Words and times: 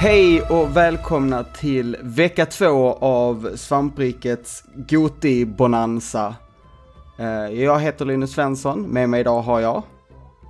Hej 0.00 0.42
och 0.42 0.76
välkomna 0.76 1.44
till 1.44 1.96
vecka 2.02 2.46
två 2.46 2.92
av 3.00 3.50
Svamprikets 3.56 4.64
Goti-bonanza. 4.74 6.34
Eh, 7.18 7.26
Jag 7.62 7.80
heter 7.80 8.04
Linus 8.04 8.32
Svensson, 8.32 8.82
med 8.82 9.08
mig 9.08 9.20
idag 9.20 9.42
har 9.42 9.60
jag... 9.60 9.82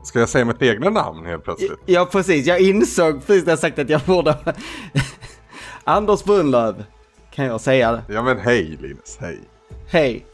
Ska 0.05 0.19
jag 0.21 0.29
säga 0.29 0.45
mitt 0.45 0.63
egna 0.63 0.91
namn 0.91 1.27
helt 1.27 1.45
plötsligt? 1.45 1.79
Ja 1.87 2.09
precis, 2.13 2.47
jag 2.47 2.61
insåg 2.61 3.27
precis 3.27 3.45
när 3.45 3.53
jag 3.53 3.59
sagt 3.59 3.79
att 3.79 3.89
jag 3.91 4.01
borde... 4.01 4.37
Anders 5.85 6.25
Brunlöv, 6.25 6.85
kan 7.31 7.45
jag 7.45 7.61
säga. 7.61 8.03
Ja 8.09 8.23
men 8.23 8.39
hej 8.39 8.79
Linus, 8.81 9.17
hej. 9.21 9.41
Hej! 9.89 10.27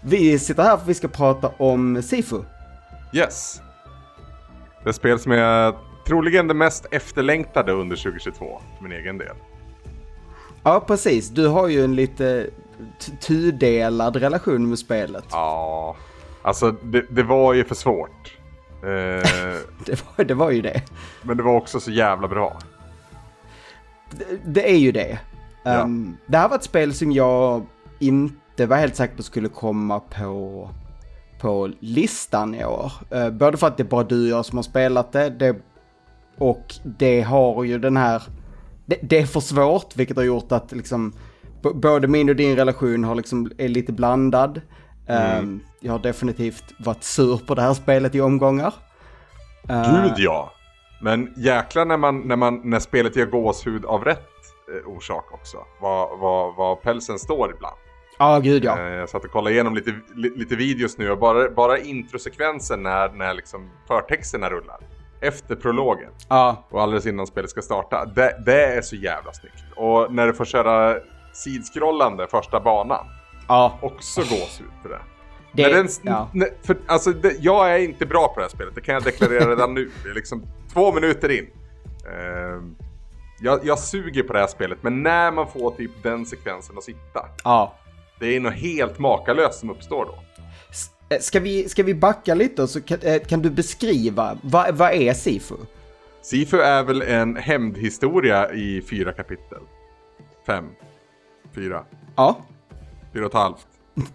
Vi 0.00 0.38
sitter 0.38 0.62
här 0.62 0.76
för 0.76 0.82
att 0.82 0.88
vi 0.88 0.94
ska 0.94 1.08
prata 1.08 1.48
om 1.56 2.02
Sifu. 2.02 2.42
Yes. 3.12 3.60
Det 4.84 4.92
spel 4.92 5.18
som 5.18 5.32
är 5.32 5.87
troligen 6.08 6.48
det 6.48 6.54
mest 6.54 6.86
efterlängtade 6.90 7.72
under 7.72 7.96
2022, 7.96 8.60
för 8.76 8.84
min 8.84 8.92
egen 8.92 9.18
del. 9.18 9.36
Ja 10.62 10.80
precis, 10.86 11.28
du 11.28 11.46
har 11.46 11.68
ju 11.68 11.84
en 11.84 11.94
lite 11.94 12.46
tudelad 13.20 14.16
relation 14.16 14.68
med 14.68 14.78
spelet. 14.78 15.24
Ja, 15.30 15.96
alltså 16.42 16.70
det, 16.70 17.04
det 17.10 17.22
var 17.22 17.54
ju 17.54 17.64
för 17.64 17.74
svårt. 17.74 18.36
Eh, 18.82 18.88
Det, 19.86 20.04
var, 20.16 20.24
det 20.24 20.34
var 20.34 20.50
ju 20.50 20.62
det. 20.62 20.82
men 21.22 21.36
det 21.36 21.42
var 21.42 21.54
också 21.54 21.80
så 21.80 21.90
jävla 21.90 22.28
bra. 22.28 22.58
Det, 24.10 24.24
det 24.44 24.70
är 24.70 24.76
ju 24.78 24.92
det. 24.92 25.18
Ja. 25.62 25.70
Ehm, 25.70 26.16
det 26.26 26.38
här 26.38 26.48
var 26.48 26.56
ett 26.56 26.64
spel 26.64 26.94
som 26.94 27.12
jag 27.12 27.66
inte 27.98 28.66
var 28.66 28.76
helt 28.76 28.96
säker 28.96 29.16
på 29.16 29.22
skulle 29.22 29.48
komma 29.48 30.00
på, 30.00 30.70
på 31.40 31.70
listan 31.80 32.54
i 32.54 32.64
år. 32.64 32.92
Eh, 33.10 33.30
både 33.30 33.56
för 33.56 33.66
att 33.66 33.76
det 33.76 33.82
är 33.82 33.88
bara 33.88 34.04
du 34.04 34.22
och 34.22 34.38
jag 34.38 34.44
som 34.44 34.58
har 34.58 34.62
spelat 34.62 35.12
det, 35.12 35.30
det 35.30 35.56
och 36.38 36.74
det 36.84 37.20
har 37.20 37.64
ju 37.64 37.78
den 37.78 37.96
här... 37.96 38.22
Det, 38.86 38.98
det 39.02 39.18
är 39.18 39.26
för 39.26 39.40
svårt, 39.40 39.96
vilket 39.96 40.16
har 40.16 40.24
gjort 40.24 40.52
att 40.52 40.72
liksom... 40.72 41.12
Både 41.74 42.08
min 42.08 42.28
och 42.28 42.36
din 42.36 42.56
relation 42.56 43.04
har 43.04 43.14
liksom, 43.14 43.50
är 43.58 43.68
lite 43.68 43.92
blandad. 43.92 44.60
Ehm, 45.08 45.60
jag 45.80 45.92
har 45.92 45.98
definitivt 45.98 46.64
varit 46.78 47.04
sur 47.04 47.36
på 47.46 47.54
det 47.54 47.62
här 47.62 47.74
spelet 47.74 48.14
i 48.14 48.20
omgångar. 48.20 48.74
Gud 49.68 50.12
ja! 50.16 50.52
Men 51.02 51.32
jäklar 51.36 51.84
när, 51.84 51.96
man, 51.96 52.20
när, 52.20 52.36
man, 52.36 52.60
när 52.64 52.78
spelet 52.78 53.16
ger 53.16 53.26
gåshud 53.26 53.84
av 53.84 54.04
rätt 54.04 54.28
eh, 54.74 54.88
orsak 54.88 55.32
också. 55.32 55.56
Vad, 55.80 56.18
vad, 56.18 56.56
vad 56.56 56.82
pälsen 56.82 57.18
står 57.18 57.50
ibland. 57.50 57.76
Ja, 58.18 58.38
gud 58.38 58.64
ja. 58.64 58.78
Eh, 58.78 58.86
Jag 58.86 59.08
satt 59.08 59.24
och 59.24 59.30
kollade 59.30 59.54
igenom 59.54 59.74
lite, 59.74 59.94
li, 60.14 60.32
lite 60.36 60.56
videos 60.56 60.98
nu 60.98 61.10
och 61.10 61.18
bara, 61.18 61.50
bara 61.50 61.78
introsekvensen 61.78 62.82
när, 62.82 63.08
när 63.08 63.34
liksom 63.34 63.70
förtexterna 63.88 64.50
rullar. 64.50 64.78
Efter 65.20 65.56
prologen 65.56 66.10
Ja, 66.28 66.66
och 66.70 66.82
alldeles 66.82 67.06
innan 67.06 67.26
spelet 67.26 67.50
ska 67.50 67.62
starta. 67.62 68.04
Det, 68.04 68.42
det 68.46 68.64
är 68.64 68.82
så 68.82 68.96
jävla 68.96 69.32
snyggt. 69.32 69.64
Och 69.76 70.14
när 70.14 70.26
du 70.26 70.32
får 70.32 70.44
köra 70.44 70.96
sidskrollande 71.32 72.26
första 72.26 72.60
banan. 72.60 73.06
ja. 73.48 73.78
Också 73.82 74.20
gåshud 74.20 74.70
för 74.82 74.88
det. 74.88 74.98
Det, 75.52 75.62
När 75.62 75.70
den, 75.74 75.88
ja. 76.02 76.28
när, 76.32 76.48
för, 76.62 76.76
alltså, 76.86 77.10
det, 77.12 77.36
jag 77.40 77.74
är 77.74 77.78
inte 77.78 78.06
bra 78.06 78.28
på 78.28 78.34
det 78.40 78.42
här 78.44 78.50
spelet, 78.50 78.74
det 78.74 78.80
kan 78.80 78.94
jag 78.94 79.02
deklarera 79.02 79.50
redan 79.50 79.74
nu. 79.74 79.90
Det 80.04 80.10
är 80.10 80.14
liksom 80.14 80.42
två 80.72 80.92
minuter 80.92 81.28
in. 81.38 81.46
Ehm, 82.12 82.76
jag, 83.40 83.60
jag 83.62 83.78
suger 83.78 84.22
på 84.22 84.32
det 84.32 84.38
här 84.38 84.46
spelet, 84.46 84.78
men 84.82 85.02
när 85.02 85.30
man 85.32 85.46
får 85.46 85.70
typ 85.70 85.90
den 86.02 86.26
sekvensen 86.26 86.78
att 86.78 86.84
sitta. 86.84 87.26
ja. 87.44 87.74
Det 88.20 88.36
är 88.36 88.40
något 88.40 88.54
helt 88.54 88.98
makalöst 88.98 89.58
som 89.60 89.70
uppstår 89.70 90.04
då. 90.04 90.14
Eh, 91.10 91.18
Ska 91.20 91.40
vi, 91.40 91.68
ska 91.68 91.82
vi 91.82 91.94
backa 91.94 92.34
lite 92.34 92.62
och 92.62 92.70
så 92.70 92.80
kan, 92.80 92.98
eh, 93.02 93.22
kan 93.22 93.42
du 93.42 93.50
beskriva, 93.50 94.38
vad, 94.42 94.74
vad 94.74 94.92
är 94.92 95.14
Sifu? 95.14 95.54
Sifu 96.22 96.60
är 96.60 96.82
väl 96.82 97.02
en 97.02 97.36
hämndhistoria 97.36 98.52
i 98.52 98.82
fyra 98.90 99.12
kapitel. 99.12 99.58
Fem. 100.46 100.64
Fyra. 101.54 101.84
Ja, 102.16 102.38
Fyra 103.12 103.24
och 103.24 103.30
ett 103.30 103.34
halvt. 103.38 103.66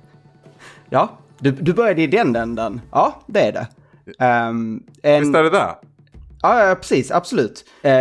ja. 0.90 1.10
Du, 1.40 1.52
du 1.52 1.74
började 1.74 2.02
i 2.02 2.08
den 2.08 2.36
änden. 2.36 2.82
Ja, 2.92 3.22
det 3.28 3.40
är 3.42 3.52
det. 3.52 3.68
Um, 4.50 4.84
en, 5.04 5.22
Visst 5.22 5.36
är 5.36 5.44
det 5.44 5.50
det? 5.50 5.76
ja, 6.42 6.68
ja, 6.68 6.76
precis, 6.76 7.12
absolut. 7.12 7.66
Eh, 7.82 7.92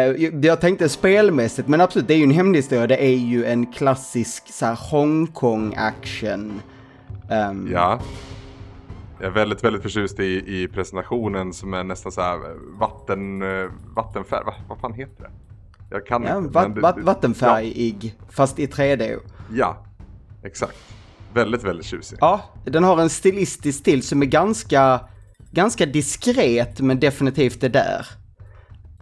jag 0.45 0.61
tänkte 0.61 0.89
spelmässigt, 0.89 1.69
men 1.69 1.81
absolut, 1.81 2.09
det 2.09 2.15
är 2.15 2.19
ju 2.19 2.25
en 2.25 2.31
hämndhistoria. 2.31 2.87
Det 2.87 3.05
är 3.05 3.17
ju 3.17 3.45
en 3.45 3.67
klassisk 3.73 4.53
så 4.53 4.67
här 4.67 4.75
Hongkong-action. 4.91 6.61
Ehm, 7.31 7.69
Ja. 7.73 8.01
Jag 9.23 9.29
är 9.29 9.35
väldigt, 9.35 9.65
väldigt 9.65 9.83
förtjust 9.83 10.21
i, 10.21 10.61
i 10.63 10.69
presentationen 10.69 11.53
som 11.53 11.75
är 11.75 11.85
nästan 11.85 12.13
så 12.13 12.21
här 12.21 12.39
vatten, 12.79 13.43
eh, 13.43 13.71
vattenfärg. 13.97 14.45
Va, 14.45 14.55
vad 14.69 14.79
fan 14.79 14.93
heter 14.93 15.23
det? 15.23 15.31
Jag 15.91 16.07
kan 16.07 16.23
ja, 16.23 16.39
inte. 16.39 16.51
va, 16.51 16.69
va, 16.69 16.95
vattenfärgig, 17.03 18.19
fast 18.31 18.59
i 18.59 18.67
3D. 18.67 19.03
Ja, 19.03 19.19
ja, 19.55 19.77
exakt. 20.45 20.77
Väldigt, 21.35 21.65
väldigt 21.65 21.87
tjusig. 21.87 22.19
Ja, 22.21 22.41
den 22.65 22.85
har 22.85 23.01
en 23.01 23.11
stilistisk 23.11 23.79
stil 23.79 24.03
som 24.03 24.23
är 24.23 24.27
ganska, 24.27 25.01
ganska 25.51 25.87
diskret 25.87 26.81
men 26.81 27.01
definitivt 27.01 27.65
är 27.65 27.69
där. 27.69 28.07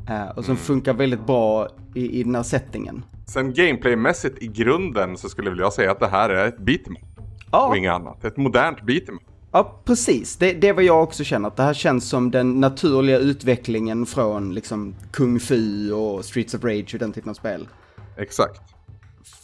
Eh, 0.09 0.29
och 0.29 0.45
som 0.45 0.57
funkar 0.57 0.95
väldigt 0.95 1.27
bra 1.27 1.69
i, 1.95 2.21
i 2.21 2.23
den 2.23 2.35
här 2.35 2.43
settingen. 2.43 3.05
Sen 3.27 3.55
gameplaymässigt 3.55 4.43
i 4.43 4.47
grunden 4.47 5.17
så 5.17 5.29
skulle 5.29 5.49
jag 5.49 5.55
vilja 5.55 5.71
säga 5.71 5.91
att 5.91 6.01
det 6.01 6.09
här 6.09 6.31
är 6.31 6.49
ett 6.49 6.59
beat'em 6.59 6.93
up 6.93 7.21
Ja, 7.53 7.69
och 7.69 7.77
inget 7.77 7.93
annat. 7.93 8.25
Ett 8.25 8.37
modernt 8.37 8.79
beat'em. 8.81 9.19
Ja 9.53 9.81
precis. 9.85 10.37
Det, 10.37 10.53
det 10.53 10.69
är 10.69 10.73
vad 10.73 10.85
jag 10.85 11.03
också 11.03 11.25
känner. 11.25 11.49
Att 11.49 11.57
det 11.57 11.63
här 11.63 11.75
känns 11.75 12.09
som 12.09 12.31
den 12.31 12.61
naturliga 12.61 13.19
utvecklingen 13.19 14.07
från 14.07 14.55
liksom 14.55 14.95
Kung 15.13 15.41
Fu 15.41 15.93
och 15.93 16.25
Streets 16.25 16.55
of 16.55 16.65
Rage 16.65 16.95
och 16.95 16.99
den 16.99 17.13
typen 17.13 17.31
av 17.31 17.35
spel. 17.35 17.69
Exakt. 18.17 18.61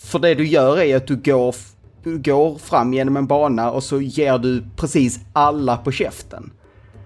För 0.05 0.19
det 0.19 0.35
du 0.35 0.47
gör 0.47 0.81
är 0.81 0.97
att 0.97 1.07
du 1.07 1.17
går, 1.17 1.55
du 2.03 2.19
går 2.19 2.59
fram 2.59 2.93
genom 2.93 3.17
en 3.17 3.27
bana 3.27 3.71
och 3.71 3.83
så 3.83 4.01
ger 4.01 4.39
du 4.39 4.65
precis 4.77 5.21
alla 5.33 5.77
på 5.77 5.93
käften. 5.93 6.53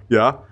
Ja. 0.09 0.45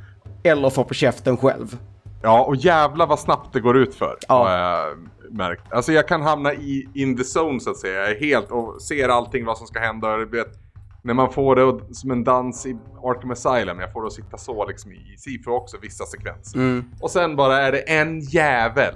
Eller 0.43 0.71
får 0.71 0.85
på 0.85 0.95
käften 0.95 1.37
själv. 1.37 1.77
Ja, 2.23 2.45
och 2.45 2.57
jävla 2.57 3.07
vad 3.07 3.19
snabbt 3.19 3.53
det 3.53 3.61
går 3.61 3.77
ut 3.77 3.95
för. 3.95 4.17
Ja. 4.29 4.35
Har 4.35 4.59
jag 4.59 4.99
märkt. 5.31 5.73
Alltså 5.73 5.93
jag 5.93 6.09
kan 6.09 6.23
hamna 6.23 6.55
i 6.55 6.89
in 6.95 7.17
the 7.17 7.23
zone 7.39 7.61
så 7.61 7.71
att 7.71 7.77
säga. 7.77 7.95
Jag 7.95 8.11
är 8.11 8.21
helt 8.21 8.51
och 8.51 8.83
ser 8.83 9.09
allting 9.09 9.45
vad 9.45 9.59
som 9.59 9.67
ska 9.67 9.81
hända. 9.81 10.13
Och 10.13 10.19
du 10.19 10.27
vet, 10.27 10.68
när 11.03 11.15
man 11.15 11.33
får 11.33 11.57
det 11.57 11.95
som 11.95 12.11
en 12.11 12.25
dans 12.25 12.67
i 12.67 12.77
Arkham 13.05 13.31
Asylum. 13.31 13.81
Jag 13.81 13.93
får 13.93 14.03
det 14.03 14.07
att 14.07 14.13
sitta 14.13 14.39
så 14.39 14.67
liksom 14.67 14.93
i 14.93 15.17
Sifu 15.19 15.51
också, 15.51 15.77
vissa 15.83 16.05
sekvenser. 16.07 16.59
Mm. 16.59 16.85
Och 17.01 17.11
sen 17.11 17.37
bara 17.37 17.61
är 17.61 17.73
det 17.73 17.79
en 17.79 18.21
jävel. 18.21 18.95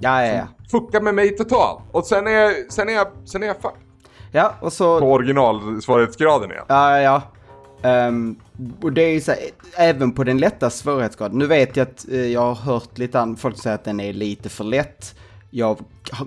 Ja, 0.00 0.26
ja, 0.26 0.34
ja. 0.34 0.46
Fuckar 0.70 1.00
med 1.00 1.14
mig 1.14 1.36
totalt. 1.36 1.82
Och 1.92 2.06
sen 2.06 2.26
är 2.26 2.30
jag, 2.30 2.72
sen 2.72 2.88
är 2.88 2.92
jag, 2.92 3.06
sen 3.24 3.42
är 3.42 3.46
jag 3.46 3.56
fucked. 3.56 3.80
Ja, 4.32 4.54
och 4.60 4.72
så... 4.72 5.00
På 5.00 5.12
originalsvårighetsgraden 5.12 6.50
igen. 6.50 6.64
Ja, 6.68 7.00
ja. 7.00 7.22
Ehm, 7.82 8.36
och 8.82 8.92
det 8.92 9.02
är 9.02 9.12
ju 9.12 9.20
så 9.20 9.30
här, 9.30 9.40
även 9.76 10.12
på 10.12 10.24
den 10.24 10.38
lätta 10.38 10.70
svårighetsgraden. 10.70 11.38
Nu 11.38 11.46
vet 11.46 11.76
jag 11.76 11.88
att 11.88 12.08
eh, 12.08 12.26
jag 12.26 12.40
har 12.40 12.54
hört 12.54 12.98
lite 12.98 13.20
an, 13.20 13.36
folk 13.36 13.58
säger 13.58 13.74
att 13.74 13.84
den 13.84 14.00
är 14.00 14.12
lite 14.12 14.48
för 14.48 14.64
lätt. 14.64 15.14
Jag 15.50 15.78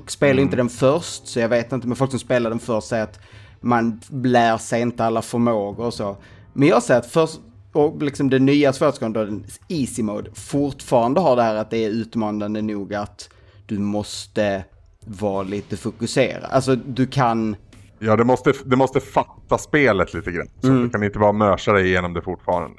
spelar 0.07 0.41
inte 0.41 0.55
den 0.55 0.69
först, 0.69 1.27
så 1.27 1.39
jag 1.39 1.49
vet 1.49 1.71
inte, 1.71 1.87
men 1.87 1.95
folk 1.95 2.11
som 2.11 2.19
spelar 2.19 2.49
den 2.49 2.59
först 2.59 2.87
säger 2.87 3.03
att 3.03 3.19
man 3.63 4.01
lär 4.09 4.57
sig 4.57 4.81
inte 4.81 5.05
alla 5.05 5.21
förmågor 5.21 5.85
och 5.85 5.93
så. 5.93 6.17
Men 6.53 6.67
jag 6.67 6.83
säger 6.83 6.99
att 6.99 7.11
först, 7.11 7.39
och 7.71 8.03
liksom 8.03 8.29
den 8.29 8.45
nya 8.45 8.73
svårighetsgraden, 8.73 9.45
easy 9.67 10.03
mode, 10.03 10.31
fortfarande 10.33 11.21
har 11.21 11.35
det 11.35 11.43
här 11.43 11.55
att 11.55 11.69
det 11.69 11.85
är 11.85 11.89
utmanande 11.89 12.61
nog 12.61 12.93
att 12.93 13.29
du 13.65 13.79
måste 13.79 14.63
vara 15.05 15.43
lite 15.43 15.77
fokuserad. 15.77 16.43
Alltså 16.51 16.75
du 16.75 17.07
kan 17.07 17.55
Ja, 17.99 18.15
det 18.15 18.23
måste, 18.23 18.53
det 18.65 18.75
måste 18.75 18.99
fatta 18.99 19.57
spelet 19.57 20.13
lite 20.13 20.31
grann. 20.31 20.47
Så 20.61 20.67
du 20.67 20.89
kan 20.89 21.03
inte 21.03 21.19
bara 21.19 21.31
mörsa 21.31 21.73
dig 21.73 21.87
igenom 21.87 22.13
det 22.13 22.21
fortfarande. 22.21 22.77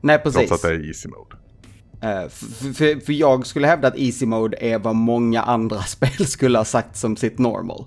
Nej, 0.00 0.18
precis. 0.18 0.48
Trots 0.48 0.64
att 0.64 0.70
det 0.70 0.76
är 0.76 0.86
easy 0.86 1.08
mode. 1.08 1.36
Eh, 2.00 2.28
för, 2.28 2.72
för, 2.72 3.00
för 3.00 3.12
jag 3.12 3.46
skulle 3.46 3.66
hävda 3.66 3.88
att 3.88 3.98
easy 3.98 4.26
mode 4.26 4.56
är 4.60 4.78
vad 4.78 4.94
många 4.94 5.42
andra 5.42 5.82
spel 5.82 6.26
skulle 6.26 6.58
ha 6.58 6.64
sagt 6.64 6.96
som 6.96 7.16
sitt 7.16 7.38
normal. 7.38 7.84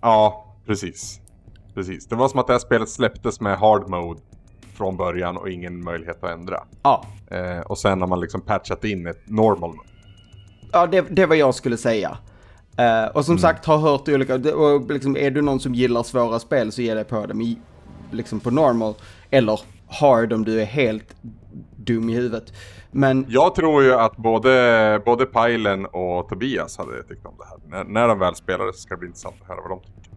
Ja, 0.00 0.54
precis. 0.66 1.20
Precis. 1.74 2.06
Det 2.06 2.16
var 2.16 2.28
som 2.28 2.40
att 2.40 2.46
det 2.46 2.52
här 2.52 2.60
spelet 2.60 2.88
släpptes 2.88 3.40
med 3.40 3.58
hard 3.58 3.88
mode 3.88 4.20
från 4.74 4.96
början 4.96 5.36
och 5.36 5.50
ingen 5.50 5.84
möjlighet 5.84 6.24
att 6.24 6.30
ändra. 6.30 6.64
Ja, 6.82 7.04
Eh, 7.32 7.60
och 7.60 7.78
sen 7.78 8.00
har 8.00 8.08
man 8.08 8.20
liksom 8.20 8.40
patchat 8.40 8.84
in 8.84 9.06
ett 9.06 9.28
normal 9.28 9.70
mode. 9.70 9.88
ja 10.72 10.86
det, 10.86 11.00
det 11.10 11.26
vad 11.26 11.36
jag 11.36 11.54
skulle 11.54 11.76
säga. 11.76 12.18
Eh, 12.76 13.16
och 13.16 13.24
som 13.24 13.38
sagt, 13.38 13.66
har 13.66 13.78
hört 13.78 14.08
olika, 14.08 14.34
och 14.54 14.90
liksom, 14.90 15.16
är 15.16 15.30
du 15.30 15.42
någon 15.42 15.60
som 15.60 15.74
gillar 15.74 16.02
svåra 16.02 16.38
spel 16.38 16.72
så 16.72 16.82
ge 16.82 16.94
dig 16.94 17.04
på 17.04 17.26
dem 17.26 17.40
i, 17.40 17.58
liksom 18.10 18.40
på 18.40 18.50
normal. 18.50 18.94
Eller 19.30 19.60
hard 19.88 20.32
om 20.32 20.44
du 20.44 20.60
är 20.60 20.64
helt 20.64 21.16
dum 21.76 22.10
i 22.10 22.14
huvudet. 22.14 22.52
Men 22.90 23.26
Jag 23.28 23.54
tror 23.54 23.82
ju 23.82 23.94
att 23.94 24.16
både, 24.16 25.02
både 25.04 25.26
Pajlen 25.26 25.86
och 25.86 26.28
Tobias 26.28 26.78
hade 26.78 27.02
tyckt 27.02 27.26
om 27.26 27.34
det 27.38 27.44
här. 27.44 27.84
När, 27.84 27.92
när 27.92 28.08
de 28.08 28.18
väl 28.18 28.34
spelade 28.34 28.72
så 28.72 28.78
ska 28.78 28.94
det 28.94 28.98
bli 28.98 29.08
intressant 29.08 29.36
att 29.42 29.48
höra 29.48 29.60
vad 29.60 29.70
de 29.70 29.80
tycker. 29.80 30.11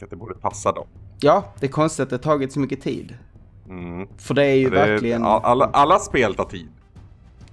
Tänker 0.00 0.06
att 0.06 0.10
det 0.10 0.16
borde 0.16 0.34
passa 0.34 0.72
dem. 0.72 0.86
ja, 1.20 1.44
det 1.60 1.66
är 1.66 1.70
konstigt 1.70 2.02
att 2.02 2.10
det 2.10 2.18
tagit 2.18 2.52
så 2.52 2.60
mycket 2.60 2.80
tid. 2.82 3.14
Mm. 3.68 4.08
För 4.16 4.34
det 4.34 4.44
är 4.44 4.54
ju 4.54 4.70
Det 4.70 4.76
verkligen... 4.76 5.24
all- 5.24 5.40
alla, 5.44 5.64
alla 5.72 5.98
spel 5.98 6.34
tar 6.34 6.44
tid. 6.44 6.68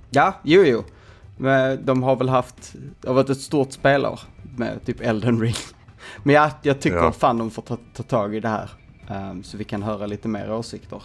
Ja, 0.10 0.34
jo, 0.44 0.64
jo. 0.66 0.84
Men 1.38 1.86
de 1.86 2.04
har 2.04 2.16
väl 2.16 2.30
haft, 2.30 2.76
det 3.02 3.08
har 3.08 3.16
varit 3.16 3.30
ett 3.30 3.42
stort 3.42 3.72
spelår 3.72 4.20
med 4.58 4.86
typ 4.86 5.02
Elden 5.02 5.42
Ring. 5.42 5.54
Men 6.24 6.36
jag, 6.36 6.52
jag 6.62 6.80
tycker 6.82 6.98
Ja. 6.98 7.12
fan 7.12 7.38
de 7.38 7.52
får 7.52 7.62
ta, 7.62 7.78
ta 7.94 8.04
tag 8.04 8.36
i 8.36 8.40
det 8.40 8.48
här. 8.50 8.70
ehm, 9.10 9.44
så 9.44 9.58
vi 9.58 9.64
kan 9.64 9.84
höra 9.84 10.06
lite 10.06 10.28
mer 10.28 10.52
åsikter. 10.54 11.02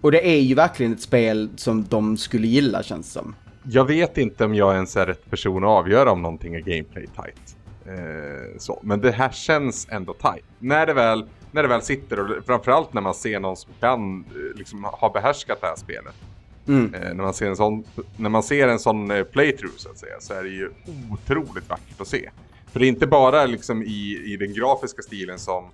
Och 0.00 0.12
det 0.12 0.28
är 0.28 0.40
ju 0.40 0.54
verkligen 0.54 0.92
ett 0.92 1.00
spel 1.02 1.48
som 1.56 1.84
de 1.88 2.16
skulle 2.16 2.46
gilla 2.46 2.82
känns 2.82 3.12
som. 3.12 3.34
Jag 3.62 3.84
vet 3.84 4.18
inte 4.18 4.44
om 4.44 4.54
jag 4.54 4.74
ens 4.74 4.96
är 4.96 5.06
rätt 5.06 5.30
person 5.30 5.64
att 5.64 5.68
avgöra 5.70 6.12
om 6.12 6.22
någonting 6.22 6.54
är 6.54 6.60
gameplay 6.60 7.06
tight. 7.06 7.55
Eh, 7.88 8.58
så. 8.58 8.80
Men 8.82 9.00
det 9.00 9.10
här 9.10 9.30
känns 9.30 9.88
ändå 9.90 10.14
tight. 10.14 10.44
När 10.58 10.86
det 10.86 10.92
väl, 10.94 11.26
när 11.50 11.62
det 11.62 11.68
väl 11.68 11.82
sitter 11.82 12.20
och 12.20 12.44
framförallt 12.46 12.94
när 12.94 13.00
man 13.00 13.14
ser 13.14 13.40
någon 13.40 13.56
som 13.56 13.72
kan 13.80 14.20
eh, 14.20 14.58
liksom, 14.58 14.84
ha 14.84 15.12
behärskat 15.12 15.60
det 15.60 15.66
här 15.66 15.76
spelet. 15.76 16.14
Mm. 16.68 16.94
Eh, 16.94 17.00
när, 17.00 17.22
man 17.22 17.34
ser 17.34 17.46
en 17.46 17.56
sån, 17.56 17.84
när 18.16 18.30
man 18.30 18.42
ser 18.42 18.68
en 18.68 18.78
sån 18.78 19.10
eh, 19.10 19.24
playthrough 19.24 19.76
så 19.76 19.90
att 19.90 19.98
säga 19.98 20.20
så 20.20 20.34
är 20.34 20.42
det 20.42 20.48
ju 20.48 20.70
otroligt 21.10 21.68
vackert 21.68 22.00
att 22.00 22.08
se. 22.08 22.30
För 22.72 22.80
det 22.80 22.86
är 22.86 22.88
inte 22.88 23.06
bara 23.06 23.46
liksom 23.46 23.82
i, 23.82 24.22
i 24.24 24.36
den 24.36 24.52
grafiska 24.54 25.02
stilen 25.02 25.38
som, 25.38 25.70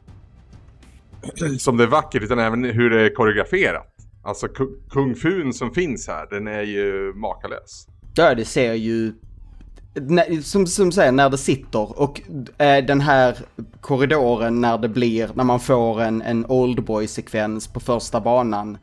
som 1.59 1.77
det 1.77 1.85
är 1.85 1.89
vackert 1.89 2.23
utan 2.23 2.39
även 2.39 2.65
hur 2.65 2.91
det 2.91 3.01
är 3.01 3.15
koreograferat. 3.15 3.89
Alltså 4.25 4.47
ku- 4.47 4.89
kung 4.91 5.15
fun 5.15 5.53
som 5.53 5.75
finns 5.75 6.09
här, 6.09 6.27
den 6.31 6.49
är 6.49 6.63
ju 6.63 7.13
makalös. 7.15 7.87
Ja, 8.15 8.35
det 8.35 8.45
ser 8.45 8.75
ju... 8.75 9.13
Som, 10.43 10.67
som 10.67 10.93
säger, 10.93 11.13
när 11.13 11.31
det 11.31 11.39
sitter 11.39 12.01
och 12.01 12.21
eh, 12.59 12.85
den 12.85 13.01
här 13.01 13.37
korridoren 13.81 14.61
när 14.61 14.79
det 14.79 14.89
blir, 14.89 15.31
när 15.35 15.45
man 15.45 15.61
får 15.61 16.01
en, 16.01 16.23
en 16.23 16.47
Oldboy-sekvens 16.47 17.73
på 17.73 17.81
första 17.81 18.21
banan. 18.21 18.79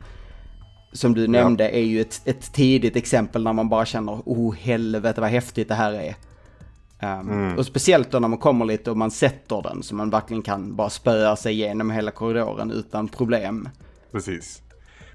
Som 0.92 1.14
du 1.14 1.28
nämnde 1.28 1.68
är 1.70 1.82
ju 1.82 2.00
ett, 2.00 2.20
ett 2.24 2.52
tidigt 2.52 2.96
exempel 2.96 3.42
när 3.42 3.52
man 3.52 3.68
bara 3.68 3.84
känner, 3.86 4.12
oh 4.24 4.54
helvete 4.54 5.20
vad 5.20 5.30
häftigt 5.30 5.68
det 5.68 5.74
här 5.74 5.92
är. 5.92 6.14
Um, 7.20 7.58
Och 7.58 7.66
speciellt 7.66 8.10
då 8.10 8.18
när 8.18 8.28
man 8.28 8.38
kommer 8.38 8.64
lite 8.64 8.90
och 8.90 8.96
man 8.96 9.10
sätter 9.10 9.62
den 9.62 9.82
så 9.82 9.94
man 9.94 10.10
verkligen 10.10 10.42
kan 10.42 10.76
bara 10.76 10.90
spöa 10.90 11.36
sig 11.36 11.52
igenom 11.52 11.90
hela 11.90 12.10
korridoren 12.10 12.70
utan 12.70 13.08
problem. 13.08 13.68
Precis. 14.12 14.62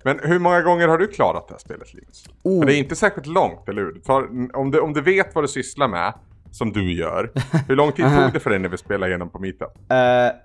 Men 0.05 0.19
hur 0.23 0.39
många 0.39 0.61
gånger 0.61 0.87
har 0.87 0.97
du 0.97 1.07
klarat 1.07 1.47
det 1.47 1.53
här 1.53 1.59
spelet 1.59 1.93
Linus? 1.93 2.25
Oh. 2.43 2.61
För 2.61 2.67
det 2.67 2.75
är 2.75 2.77
inte 2.77 2.95
särskilt 2.95 3.27
långt, 3.27 3.69
eller 3.69 3.81
hur? 3.81 3.99
Tar, 3.99 4.27
om, 4.57 4.71
du, 4.71 4.79
om 4.79 4.93
du 4.93 5.01
vet 5.01 5.35
vad 5.35 5.43
du 5.43 5.47
sysslar 5.47 5.87
med, 5.87 6.13
som 6.51 6.71
du 6.71 6.93
gör, 6.93 7.31
hur 7.67 7.75
lång 7.75 7.91
tid 7.91 8.05
tog 8.05 8.33
det 8.33 8.39
för 8.39 8.49
dig 8.49 8.59
när 8.59 8.69
vi 8.69 8.77
spelade 8.77 9.11
igenom 9.11 9.29
på 9.29 9.39
Meetup? 9.39 9.69
Eh, 9.89 9.95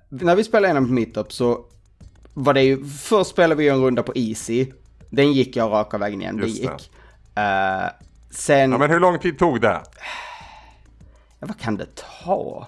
när 0.09 0.37
vi 0.37 0.45
spelade 0.45 0.67
igenom 0.67 0.87
på 0.87 0.93
Meetup 0.93 1.33
så 1.33 1.65
var 2.35 2.55
det 2.55 2.63
ju, 2.63 2.85
först 2.85 3.31
spelade 3.31 3.55
vi 3.55 3.69
en 3.69 3.81
runda 3.81 4.03
på 4.03 4.13
Easy. 4.15 4.67
Den 5.11 5.33
gick 5.33 5.57
jag 5.57 5.71
raka 5.71 5.99
vägen 5.99 6.23
igen, 6.23 6.39
Just 6.39 6.63
det. 6.63 6.73
gick. 6.73 6.91
Eh, 7.35 7.89
sen, 8.31 8.73
Ja, 8.73 8.79
men 8.79 8.91
hur 8.91 9.01
lång 9.01 9.19
tid 9.19 9.39
tog 9.39 9.61
det? 9.61 9.81
ja, 11.39 11.47
vad 11.47 11.59
kan 11.61 11.77
det 11.77 11.87
ta? 12.25 12.67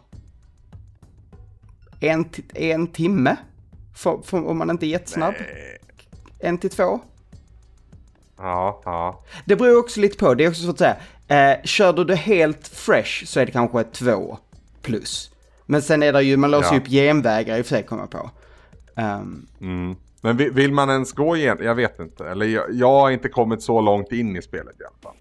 En, 2.01 2.25
en 2.55 2.87
timme? 2.87 3.37
För, 3.95 4.19
för, 4.25 4.47
om 4.49 4.59
man 4.59 4.71
inte 4.71 4.87
är 4.87 4.89
jättesnabb. 4.89 5.35
Eh, 5.39 5.82
En 6.43 6.59
till 6.59 6.71
två? 6.71 7.01
Ja, 8.37 8.83
ja. 8.85 9.23
Det 9.45 9.57
beror 9.57 9.79
också 9.79 10.01
lite 10.01 10.17
på, 10.19 10.35
det 10.35 10.45
är 10.45 10.49
också 10.49 10.63
så 10.63 10.71
att 10.71 10.79
säga. 10.79 10.97
Eh, 11.29 11.63
kör 11.65 11.93
du 11.93 12.05
det 12.05 12.17
helt 12.17 12.69
fresh 12.69 13.25
så 13.25 13.41
är 13.41 13.47
det 13.47 13.53
kanske 13.53 13.85
två 13.85 14.39
plus. 14.83 15.31
Men 15.67 15.83
sen 15.83 16.03
är 16.03 16.13
det 16.13 16.23
ju, 16.23 16.37
man 16.37 16.51
låser 16.51 16.71
ju 16.71 16.77
Ja. 16.77 16.81
upp 16.83 16.89
genvägar 16.89 17.59
i 17.59 17.63
och 17.63 17.67
för 17.67 17.75
sig 17.77 17.83
kommer 17.83 18.03
jag 18.03 18.11
på. 18.11 18.31
Ehm, 18.97 19.47
Mm. 19.61 19.97
Men 20.21 20.37
vill, 20.37 20.73
man 20.73 20.91
ens 20.91 21.13
gå 21.13 21.37
igen? 21.37 21.59
Jag 21.61 21.75
vet 21.75 21.99
inte. 22.01 22.29
Eller 22.29 22.47
jag, 22.47 22.65
jag 22.73 22.89
har 23.01 23.11
inte 23.11 23.29
kommit 23.29 23.63
så 23.63 23.81
långt 23.81 24.13
in 24.13 24.37
i 24.37 24.43
spelet 24.43 24.81
i 24.81 24.85
alla 24.85 24.97
fall. 25.03 25.17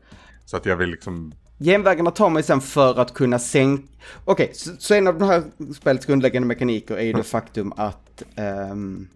Så 0.45 0.57
att 0.57 0.65
jag 0.65 0.75
vill 0.77 0.89
liksom... 0.89 1.33
Genvägarna 1.59 2.11
tar 2.11 2.29
mig 2.29 2.43
sen 2.43 2.61
för 2.61 2.99
att 2.99 3.13
kunna 3.13 3.39
sänka... 3.39 3.83
Okej, 4.25 4.51
så, 4.53 4.71
så 4.79 4.93
en 4.93 5.07
av 5.07 5.19
de 5.19 5.25
här 5.25 5.43
spelets 5.75 6.05
grundläggande 6.05 6.47
mekaniker 6.47 6.95
är 6.97 7.01
ju 7.03 7.13
det 7.13 7.23
faktum 7.23 7.73
att 7.77 8.23
ehm, 8.35 9.07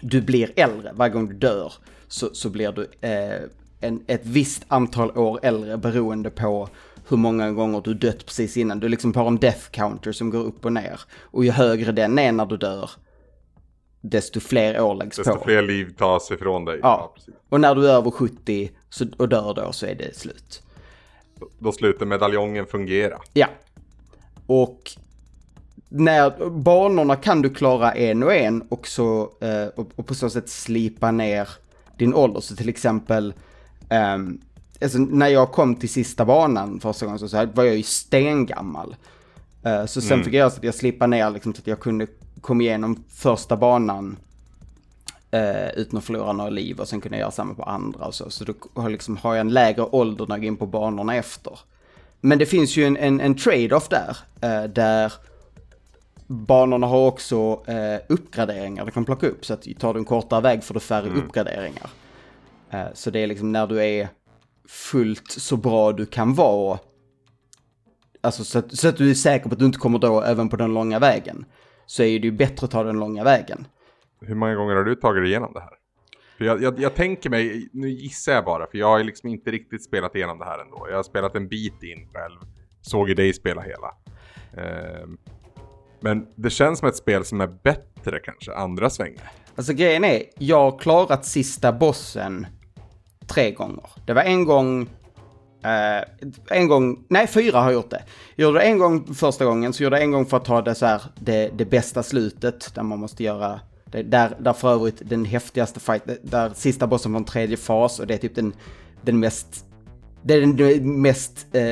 du 0.00 0.20
blir 0.20 0.52
äldre. 0.56 0.92
Varje 0.94 1.12
gång 1.12 1.28
du 1.28 1.34
dör 1.34 1.72
så, 2.08 2.34
så 2.34 2.50
blir 2.50 2.72
du 2.72 3.08
eh, 3.08 3.40
en, 3.80 4.04
ett 4.06 4.26
visst 4.26 4.64
antal 4.68 5.10
år 5.18 5.40
äldre 5.42 5.76
beroende 5.76 6.30
på 6.30 6.68
hur 7.08 7.16
många 7.16 7.50
gånger 7.52 7.80
du 7.80 7.94
dött 7.94 8.26
precis 8.26 8.56
innan. 8.56 8.80
Du 8.80 8.88
liksom 8.88 9.14
har 9.14 9.26
en 9.26 9.36
death 9.36 9.70
counter 9.70 10.12
som 10.12 10.30
går 10.30 10.44
upp 10.44 10.64
och 10.64 10.72
ner. 10.72 11.00
Och 11.20 11.44
ju 11.44 11.50
högre 11.50 11.92
den 11.92 12.18
är 12.18 12.32
när 12.32 12.46
du 12.46 12.56
dör, 12.56 12.90
desto 14.00 14.40
fler 14.40 14.80
år 14.80 14.94
läggs 14.94 15.16
Desto 15.16 15.34
på. 15.34 15.44
fler 15.44 15.62
liv 15.62 15.94
tas 15.98 16.30
ifrån 16.30 16.64
dig. 16.64 16.78
Ja. 16.82 17.12
precis. 17.16 17.34
Och 17.48 17.60
när 17.60 17.74
du 17.74 17.88
är 17.88 17.92
över 17.92 18.10
70 18.10 18.70
så, 18.90 19.06
och 19.16 19.28
dör 19.28 19.54
då 19.54 19.72
så 19.72 19.86
är 19.86 19.94
det 19.94 20.16
slut. 20.16 20.62
Då 21.58 21.72
slutar 21.72 22.06
medaljongen 22.06 22.66
fungera. 22.66 23.18
Ja. 23.32 23.46
Och 24.46 24.90
när 25.88 26.50
banorna 26.50 27.16
kan 27.16 27.42
du 27.42 27.50
klara 27.50 27.92
en 27.92 28.22
och 28.22 28.34
en 28.34 28.62
och, 28.62 28.86
så, 28.86 29.30
eh, 29.40 29.66
och, 29.76 29.88
och 29.96 30.06
på 30.06 30.14
så 30.14 30.30
sätt 30.30 30.48
slipa 30.48 31.10
ner 31.10 31.48
din 31.98 32.14
ålder. 32.14 32.40
Så 32.40 32.56
till 32.56 32.68
exempel, 32.68 33.34
ehm, 33.88 34.40
alltså 34.80 34.98
när 34.98 35.28
jag 35.28 35.52
kom 35.52 35.74
till 35.74 35.88
sista 35.88 36.24
banan 36.24 36.80
första 36.80 37.06
gången 37.06 37.18
så, 37.18 37.28
så 37.28 37.36
här 37.36 37.48
var 37.54 37.64
jag 37.64 37.76
ju 37.76 37.82
stengammal. 37.82 38.96
Eh, 39.62 39.86
så 39.86 40.00
sen 40.00 40.24
fick 40.24 40.34
jag 40.34 40.52
så 40.52 40.58
att 40.58 40.64
jag 40.64 40.74
slipade 40.74 41.10
ner 41.10 41.30
liksom, 41.30 41.54
så 41.54 41.60
att 41.60 41.66
jag 41.66 41.80
kunde 41.80 42.06
komma 42.40 42.62
igenom 42.62 43.04
första 43.08 43.56
banan 43.56 44.16
eh, 45.30 45.68
utan 45.76 45.98
att 45.98 46.04
förlora 46.04 46.32
några 46.32 46.50
liv 46.50 46.80
och 46.80 46.88
sen 46.88 47.00
kunde 47.00 47.16
jag 47.16 47.20
göra 47.20 47.30
samma 47.30 47.54
på 47.54 47.62
andra 47.62 48.04
och 48.04 48.14
så. 48.14 48.30
Så 48.30 48.44
då 48.44 48.54
har, 48.74 48.90
liksom, 48.90 49.16
har 49.16 49.34
jag 49.34 49.40
en 49.40 49.52
lägre 49.52 49.82
ålder 49.82 50.26
när 50.26 50.34
jag 50.34 50.40
går 50.40 50.48
in 50.48 50.56
på 50.56 50.66
banorna 50.66 51.16
efter. 51.16 51.58
Men 52.20 52.38
det 52.38 52.46
finns 52.46 52.76
ju 52.76 52.84
en, 52.84 52.96
en, 52.96 53.20
en 53.20 53.34
trade-off 53.34 53.88
där, 53.88 54.16
eh, 54.40 54.64
där 54.64 55.12
banorna 56.28 56.86
har 56.86 57.06
också 57.06 57.62
eh, 57.66 58.00
uppgraderingar 58.08 58.84
du 58.84 58.90
kan 58.90 59.04
plocka 59.04 59.26
upp. 59.26 59.44
Så 59.44 59.54
att 59.54 59.66
tar 59.78 59.94
du 59.94 59.98
en 59.98 60.04
kortare 60.04 60.40
väg 60.40 60.64
får 60.64 60.74
du 60.74 60.80
färre 60.80 61.08
uppgraderingar. 61.08 61.90
Eh, 62.70 62.86
så 62.94 63.10
det 63.10 63.18
är 63.20 63.26
liksom 63.26 63.52
när 63.52 63.66
du 63.66 63.84
är 63.84 64.08
fullt 64.68 65.30
så 65.30 65.56
bra 65.56 65.92
du 65.92 66.06
kan 66.06 66.34
vara. 66.34 66.78
Alltså 68.20 68.44
så 68.44 68.58
att, 68.58 68.76
så 68.76 68.88
att 68.88 68.96
du 68.96 69.10
är 69.10 69.14
säker 69.14 69.48
på 69.48 69.52
att 69.52 69.58
du 69.58 69.66
inte 69.66 69.78
kommer 69.78 69.98
då 69.98 70.22
även 70.22 70.48
på 70.48 70.56
den 70.56 70.74
långa 70.74 70.98
vägen. 70.98 71.44
Så 71.86 72.02
är 72.02 72.18
det 72.20 72.26
ju 72.26 72.32
bättre 72.32 72.64
att 72.64 72.70
ta 72.70 72.82
den 72.82 72.98
långa 72.98 73.24
vägen. 73.24 73.66
Hur 74.20 74.34
många 74.34 74.54
gånger 74.54 74.74
har 74.74 74.84
du 74.84 74.94
tagit 74.94 75.22
dig 75.22 75.30
igenom 75.30 75.52
det 75.52 75.60
här? 75.60 75.70
För 76.38 76.44
jag, 76.44 76.62
jag, 76.62 76.80
jag 76.80 76.94
tänker 76.94 77.30
mig, 77.30 77.68
nu 77.72 77.88
gissar 77.88 78.32
jag 78.32 78.44
bara, 78.44 78.66
för 78.66 78.78
jag 78.78 78.86
har 78.86 79.04
liksom 79.04 79.28
inte 79.28 79.50
riktigt 79.50 79.84
spelat 79.84 80.14
igenom 80.16 80.38
det 80.38 80.44
här 80.44 80.58
ändå. 80.58 80.86
Jag 80.90 80.96
har 80.96 81.02
spelat 81.02 81.36
en 81.36 81.48
bit 81.48 81.82
in 81.82 82.08
själv. 82.12 82.38
Såg 82.80 83.08
ju 83.08 83.14
dig 83.14 83.32
spela 83.32 83.62
hela. 83.62 83.94
Ehm, 84.56 85.18
men 86.06 86.26
det 86.34 86.50
känns 86.50 86.78
som 86.78 86.88
ett 86.88 86.96
spel 86.96 87.24
som 87.24 87.40
är 87.40 87.46
bättre 87.46 88.18
kanske, 88.24 88.54
andra 88.54 88.90
svängar. 88.90 89.32
Alltså 89.56 89.72
grejen 89.72 90.04
är, 90.04 90.22
jag 90.38 90.70
har 90.70 90.78
klarat 90.78 91.24
sista 91.24 91.72
bossen 91.72 92.46
tre 93.26 93.50
gånger. 93.50 93.90
Det 94.04 94.12
var 94.12 94.22
en 94.22 94.44
gång, 94.44 94.88
Uh, 95.56 96.30
en 96.50 96.68
gång, 96.68 97.04
nej 97.08 97.26
fyra 97.26 97.58
har 97.58 97.64
jag 97.64 97.72
gjort 97.72 97.90
det. 97.90 98.02
Jag 98.36 98.44
gjorde 98.44 98.58
det 98.58 98.64
en 98.64 98.78
gång 98.78 99.14
första 99.14 99.44
gången, 99.44 99.72
så 99.72 99.82
gjorde 99.82 99.96
jag 99.96 100.04
en 100.04 100.10
gång 100.10 100.26
för 100.26 100.36
att 100.36 100.44
ta 100.44 100.62
det 100.62 100.74
så 100.74 100.86
här, 100.86 101.02
det, 101.14 101.50
det 101.58 101.64
bästa 101.64 102.02
slutet, 102.02 102.74
där 102.74 102.82
man 102.82 102.98
måste 102.98 103.24
göra, 103.24 103.60
det, 103.84 104.02
där, 104.02 104.36
där 104.38 104.52
för 104.52 104.72
övrigt 104.72 105.02
den 105.04 105.24
häftigaste 105.24 105.80
fight, 105.80 106.02
där 106.22 106.50
sista 106.54 106.86
bossen 106.86 107.12
var 107.12 107.18
en 107.18 107.24
tredje 107.24 107.56
fas 107.56 108.00
och 108.00 108.06
det 108.06 108.14
är 108.14 108.18
typ 108.18 108.34
den, 108.34 108.52
den 109.02 109.20
mest 109.20 109.65
det 110.26 110.34
är 110.34 110.40
den 110.40 111.02
mest 111.02 111.46
eh, 111.52 111.62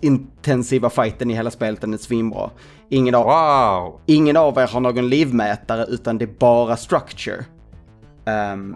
intensiva 0.00 0.90
fighten 0.90 1.30
i 1.30 1.34
hela 1.34 1.50
spelet, 1.50 1.80
den 1.80 1.94
är 1.94 1.98
svinbra. 1.98 2.50
Ingen 2.88 3.14
av, 3.14 3.24
Wow! 3.24 4.00
ingen 4.06 4.36
av 4.36 4.58
er 4.58 4.66
har 4.66 4.80
någon 4.80 5.08
livmätare 5.08 5.86
utan 5.88 6.18
det 6.18 6.24
är 6.24 6.34
bara 6.38 6.76
structure. 6.76 7.44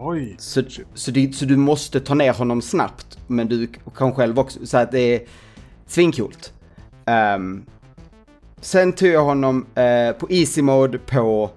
Oj! 0.00 0.34
så, 0.38 0.62
så, 0.94 1.10
det, 1.10 1.34
så 1.34 1.44
du 1.44 1.56
måste 1.56 2.00
ta 2.00 2.14
ner 2.14 2.32
honom 2.32 2.62
snabbt, 2.62 3.18
men 3.26 3.48
du 3.48 3.68
kan 3.96 4.12
själv 4.12 4.38
också, 4.38 4.66
så 4.66 4.78
att 4.78 4.92
det 4.92 5.14
är 5.14 5.20
svincoolt. 5.86 6.52
Um, 7.36 7.64
sen 8.60 8.92
tog 8.92 9.08
jag 9.08 9.24
honom 9.24 9.66
eh, 9.74 10.12
på 10.12 10.26
easy 10.30 10.62
mode 10.62 10.98
på 10.98 11.50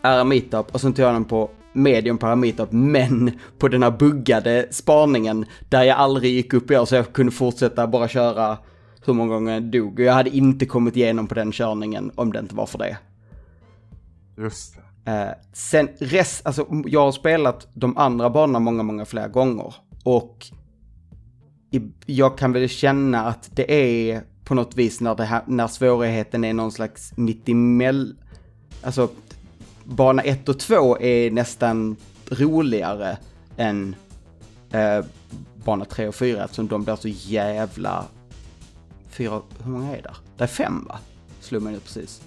Arameetup 0.00 0.74
och 0.74 0.80
sen 0.80 0.92
tog 0.92 1.02
jag 1.02 1.08
honom 1.08 1.24
på 1.24 1.50
medium 1.78 2.18
på 2.18 2.36
men 2.70 3.30
på 3.58 3.68
den 3.68 3.82
här 3.82 3.90
buggade 3.90 4.66
spaningen 4.70 5.44
där 5.68 5.82
jag 5.82 5.96
aldrig 5.96 6.32
gick 6.32 6.52
upp 6.52 6.70
i 6.70 6.76
år 6.76 6.84
så 6.84 6.94
jag 6.94 7.12
kunde 7.12 7.32
fortsätta 7.32 7.86
bara 7.86 8.08
köra 8.08 8.58
hur 9.06 9.14
många 9.14 9.34
gånger 9.34 9.52
jag 9.52 9.62
dog. 9.62 9.92
Och 9.98 10.04
jag 10.04 10.12
hade 10.12 10.30
inte 10.30 10.66
kommit 10.66 10.96
igenom 10.96 11.26
på 11.26 11.34
den 11.34 11.52
körningen 11.52 12.10
om 12.14 12.32
det 12.32 12.38
inte 12.38 12.54
var 12.54 12.66
för 12.66 12.78
det. 12.78 12.98
Just 14.36 14.74
det. 15.04 15.12
Eh, 15.12 15.30
sen 15.52 15.88
rest, 15.98 16.46
alltså 16.46 16.66
jag 16.86 17.00
har 17.00 17.12
spelat 17.12 17.68
de 17.74 17.96
andra 17.96 18.30
banorna 18.30 18.58
många, 18.58 18.82
många 18.82 19.04
fler 19.04 19.28
gånger. 19.28 19.74
Och 20.04 20.46
i, 21.70 21.80
jag 22.06 22.38
kan 22.38 22.52
väl 22.52 22.68
känna 22.68 23.26
att 23.26 23.50
det 23.52 23.72
är 23.72 24.22
på 24.44 24.54
något 24.54 24.76
vis 24.76 25.00
när, 25.00 25.14
det 25.14 25.24
här, 25.24 25.42
när 25.46 25.66
svårigheten 25.66 26.44
är 26.44 26.52
någon 26.52 26.72
slags 26.72 27.12
mittemell... 27.16 28.16
Alltså, 28.82 29.08
bana 29.88 30.22
1 30.22 30.48
och 30.48 30.58
2 30.58 30.98
är 31.00 31.30
nästan 31.30 31.96
roligare 32.30 33.18
än 33.56 33.96
eh, 34.70 35.04
bana 35.54 35.84
3 35.84 36.08
och 36.08 36.14
4 36.14 36.44
eftersom 36.44 36.68
de 36.68 36.84
blir 36.84 36.96
så 36.96 37.08
jävla... 37.08 38.04
Fyra, 39.10 39.42
hur 39.64 39.70
många 39.70 39.96
är 39.96 40.02
där? 40.02 40.16
Det 40.36 40.44
är 40.44 40.48
fem 40.48 40.84
va? 40.88 40.98
Slog 41.40 41.62
mig 41.62 41.72
nu 41.72 41.80
precis. 41.80 42.22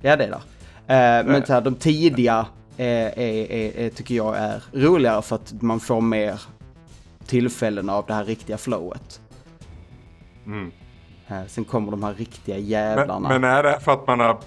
Ja 0.00 0.16
det 0.16 0.24
är 0.24 0.30
där. 0.30 0.40
Eh, 1.20 1.26
men 1.26 1.46
så 1.46 1.52
här, 1.52 1.60
de 1.60 1.74
tidiga 1.74 2.46
är, 2.76 3.18
är, 3.18 3.52
är, 3.52 3.76
är, 3.76 3.90
tycker 3.90 4.14
jag 4.14 4.36
är 4.36 4.62
roligare 4.72 5.22
för 5.22 5.36
att 5.36 5.62
man 5.62 5.80
får 5.80 6.00
mer 6.00 6.40
tillfällen 7.26 7.88
av 7.88 8.04
det 8.06 8.14
här 8.14 8.24
riktiga 8.24 8.58
flowet. 8.58 9.20
Mm. 10.46 10.70
Eh, 11.28 11.46
sen 11.46 11.64
kommer 11.64 11.90
de 11.90 12.02
här 12.02 12.14
riktiga 12.14 12.58
jävlarna. 12.58 13.28
Men, 13.28 13.40
men 13.40 13.50
är 13.50 13.62
det 13.62 13.80
för 13.80 13.92
att 13.92 14.06
man 14.06 14.20
har 14.20 14.38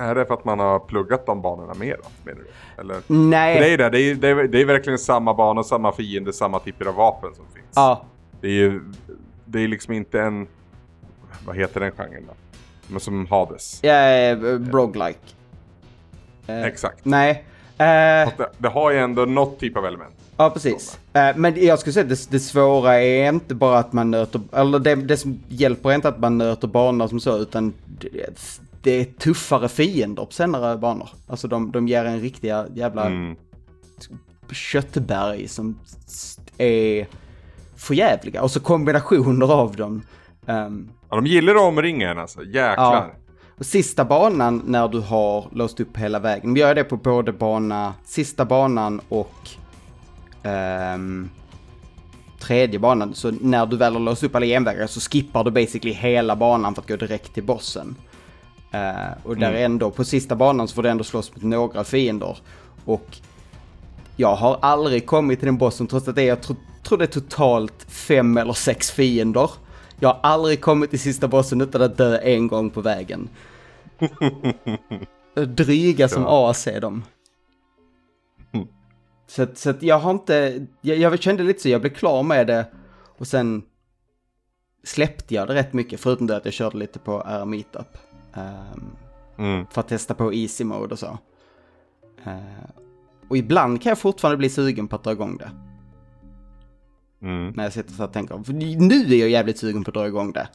är 0.00 0.14
det 0.14 0.26
för 0.26 0.34
att 0.34 0.44
man 0.44 0.58
har 0.58 0.78
pluggat 0.78 1.26
de 1.26 1.42
banorna 1.42 1.74
mer 1.74 1.96
då, 2.02 2.08
menar 2.24 2.40
du? 2.40 2.80
Eller? 2.80 2.96
Nej. 3.06 3.54
För 3.58 3.64
det 3.64 3.72
är 3.72 3.78
det, 3.78 3.88
det 3.90 3.98
är, 3.98 4.14
det, 4.14 4.28
är, 4.28 4.48
det 4.48 4.60
är 4.60 4.64
verkligen 4.64 4.98
samma 4.98 5.34
banor, 5.34 5.62
samma 5.62 5.92
fiender, 5.92 6.32
samma 6.32 6.58
typer 6.58 6.86
av 6.86 6.94
vapen 6.94 7.34
som 7.34 7.44
finns. 7.54 7.66
Ja. 7.74 8.02
Det 8.40 8.46
är 8.48 8.52
ju, 8.52 8.80
det 9.44 9.60
är 9.60 9.68
liksom 9.68 9.94
inte 9.94 10.20
en, 10.20 10.46
vad 11.46 11.56
heter 11.56 11.80
den 11.80 11.92
genren 11.92 12.24
då? 12.26 12.32
Men 12.88 13.00
som 13.00 13.26
Hades. 13.26 13.78
Ja, 13.82 13.92
eh, 14.10 14.58
Broglike. 14.58 15.18
Eh, 16.46 16.62
Exakt. 16.64 17.04
Nej. 17.04 17.30
Eh, 17.78 17.84
Det, 18.36 18.50
det 18.58 18.68
har 18.68 18.90
ju 18.90 18.98
ändå 18.98 19.24
något 19.24 19.58
typ 19.60 19.76
av 19.76 19.86
element. 19.86 20.14
ja, 20.36 20.50
precis. 20.50 20.98
Eh, 21.12 21.36
men 21.36 21.64
jag 21.64 21.78
skulle 21.78 21.92
säga 21.92 22.02
att 22.02 22.08
det, 22.08 22.30
det 22.30 22.40
svåra 22.40 23.00
är 23.00 23.28
inte 23.28 23.54
bara 23.54 23.78
att 23.78 23.92
man 23.92 24.10
nöter, 24.10 24.40
eller 24.52 24.78
det, 24.78 24.94
det 24.94 25.16
som 25.16 25.40
hjälper 25.48 25.90
är 25.90 25.94
inte 25.94 26.08
att 26.08 26.18
man 26.18 26.38
nöter 26.38 26.68
banor 26.68 27.08
som 27.08 27.20
så, 27.20 27.38
utan 27.38 27.72
det, 28.82 28.90
är 28.90 29.04
tuffare 29.04 29.68
fiender 29.68 30.24
på 30.24 30.32
senare 30.32 30.78
banor. 30.78 31.08
Alltså 31.26 31.48
de, 31.48 31.72
de 31.72 31.88
ger 31.88 32.04
en 32.04 32.20
riktiga 32.20 32.66
jävla 32.74 33.06
Mm. 33.06 33.36
köttberg 34.52 35.48
som 35.48 35.78
är 36.58 37.06
förjävliga. 37.76 38.42
Och 38.42 38.50
så 38.50 38.60
kombinationer 38.60 39.52
av 39.52 39.76
dem. 39.76 40.02
Ehm, 40.46 40.88
Ja, 41.10 41.16
de 41.16 41.26
gillar 41.26 41.54
att 41.54 41.60
omringa 41.60 42.10
en 42.10 42.18
alltså, 42.18 42.42
jäklar. 42.44 42.94
Ja. 42.94 43.10
Och 43.58 43.66
sista 43.66 44.04
banan 44.04 44.62
när 44.66 44.88
du 44.88 45.00
har 45.00 45.48
låst 45.52 45.80
upp 45.80 45.96
hela 45.96 46.18
vägen. 46.18 46.54
Vi 46.54 46.60
gör 46.60 46.74
det 46.74 46.84
på 46.84 46.96
både 46.96 47.32
bana, 47.32 47.94
sista 48.04 48.44
banan 48.44 49.00
och 49.08 49.34
ehm, 50.42 51.30
tredje 52.40 52.78
banan. 52.78 53.14
Så 53.14 53.30
när 53.30 53.66
du 53.66 53.76
väl 53.76 53.92
har 53.92 54.00
låst 54.00 54.22
upp 54.22 54.34
alla 54.34 54.46
genvägar 54.46 54.86
så 54.86 55.00
skippar 55.00 55.44
du 55.44 55.50
basically 55.50 55.94
hela 55.94 56.36
banan 56.36 56.74
för 56.74 56.82
att 56.82 56.88
gå 56.88 56.96
direkt 56.96 57.34
till 57.34 57.44
bossen. 57.44 57.96
Eh, 58.70 59.12
och 59.22 59.36
där 59.36 59.50
Mm. 59.50 59.64
ändå, 59.64 59.90
på 59.90 60.04
sista 60.04 60.36
banan 60.36 60.68
så 60.68 60.74
får 60.74 60.82
du 60.82 60.88
ändå 60.88 61.04
slåss 61.04 61.34
mot 61.34 61.42
några 61.42 61.84
fiender. 61.84 62.38
Och 62.84 63.16
jag 64.16 64.34
har 64.34 64.58
aldrig 64.62 65.06
kommit 65.06 65.38
till 65.38 65.46
den 65.46 65.58
bossen 65.58 65.86
trots 65.86 66.08
att 66.08 66.14
det 66.14 66.22
är, 66.22 66.26
jag 66.26 66.42
tror, 66.42 66.56
tror 66.82 66.98
det 66.98 67.04
är 67.04 67.06
totalt 67.06 67.86
fem 67.88 68.36
eller 68.36 68.52
sex 68.52 68.90
fiender. 68.90 69.50
Jag 70.00 70.08
har 70.08 70.20
aldrig 70.22 70.60
kommit 70.60 70.90
till 70.90 71.00
sista 71.00 71.28
bossen 71.28 71.60
utan 71.60 71.82
att 71.82 71.96
dö 71.96 72.18
en 72.18 72.48
gång 72.48 72.70
på 72.70 72.80
vägen. 72.80 73.28
Dryga 75.46 76.08
som 76.08 76.26
as 76.26 76.66
är 76.66 76.80
de. 76.80 77.02
Så, 79.26 79.42
att, 79.42 79.58
så 79.58 79.70
att 79.70 79.82
jag 79.82 79.98
har 79.98 80.10
inte, 80.10 80.66
jag, 80.80 80.98
jag 80.98 81.22
kände 81.22 81.42
lite 81.42 81.62
så, 81.62 81.68
jag 81.68 81.80
blev 81.80 81.94
klar 81.94 82.22
med 82.22 82.46
det 82.46 82.66
och 83.18 83.26
sen 83.26 83.62
släppte 84.84 85.34
jag 85.34 85.48
det 85.48 85.54
rätt 85.54 85.72
mycket 85.72 86.00
förutom 86.00 86.26
det 86.26 86.36
att 86.36 86.44
jag 86.44 86.54
körde 86.54 86.78
lite 86.78 86.98
på 86.98 87.22
R 87.26 87.44
Meetup. 87.44 87.98
Um, 88.36 88.96
Mm. 89.38 89.66
för 89.66 89.80
att 89.80 89.88
testa 89.88 90.14
på 90.14 90.32
easy 90.34 90.64
mode 90.64 90.92
och 90.92 90.98
så. 90.98 91.18
Eh, 92.24 92.70
och 93.28 93.36
ibland 93.36 93.82
kan 93.82 93.90
jag 93.90 93.98
fortfarande 93.98 94.36
bli 94.38 94.48
sugen 94.50 94.88
på 94.88 94.96
att 94.96 95.04
dra 95.04 95.12
igång 95.12 95.36
det. 95.36 95.50
Mm. 97.22 97.52
När 97.56 97.64
jag 97.64 97.72
sitter 97.72 97.92
så 97.92 98.04
och 98.04 98.12
tänker, 98.12 98.52
nu 98.80 99.14
är 99.14 99.20
jag 99.20 99.28
jävligt 99.28 99.58
sugen 99.58 99.84
på 99.84 99.90
att 99.90 99.94
dra 99.94 100.06
igång 100.06 100.32
det. 100.32 100.48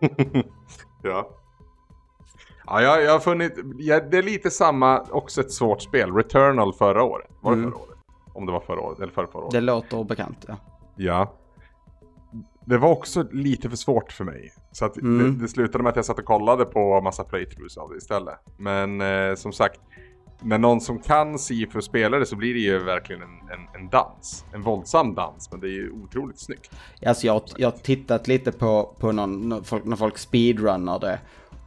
Ja. 1.02 1.30
Ja, 2.66 2.82
jag, 2.82 3.02
jag 3.02 3.12
har 3.12 3.18
funnit, 3.20 3.52
ja, 3.78 4.00
det 4.00 4.18
är 4.18 4.22
lite 4.22 4.50
samma, 4.50 5.00
också 5.00 5.40
ett 5.40 5.52
svårt 5.52 5.82
spel. 5.82 6.12
Returnal 6.14 6.72
förra 6.72 7.02
året. 7.02 7.30
Var 7.40 7.52
det 7.52 7.58
Mm. 7.58 7.70
förra 7.72 7.82
året? 7.82 7.98
Om 8.34 8.46
det 8.46 8.52
var 8.52 8.60
förra 8.60 8.80
året, 8.80 9.00
eller 9.00 9.12
förra, 9.12 9.26
förra 9.26 9.42
året. 9.42 9.52
Det 9.52 9.60
låter 9.60 10.04
bekant, 10.04 10.44
ja. 10.48 10.56
Ja. 10.96 11.32
Det 12.64 12.78
var 12.78 12.88
också 12.88 13.24
lite 13.32 13.70
för 13.70 13.76
svårt 13.76 14.12
för 14.12 14.24
mig. 14.24 14.52
Så 14.72 14.84
att 14.84 14.96
Mm. 14.96 15.38
det, 15.38 15.42
det 15.44 15.48
slutade 15.48 15.84
med 15.84 15.90
att 15.90 15.96
jag 15.96 16.04
satt 16.04 16.18
och 16.18 16.24
kollade 16.24 16.64
på 16.64 17.00
massa 17.00 17.24
playthroughs 17.24 17.76
av 17.76 17.90
det 17.90 17.96
istället. 17.96 18.34
Men 18.58 19.00
eh, 19.00 19.34
som 19.34 19.52
sagt, 19.52 19.80
när 20.42 20.58
någon 20.58 20.80
som 20.80 20.98
kan 20.98 21.38
Sifu 21.38 21.82
spelar 21.82 22.20
det 22.20 22.26
så 22.26 22.36
blir 22.36 22.54
det 22.54 22.60
ju 22.60 22.78
verkligen 22.84 23.22
en, 23.22 23.28
en, 23.28 23.80
en 23.82 23.88
dans. 23.88 24.44
En 24.54 24.62
våldsam 24.62 25.14
dans, 25.14 25.48
men 25.50 25.60
det 25.60 25.66
är 25.66 25.70
ju 25.72 25.90
otroligt 25.90 26.38
snyggt. 26.40 26.70
Alltså 27.06 27.26
jag, 27.26 27.42
jag 27.56 27.70
har 27.70 27.78
tittat 27.78 28.28
lite 28.28 28.52
på, 28.52 28.94
på 28.98 29.12
någon, 29.12 29.48
när 29.48 29.62
folk, 29.62 29.84
när 29.84 29.96
folk 29.96 30.18
speedrunnar 30.18 30.98
det. 30.98 31.18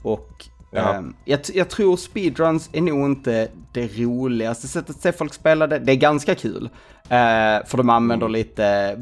Och 0.04 0.30
Ja. 0.72 0.94
ehm, 0.94 1.16
jag, 1.26 1.40
jag 1.54 1.70
tror 1.70 1.98
speedruns 1.98 2.70
är 2.74 2.82
nog 2.82 3.06
inte 3.06 3.48
det 3.74 3.98
roligaste 3.98 4.68
sättet 4.68 4.96
att 4.96 5.02
se 5.02 5.12
folk 5.12 5.34
spela 5.34 5.68
det. 5.68 5.80
Det 5.80 5.92
är 5.92 5.96
ganska 5.96 6.36
kul. 6.36 6.70
Eh, 7.04 7.66
för 7.66 7.78
de 7.78 7.90
använder 7.90 8.30
lite, 8.30 8.98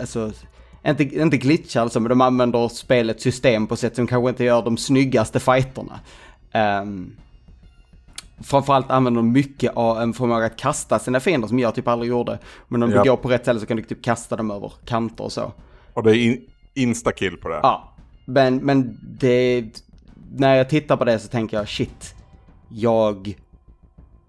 alltså, 0.00 0.32
inte, 0.90 1.04
inte 1.04 1.36
glitchar 1.36 1.82
alltså, 1.82 2.00
men 2.00 2.08
de 2.08 2.20
använder 2.20 2.68
spelets 2.68 3.22
system 3.22 3.66
på 3.66 3.76
sätt 3.76 3.96
som 3.96 4.06
kanske 4.06 4.28
inte 4.28 4.44
gör 4.44 4.62
de 4.62 4.76
snyggaste 4.76 5.40
fighterna. 5.40 6.00
Um, 6.82 7.16
Framförallt 8.42 8.90
använder 8.90 9.18
de 9.18 9.32
mycket 9.32 9.72
av 9.76 10.00
en 10.00 10.12
förmåga 10.12 10.46
att 10.46 10.56
kasta 10.56 10.98
sina 10.98 11.20
fiender 11.20 11.48
som 11.48 11.58
jag 11.58 11.74
typ 11.74 11.88
aldrig 11.88 12.10
gjorde. 12.10 12.38
Men 12.68 12.82
om 12.82 12.90
Ja. 12.90 13.02
du 13.02 13.10
går 13.10 13.16
på 13.16 13.28
rätt 13.28 13.42
ställe 13.42 13.60
så 13.60 13.66
kan 13.66 13.76
du 13.76 13.82
typ 13.82 14.02
kasta 14.04 14.36
dem 14.36 14.50
över 14.50 14.72
kanter 14.84 15.24
och 15.24 15.32
så. 15.32 15.52
Och 15.94 16.02
det 16.02 16.10
är 16.10 16.14
in, 16.14 16.40
instakill 16.74 17.36
på 17.36 17.48
det. 17.48 17.60
Ja, 17.62 17.92
men, 18.24 18.56
men 18.56 18.98
det... 19.02 19.64
När 20.36 20.54
jag 20.54 20.68
tittar 20.68 20.96
på 20.96 21.04
det 21.04 21.18
så 21.18 21.28
tänker 21.28 21.56
jag 21.56 21.68
shit. 21.68 22.14
Jag 22.68 23.34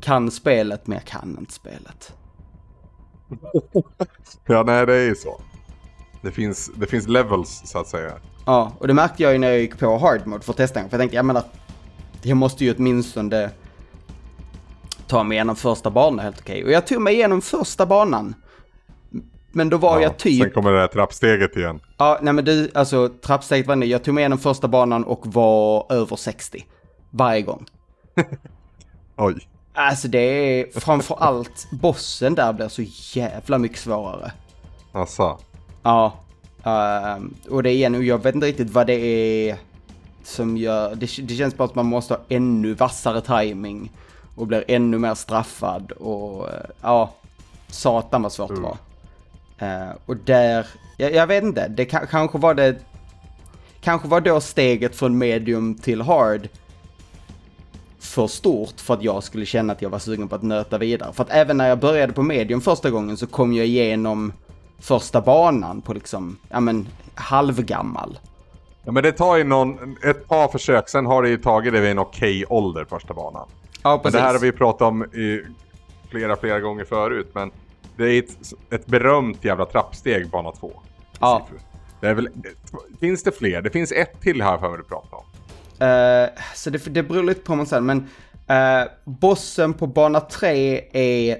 kan 0.01 0.31
spelet 0.31 0.87
men 0.87 0.95
jag 0.97 1.05
kan 1.05 1.37
inte 1.39 1.53
spelet. 1.53 2.13
Ja, 4.47 4.63
nej 4.63 4.85
det 4.85 4.95
är 4.95 5.05
ju 5.05 5.15
så. 5.15 5.41
Det 6.21 6.31
finns, 6.31 6.71
det 6.75 6.88
finns 6.88 7.07
levels 7.07 7.61
så 7.65 7.79
att 7.79 7.88
säga. 7.88 8.11
Ja, 8.45 8.71
och 8.79 8.88
det 8.88 8.93
märkte 8.93 9.23
jag 9.23 9.31
ju 9.31 9.38
när 9.38 9.47
jag 9.47 9.59
gick 9.59 9.79
på 9.79 9.97
hard 9.97 10.27
mode 10.27 10.43
för 10.43 10.53
att 10.53 10.57
testa. 10.57 10.79
För 10.79 10.89
jag 10.91 10.99
tänkte, 10.99 11.15
jag 11.15 11.25
menar, 11.25 11.43
jag 12.21 12.38
måste 12.38 12.65
ju 12.65 12.75
åtminstone 12.77 13.49
ta 15.07 15.23
mig 15.23 15.35
igenom 15.35 15.55
första 15.55 15.89
banan 15.89 16.19
helt 16.19 16.39
okej. 16.39 16.63
Och 16.63 16.71
jag 16.71 16.88
tog 16.88 17.01
mig 17.01 17.13
igenom 17.13 17.41
första 17.41 17.85
banan. 17.85 18.35
Men 19.51 19.69
då 19.69 19.77
var 19.77 19.99
jag 19.99 20.17
typ... 20.17 20.43
Sen 20.43 20.51
kommer 20.51 20.71
det 20.71 20.79
här 20.79 20.88
trappsteget 20.88 21.57
igen. 21.57 21.79
Ja, 21.97 22.19
nej 22.21 22.33
men 22.33 22.45
du, 22.45 22.71
alltså 22.73 23.09
trappsteget 23.09 23.67
var 23.67 23.75
nu. 23.75 23.85
Jag 23.85 24.03
tog 24.03 24.13
mig 24.13 24.21
igenom 24.21 24.39
första 24.39 24.67
banan 24.67 25.03
och 25.03 25.33
var 25.33 25.85
över 25.89 26.15
60. 26.15 26.65
Varje 27.09 27.41
gång. 27.41 27.65
Oj. 29.17 29.47
Alltså 29.73 30.07
det 30.07 30.19
är 30.19 30.79
framförallt 30.79 31.67
bossen 31.71 32.35
där 32.35 32.53
blir 32.53 32.67
så 32.67 32.81
jävla 33.19 33.57
mycket 33.57 33.79
svårare. 33.79 34.31
Alltså. 34.91 35.39
Ja. 35.83 36.13
ehm, 36.63 37.33
och 37.50 37.63
det 37.63 37.71
är 37.71 37.95
och 37.95 38.03
jag 38.03 38.24
vet 38.24 38.36
inte 38.36 38.48
riktigt 38.48 38.69
vad 38.69 38.88
det 38.88 38.93
är 39.50 39.57
som 40.24 40.57
gör, 40.57 40.95
det, 40.95 41.27
det 41.27 41.36
känns 41.36 41.57
bara 41.57 41.63
att 41.63 41.75
man 41.75 41.86
måste 41.86 42.13
ha 42.13 42.21
ännu 42.29 42.74
vassare 42.74 43.21
timing 43.21 43.91
och 44.36 44.48
blir 44.48 44.63
ännu 44.67 44.98
mer 44.98 45.15
straffad 45.15 45.91
och 45.91 46.50
eh, 46.50 46.53
ja, 46.81 47.13
satan 47.67 48.21
vad 48.21 48.31
svårt 48.31 48.55
det 48.55 48.62
var. 48.62 48.77
Eh, 49.57 49.89
och 50.05 50.15
där, 50.17 50.67
jag, 50.98 51.13
jag 51.13 51.27
vet 51.27 51.43
inte, 51.43 51.67
det 51.67 51.86
ka- 51.86 52.05
kanske 52.05 52.38
var 52.38 52.53
det, 52.53 52.75
kanske 53.81 54.07
var 54.07 54.21
då 54.21 54.41
steget 54.41 54.95
från 54.95 55.17
medium 55.17 55.75
till 55.75 56.01
hard 56.01 56.50
för 58.00 58.27
stort 58.27 58.79
för 58.81 58.93
att 58.93 59.03
jag 59.03 59.24
skulle 59.24 59.45
känna 59.45 59.74
att 59.74 59.81
jag 59.81 59.89
var 59.89 60.00
sugen 60.00 60.27
på 60.27 60.36
att 60.36 60.43
nöta 60.43 60.77
vidare. 60.77 61.13
För 61.13 61.24
att 61.24 61.29
även 61.31 61.57
när 61.57 61.69
jag 61.69 61.79
började 61.79 62.13
på 62.13 62.24
medium 62.24 62.62
första 62.62 62.89
gången 62.89 63.17
så 63.17 63.27
kom 63.27 63.53
jag 63.53 63.65
igenom 63.65 64.33
första 64.79 65.21
banan 65.21 65.81
på 65.81 65.93
liksom, 65.93 66.38
ja 66.50 66.59
men 66.59 66.88
halvgammal. 67.15 68.19
Ja, 68.83 68.91
men 68.91 69.03
det 69.03 69.12
tar 69.12 69.38
ju 69.38 69.43
någon, 69.43 69.98
ett 70.03 70.27
par 70.27 70.48
försök, 70.48 70.89
sen 70.89 71.05
har 71.05 71.24
det 71.24 71.29
ju 71.29 71.38
tagit 71.38 71.74
det 71.74 71.79
vid 71.79 71.91
en 71.91 72.00
okej 72.00 72.45
ålder 72.50 72.86
första 72.86 73.13
banan. 73.13 73.48
Ja 73.83 73.89
Men 73.91 74.00
precis. 74.00 74.13
det 74.13 74.21
här 74.21 74.33
har 74.33 74.39
vi 74.39 74.51
pratat 74.51 74.81
om 74.81 75.03
i 75.03 75.41
flera, 76.09 76.36
flera 76.36 76.59
gånger 76.59 76.86
förut, 76.86 77.27
men 77.33 77.51
det 77.98 78.03
är 78.03 78.19
ett, 78.19 78.53
ett 78.69 78.86
berömt 78.86 79.45
jävla 79.45 79.65
trappsteg 79.65 80.29
bana 80.29 80.51
2. 80.51 80.71
Ja. 81.19 81.48
Det 82.01 82.07
är 82.07 82.13
väl, 82.13 82.29
finns 83.00 83.24
det 83.24 83.31
fler? 83.31 83.62
Det 83.62 83.69
finns 83.69 83.91
ett 83.91 84.21
till 84.21 84.41
här 84.41 84.57
för 84.57 84.69
mig 84.69 84.77
du 84.77 84.83
pratar 84.83 85.17
om. 85.17 85.24
Eh, 85.79 86.29
så 86.55 86.69
det, 86.69 86.93
det 86.93 87.03
beror 87.03 87.24
lite 87.24 87.41
på 87.41 87.55
man 87.55 87.65
säger, 87.65 87.81
men 87.81 88.07
eh, 88.48 88.88
bossen 89.05 89.74
på 89.74 89.88
bana 89.88 90.19
3 90.19 90.81
är 90.91 91.38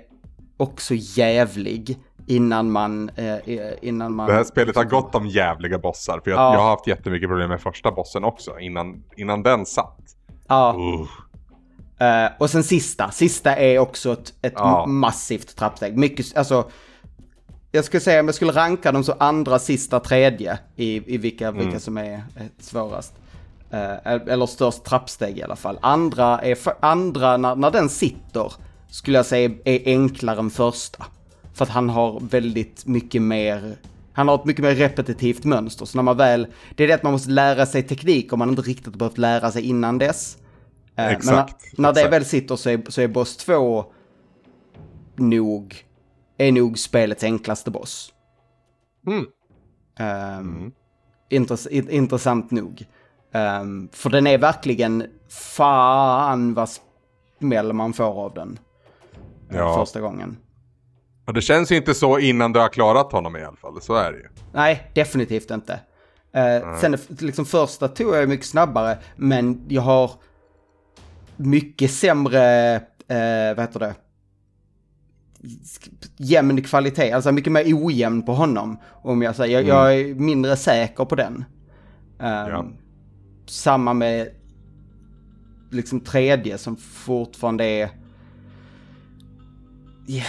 också 0.58 0.94
jävlig 0.96 1.98
innan 2.30 2.72
man, 2.72 3.10
eh, 3.16 3.36
innan 3.82 4.16
man... 4.16 4.28
Det 4.28 4.34
här 4.34 4.44
spelet 4.44 4.76
har 4.76 4.84
gått 4.84 5.16
om 5.16 5.28
jävliga 5.28 5.80
bossar, 5.80 6.22
för 6.24 6.32
jag, 6.32 6.40
Ja. 6.40 6.54
jag 6.54 6.62
har 6.62 6.70
haft 6.70 6.88
jättemycket 6.88 7.30
problem 7.30 7.50
med 7.50 7.62
första 7.62 7.92
bossen 7.92 8.24
också, 8.24 8.60
innan, 8.60 9.04
innan 9.18 9.44
den 9.44 9.66
satt. 9.66 9.98
Ja. 10.48 10.76
Uh. 10.78 11.08
Eh, 12.08 12.32
och 12.40 12.50
sen 12.50 12.64
sista. 12.64 13.12
Sista 13.12 13.56
är 13.56 13.80
också 13.80 14.14
ett, 14.14 14.34
ett 14.42 14.54
Ja. 14.56 14.86
massivt 14.86 15.56
trappsteg. 15.56 15.98
Mycket, 15.98 16.38
alltså... 16.38 16.70
jag 17.72 17.86
skulle 17.86 18.02
säga 18.02 18.20
om 18.20 18.26
jag 18.28 18.36
skulle 18.36 18.52
ranka 18.52 18.92
dem 18.92 19.04
så 19.04 19.14
andra, 19.20 19.60
sista, 19.60 20.00
tredje 20.00 20.60
i, 20.76 21.14
i 21.16 21.18
vilka, 21.18 21.48
Mm. 21.48 21.60
vilka 21.66 21.80
som 21.80 21.98
är, 21.98 22.04
är 22.14 22.50
svårast. 22.60 23.14
Eh, 23.72 24.12
eller 24.14 24.46
störst 24.46 24.84
trappsteg 24.84 25.38
i 25.38 25.44
alla 25.44 25.56
fall. 25.56 25.80
Andra, 25.82 26.40
är, 26.40 26.56
för- 26.56 26.76
andra 26.80 27.38
när, 27.38 27.56
när 27.56 27.72
den 27.72 27.90
sitter, 27.90 28.54
skulle 28.90 29.18
jag 29.18 29.26
säga 29.26 29.50
är 29.66 29.82
enklare 29.86 30.40
än 30.40 30.50
första. 30.50 31.06
För 31.60 31.66
att 31.66 31.70
han 31.72 31.90
har 31.90 32.20
väldigt 32.20 32.86
mycket 32.86 33.22
mer, 33.22 33.78
han 34.14 34.28
har 34.28 34.36
ett 34.36 34.46
mycket 34.46 34.64
mer 34.64 34.76
repetitivt 34.76 35.44
mönster. 35.44 35.86
Så 35.86 35.98
när 35.98 36.04
man 36.04 36.18
väl, 36.18 36.48
det 36.76 36.84
är 36.84 36.88
det 36.88 36.94
att 36.94 37.04
man 37.04 37.12
måste 37.12 37.30
lära 37.30 37.66
sig 37.66 37.84
teknik 37.84 38.34
om 38.34 38.40
man 38.40 38.50
inte 38.50 38.62
riktigt 38.62 38.96
behövt 38.96 39.18
lära 39.18 39.52
sig 39.52 39.64
innan 39.64 39.98
dess. 39.98 40.38
Eh, 40.38 40.44
men 40.96 41.12
Exakt, 41.12 41.64
när, 41.78 41.82
när 41.82 41.94
det 41.94 42.00
exakt. 42.00 42.14
väl 42.14 42.26
sitter 42.26 42.56
så 42.56 42.70
är, 42.70 42.82
så 42.92 43.02
är 43.02 43.08
boss 43.08 43.38
2 43.38 43.86
nog, 45.16 45.86
är 46.38 46.52
nog 46.52 46.80
spelets 46.80 47.24
enklaste 47.24 47.72
boss. 47.72 48.14
Mm. 49.08 49.26
Ehm, 50.00 50.72
intress- 51.30 51.70
in- 51.70 51.90
intressant 51.90 52.52
nog. 52.52 52.86
Ehm, 53.34 53.90
för 53.92 54.10
den 54.10 54.28
är 54.28 54.38
verkligen 54.38 55.04
fan 55.30 56.54
vad 56.54 56.70
smäll 57.40 57.74
man 57.74 57.94
får 57.94 58.26
av 58.26 58.34
den. 58.34 58.60
Ja. 59.50 59.76
Första 59.76 60.02
gången. 60.02 60.38
Och 61.30 61.36
det 61.36 61.42
känns 61.42 61.72
ju 61.72 61.76
inte 61.76 61.94
så 61.94 62.20
innan 62.20 62.54
du 62.54 62.60
har 62.60 62.70
klarat 62.70 63.12
honom 63.12 63.36
i 63.36 63.44
alla 63.44 63.56
fall, 63.58 63.82
så 63.82 63.96
är 63.96 64.12
det 64.12 64.18
ju. 64.18 64.26
Nej, 64.54 64.92
definitivt 64.96 65.52
inte. 65.52 65.80
Eh, 66.34 66.78
sen 66.82 66.98
liksom 67.08 67.46
första 67.46 67.88
tog 67.88 68.16
jag 68.16 68.30
mycket 68.30 68.46
snabbare, 68.46 68.98
men 69.16 69.66
jag 69.68 69.82
har 69.82 70.12
mycket 71.38 71.92
sämre, 71.92 72.76
eh, 73.08 73.56
vad 73.56 73.60
heter 73.60 73.80
det? 73.80 73.96
Jämn 76.18 76.62
kvalitet, 76.64 77.12
alltså 77.12 77.32
mycket 77.32 77.54
mer 77.54 77.64
ojämn 77.86 78.26
på 78.26 78.34
honom. 78.34 78.80
Om 79.04 79.22
jag 79.22 79.36
säger, 79.36 79.62
jag, 79.62 79.68
jag 79.68 80.00
är 80.00 80.14
mindre 80.16 80.56
säker 80.56 81.06
på 81.06 81.16
den. 81.16 81.46
Eh, 82.20 82.28
Ja. 82.28 82.66
Samma 83.46 83.94
med 83.94 84.30
liksom 85.72 86.00
tredje 86.00 86.58
som 86.58 86.78
fortfarande 86.78 87.64
är... 87.66 87.90
Ja, 90.08 90.24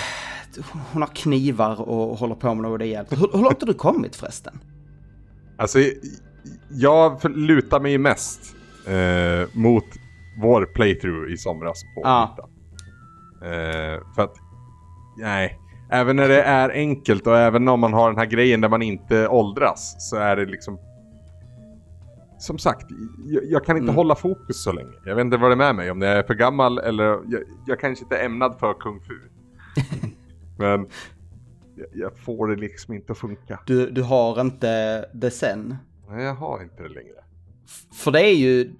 hon 0.93 1.03
har 1.03 1.09
knivar 1.09 1.81
och 1.89 2.19
håller 2.19 2.35
på 2.35 2.55
med 2.55 2.71
något 2.71 2.87
hjälper. 2.87 3.17
Hur, 3.17 3.29
hur 3.33 3.43
långt 3.43 3.61
har 3.61 3.67
du 3.67 3.75
kommit 3.75 4.17
förresten? 4.17 4.61
Alltså, 5.59 5.79
jag 6.71 7.21
lutar 7.37 7.81
mig 7.81 7.99
mest 7.99 8.57
eh, 8.87 9.49
mot 9.59 9.85
vår 10.43 10.65
playthrough 10.75 11.33
i 11.33 11.37
somras 11.37 11.83
på 11.95 12.01
Ja. 12.05 12.37
Eh, 13.43 14.01
för 14.15 14.23
att, 14.23 14.35
nej. 15.19 15.59
Även 15.93 16.17
när 16.17 16.29
det 16.29 16.43
är 16.43 16.71
enkelt 16.71 17.27
och 17.27 17.37
även 17.39 17.69
om 17.69 17.81
man 17.81 17.93
har 17.93 18.11
den 18.11 18.19
här 18.19 18.27
grejen 18.27 18.61
där 18.61 18.69
man 18.69 18.83
inte 18.83 19.29
åldras 19.29 19.97
så 20.11 20.17
är 20.17 20.37
det 20.37 20.47
liksom 20.47 20.79
som 22.39 22.59
sagt, 22.59 22.87
jag, 23.27 23.43
jag 23.45 23.65
kan 23.65 23.77
inte 23.77 23.85
Mm. 23.85 23.95
hålla 23.97 24.15
fokus 24.15 24.63
så 24.63 24.73
länge. 24.73 24.93
Jag 25.05 25.15
vet 25.15 25.25
inte 25.25 25.37
vad 25.37 25.51
det 25.51 25.55
är 25.55 25.57
med 25.57 25.75
mig, 25.75 25.91
om 25.91 26.03
jag 26.03 26.13
är 26.13 26.23
för 26.23 26.35
gammal 26.35 26.79
eller 26.79 27.05
jag, 27.05 27.43
jag 27.67 27.81
kanske 27.81 28.05
inte 28.05 28.17
är 28.17 28.25
ämnad 28.27 28.57
för 28.61 28.75
kung 28.75 29.01
fu. 29.01 29.15
Men 30.61 30.87
jag, 31.93 32.19
får 32.19 32.49
det 32.49 32.57
liksom 32.57 32.95
inte 32.95 33.13
att 33.13 33.19
funka. 33.19 33.61
Du, 33.67 33.91
du 33.91 34.03
har 34.03 34.41
inte 34.41 35.05
det 35.13 35.31
sen. 35.31 35.77
Nej, 36.09 36.25
jag 36.25 36.35
har 36.35 36.63
inte 36.63 36.83
det 36.83 36.89
längre. 36.89 37.25
För 37.93 38.11
det 38.11 38.21
är 38.21 38.35
ju... 38.35 38.73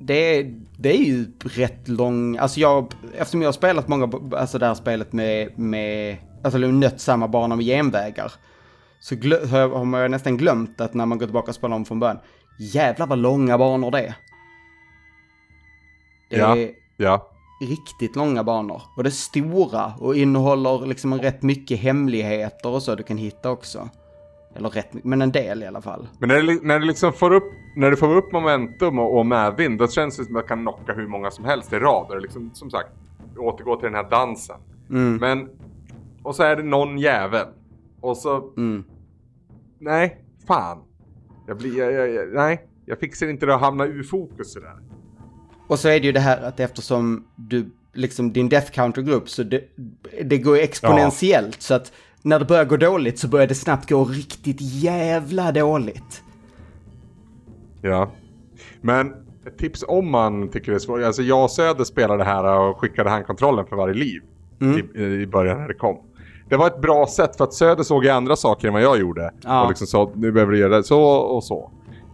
Det 0.00 0.42
det 0.76 0.88
är 0.88 1.04
ju 1.04 1.26
rätt 1.40 1.88
lång... 1.88 2.36
Alltså 2.36 2.60
jag... 2.60 2.94
Eftersom 3.14 3.42
jag 3.42 3.48
har 3.48 3.52
spelat 3.52 3.88
många... 3.88 4.10
Alltså 4.36 4.58
det 4.58 4.66
här 4.66 4.74
spelet 4.74 5.12
med... 5.12 5.58
med 5.58 6.16
alltså 6.42 6.58
nött 6.58 7.00
samma 7.00 7.28
bana 7.28 7.56
med 7.56 7.64
genvägar. 7.64 8.32
Så 9.00 9.16
glö, 9.16 9.46
har 9.46 9.84
man 9.84 10.10
nästan 10.10 10.36
glömt 10.36 10.80
att 10.80 10.94
när 10.94 11.06
man 11.06 11.18
går 11.18 11.26
tillbaka 11.26 11.48
och 11.48 11.54
spelar 11.54 11.76
om 11.76 11.84
från 11.84 12.00
början. 12.00 12.18
Jävlar 12.58 13.06
vad 13.06 13.18
långa 13.18 13.58
banor 13.58 13.90
det 13.90 14.00
är. 14.00 14.14
Det 16.30 16.36
Ja. 16.36 16.56
är 16.56 16.70
Ja, 16.96 17.30
riktigt 17.60 18.16
långa 18.16 18.44
banor. 18.44 18.82
Och 18.96 19.02
det 19.02 19.08
är 19.08 19.10
stora 19.10 19.92
och 20.00 20.16
innehåller 20.16 20.86
liksom 20.86 21.14
rätt 21.14 21.42
mycket 21.42 21.78
hemligheter 21.78 22.68
och 22.68 22.82
så 22.82 22.94
du 22.94 23.02
kan 23.02 23.16
hitta 23.16 23.50
också. 23.50 23.88
Eller 24.54 24.68
rätt 24.68 25.04
men 25.04 25.22
en 25.22 25.32
del 25.32 25.62
i 25.62 25.66
alla 25.66 25.82
fall. 25.82 26.08
Men 26.18 26.28
när 26.28 26.42
li- 26.42 26.60
när 26.62 26.80
det 26.80 26.86
liksom 26.86 27.12
får 27.12 27.32
upp, 27.34 27.44
när 27.76 27.90
du 27.90 27.96
får 27.96 28.16
upp 28.16 28.32
momentum 28.32 28.98
och, 28.98 29.18
och 29.18 29.26
medvind, 29.26 29.78
då 29.78 29.88
känns 29.88 30.16
det 30.16 30.24
som 30.24 30.36
att 30.36 30.42
man 30.42 30.48
kan 30.48 30.62
knocka 30.62 30.92
hur 30.92 31.08
många 31.08 31.30
som 31.30 31.44
helst 31.44 31.72
i 31.72 31.76
rad. 31.78 32.06
Och 32.10 32.20
liksom, 32.20 32.50
som 32.54 32.70
sagt, 32.70 32.88
återgå 33.38 33.76
till 33.76 33.84
den 33.84 33.94
här 33.94 34.10
dansen. 34.10 34.56
Mm, 34.90 35.16
Men, 35.16 35.48
och 36.22 36.34
så 36.34 36.42
är 36.42 36.56
det 36.56 36.62
någon 36.62 36.98
jävel. 36.98 37.46
Och 38.00 38.16
så, 38.16 38.36
mm. 38.56 38.84
nej, 39.78 40.24
fan. 40.46 40.78
Jag 41.46 41.56
blir, 41.58 41.78
jag, 41.78 41.92
jag, 41.92 42.10
jag, 42.10 42.34
nej, 42.34 42.66
jag 42.84 42.98
fixar 42.98 43.26
inte 43.28 43.46
det 43.46 43.54
att 43.54 43.60
hamna 43.60 43.84
ur 43.86 44.02
fokus 44.02 44.52
sådär. 44.52 44.76
Och 45.68 45.78
så 45.78 45.88
är 45.88 46.00
det 46.00 46.06
ju 46.06 46.12
det 46.12 46.20
här 46.20 46.42
att 46.42 46.60
eftersom 46.60 47.24
du, 47.36 47.70
liksom 47.92 48.32
din 48.32 48.48
death 48.48 48.70
counter 48.70 49.02
grupp, 49.02 49.28
så 49.28 49.42
det, 49.42 49.64
det 50.24 50.38
går 50.38 50.56
ju 50.56 50.62
exponentiellt. 50.62 51.62
Så 51.62 51.74
att 51.74 51.92
när 52.22 52.38
det 52.38 52.44
börjar 52.44 52.64
gå 52.64 52.76
dåligt 52.76 53.18
så 53.18 53.28
börjar 53.28 53.46
det 53.46 53.54
snabbt 53.54 53.90
gå 53.90 54.04
riktigt 54.04 54.60
jävla 54.60 55.52
dåligt. 55.52 56.22
Ja. 57.82 58.10
Men 58.80 59.14
ett 59.46 59.58
tips 59.58 59.84
om 59.88 60.10
man 60.10 60.48
tycker 60.48 60.72
det 60.72 60.76
är 60.76 60.78
svårt. 60.78 61.02
Alltså 61.02 61.22
jag 61.22 61.44
och 61.44 61.50
Söder 61.50 61.84
spelade 61.84 62.18
det 62.18 62.24
här 62.24 62.58
och 62.58 62.80
skickade 62.80 63.10
handkontrollen 63.10 63.66
för 63.66 63.76
varje 63.76 63.94
liv. 63.94 64.22
I, 64.94 65.02
I 65.02 65.26
början 65.26 65.60
när 65.60 65.68
det 65.68 65.74
kom. 65.74 65.96
Det 66.48 66.56
var 66.56 66.66
ett 66.66 66.80
bra 66.80 67.06
sätt 67.06 67.36
för 67.36 67.44
att 67.44 67.54
Söder 67.54 67.82
såg 67.82 68.08
andra 68.08 68.36
saker 68.36 68.68
än 68.68 68.74
vad 68.74 68.82
jag 68.82 68.98
gjorde. 68.98 69.30
Ja. 69.40 69.62
Och 69.62 69.68
liksom 69.68 69.86
sa 69.86 70.10
nu 70.14 70.32
behöver 70.32 70.52
du 70.52 70.58
göra 70.58 70.82
så 70.82 71.02
och 71.02 71.44
så. 71.44 71.70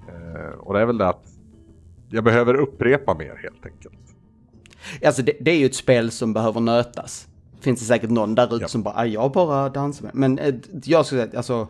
Eh, 0.08 0.58
och 0.58 0.74
det 0.74 0.80
är 0.80 0.86
väl 0.86 0.98
det 0.98 1.08
att 1.08 1.33
jag 2.14 2.24
behöver 2.24 2.54
upprepa 2.54 3.14
mer 3.14 3.38
helt 3.42 3.66
enkelt. 3.66 3.94
Alltså 5.06 5.22
det, 5.22 5.32
det 5.40 5.50
är 5.50 5.56
ju 5.58 5.66
ett 5.66 5.74
spel 5.74 6.10
som 6.10 6.32
behöver 6.32 6.60
nötas. 6.60 7.26
Finns 7.60 7.80
det 7.80 7.86
säkert 7.86 8.10
någon 8.10 8.34
där 8.34 8.46
ute 8.54 8.64
Ja. 8.64 8.68
som 8.68 8.82
bara, 8.82 8.94
"Ah, 8.96 9.04
jag 9.04 9.32
bara 9.32 9.68
dansar 9.68 10.04
med. 10.04 10.14
Men 10.14 10.38
eh, 10.38 10.54
jag 10.84 11.06
skulle 11.06 11.26
säga, 11.26 11.36
alltså. 11.36 11.68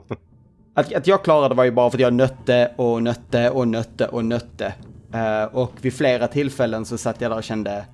att, 0.74 0.92
att 0.94 1.06
jag 1.06 1.24
klarade 1.24 1.54
var 1.54 1.64
ju 1.64 1.70
bara 1.70 1.90
för 1.90 1.96
att 1.98 2.02
jag 2.02 2.14
nötte 2.14 2.72
och 2.76 3.02
nötte 3.02 3.50
och 3.50 3.68
nötte 3.68 4.06
och 4.06 4.24
nötte. 4.24 4.74
Eh, 5.12 5.44
och 5.44 5.72
vid 5.80 5.94
flera 5.94 6.28
tillfällen 6.28 6.84
så 6.84 6.98
satt 6.98 7.20
jag 7.20 7.30
där 7.30 7.36
och 7.36 7.44
kände 7.44 7.84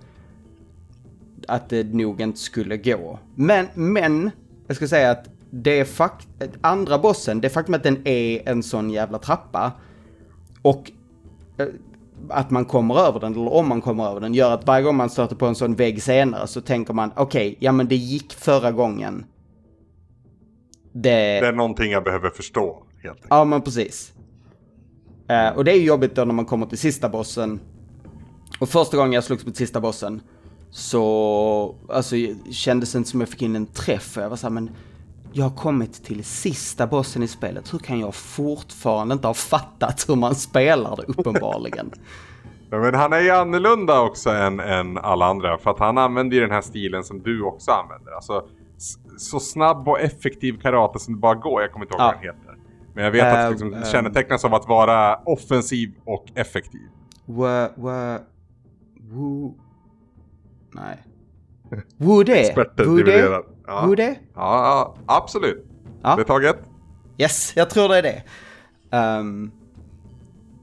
att 1.48 1.68
det 1.68 1.94
nog 1.94 2.20
inte 2.20 2.38
skulle 2.38 2.76
gå. 2.76 3.18
Men, 3.34 3.66
men, 3.74 4.30
jag 4.66 4.76
ska 4.76 4.88
säga 4.88 5.10
att 5.10 5.28
det 5.50 5.80
är 5.80 5.84
fakt 5.84 6.28
andra 6.60 6.98
bossen, 6.98 7.40
det 7.40 7.48
faktum 7.48 7.74
att 7.74 7.82
den 7.82 8.08
är 8.08 8.48
en 8.48 8.62
sån 8.62 8.90
jävla 8.90 9.18
trappa 9.18 9.72
och 10.62 10.90
att 12.28 12.50
man 12.50 12.64
kommer 12.64 12.98
över 12.98 13.20
den, 13.20 13.32
eller 13.32 13.52
om 13.52 13.68
man 13.68 13.80
kommer 13.80 14.10
över 14.10 14.20
den, 14.20 14.34
gör 14.34 14.52
att 14.52 14.66
varje 14.66 14.82
gång 14.84 14.96
man 14.96 15.10
stöter 15.10 15.36
på 15.36 15.46
en 15.46 15.54
sån 15.54 15.74
vägg 15.74 16.02
senare 16.02 16.46
så 16.46 16.60
tänker 16.60 16.94
man 16.94 17.12
okej, 17.16 17.56
ja 17.60 17.72
men 17.72 17.88
det 17.88 17.96
gick 17.96 18.32
förra 18.32 18.72
gången. 18.72 19.24
Det... 20.92 21.10
Det 21.10 21.46
är 21.46 21.52
någonting 21.52 21.90
jag 21.90 22.04
behöver 22.04 22.30
förstå 22.30 22.86
helt 23.02 23.14
enkelt. 23.14 23.26
Ja, 23.30 23.44
men 23.44 23.62
precis. 23.62 24.12
Eh, 25.28 25.48
och 25.56 25.64
det 25.64 25.72
är 25.72 25.76
ju 25.76 25.84
jobbigt 25.84 26.14
då 26.14 26.24
när 26.24 26.34
man 26.34 26.44
kommer 26.44 26.66
till 26.66 26.78
sista 26.78 27.08
bossen. 27.08 27.60
Och 28.60 28.68
första 28.68 28.96
gången 28.96 29.12
jag 29.12 29.24
slogs 29.24 29.46
mot 29.46 29.56
sista 29.56 29.80
bossen 29.80 30.20
så 30.70 31.74
alltså, 31.88 32.16
kändes 32.50 32.92
det 32.92 32.98
inte 32.98 33.10
som 33.10 33.20
jag 33.20 33.28
fick 33.28 33.42
in 33.42 33.56
en 33.56 33.66
träff. 33.66 34.16
Och 34.16 34.22
jag 34.22 34.30
var 34.30 34.36
så 34.36 34.46
här, 34.46 34.54
men 34.54 34.70
jag 35.36 35.44
har 35.44 35.56
kommit 35.56 36.04
till 36.04 36.24
sista 36.24 36.86
bossen 36.86 37.22
i 37.22 37.28
spelet. 37.28 37.74
Hur 37.74 37.78
kan 37.78 38.00
jag 38.00 38.14
fortfarande 38.14 39.12
inte 39.12 39.26
ha 39.26 39.34
fattat 39.34 40.04
hur 40.08 40.16
man 40.16 40.34
spelar 40.34 40.96
det 40.96 41.02
uppenbarligen? 41.02 41.90
Ja, 42.70 42.78
men 42.78 42.94
han 42.94 43.12
är 43.12 43.20
ju 43.20 43.30
annorlunda 43.30 44.00
också 44.00 44.30
än, 44.30 44.60
än 44.60 44.98
alla 44.98 45.26
andra. 45.26 45.58
För 45.58 45.70
att 45.70 45.78
han 45.78 45.98
använder 45.98 46.36
ju 46.36 46.42
den 46.42 46.50
här 46.50 46.60
stilen 46.60 47.04
som 47.04 47.22
du 47.22 47.42
också 47.42 47.70
använder. 47.70 48.12
Alltså 48.12 48.48
så 49.18 49.40
snabb 49.40 49.88
och 49.88 50.00
effektiv 50.00 50.58
karate 50.60 50.98
som 50.98 51.14
det 51.14 51.20
bara 51.20 51.34
går. 51.34 51.62
Jag 51.62 51.72
kommer 51.72 51.86
inte 51.86 51.94
ihåg 51.94 52.00
Ja. 52.00 52.04
vad 52.06 52.14
den 52.14 52.22
heter. 52.22 52.56
Men 52.94 53.04
jag 53.04 53.10
vet 53.10 53.24
att 53.24 53.44
det 53.44 53.50
liksom 53.50 53.74
ehm. 53.74 53.84
kännetecknas 53.84 54.44
av 54.44 54.54
att 54.54 54.68
vara 54.68 55.16
offensiv 55.16 55.94
och 56.04 56.24
effektiv. 56.34 56.88
Wa, 57.24 57.68
wa, 57.76 58.18
woo... 59.00 59.54
Nej. 60.74 60.98
Woo 61.96 62.22
det? 62.22 62.40
Experten 62.40 62.86
Woo 62.86 62.96
det? 62.96 63.02
dividerar. 63.04 63.42
Ja. 63.66 63.86
Woo 63.86 63.94
det? 63.94 64.18
Ja, 64.34 64.96
absolut. 65.06 65.66
Ja. 66.02 66.16
Det 66.16 66.22
är 66.22 66.24
taget. 66.24 66.56
Yes, 67.18 67.52
jag 67.56 67.70
tror 67.70 67.88
det 67.88 67.98
är 67.98 68.02
det. 68.02 68.22
Ehm, 68.90 69.50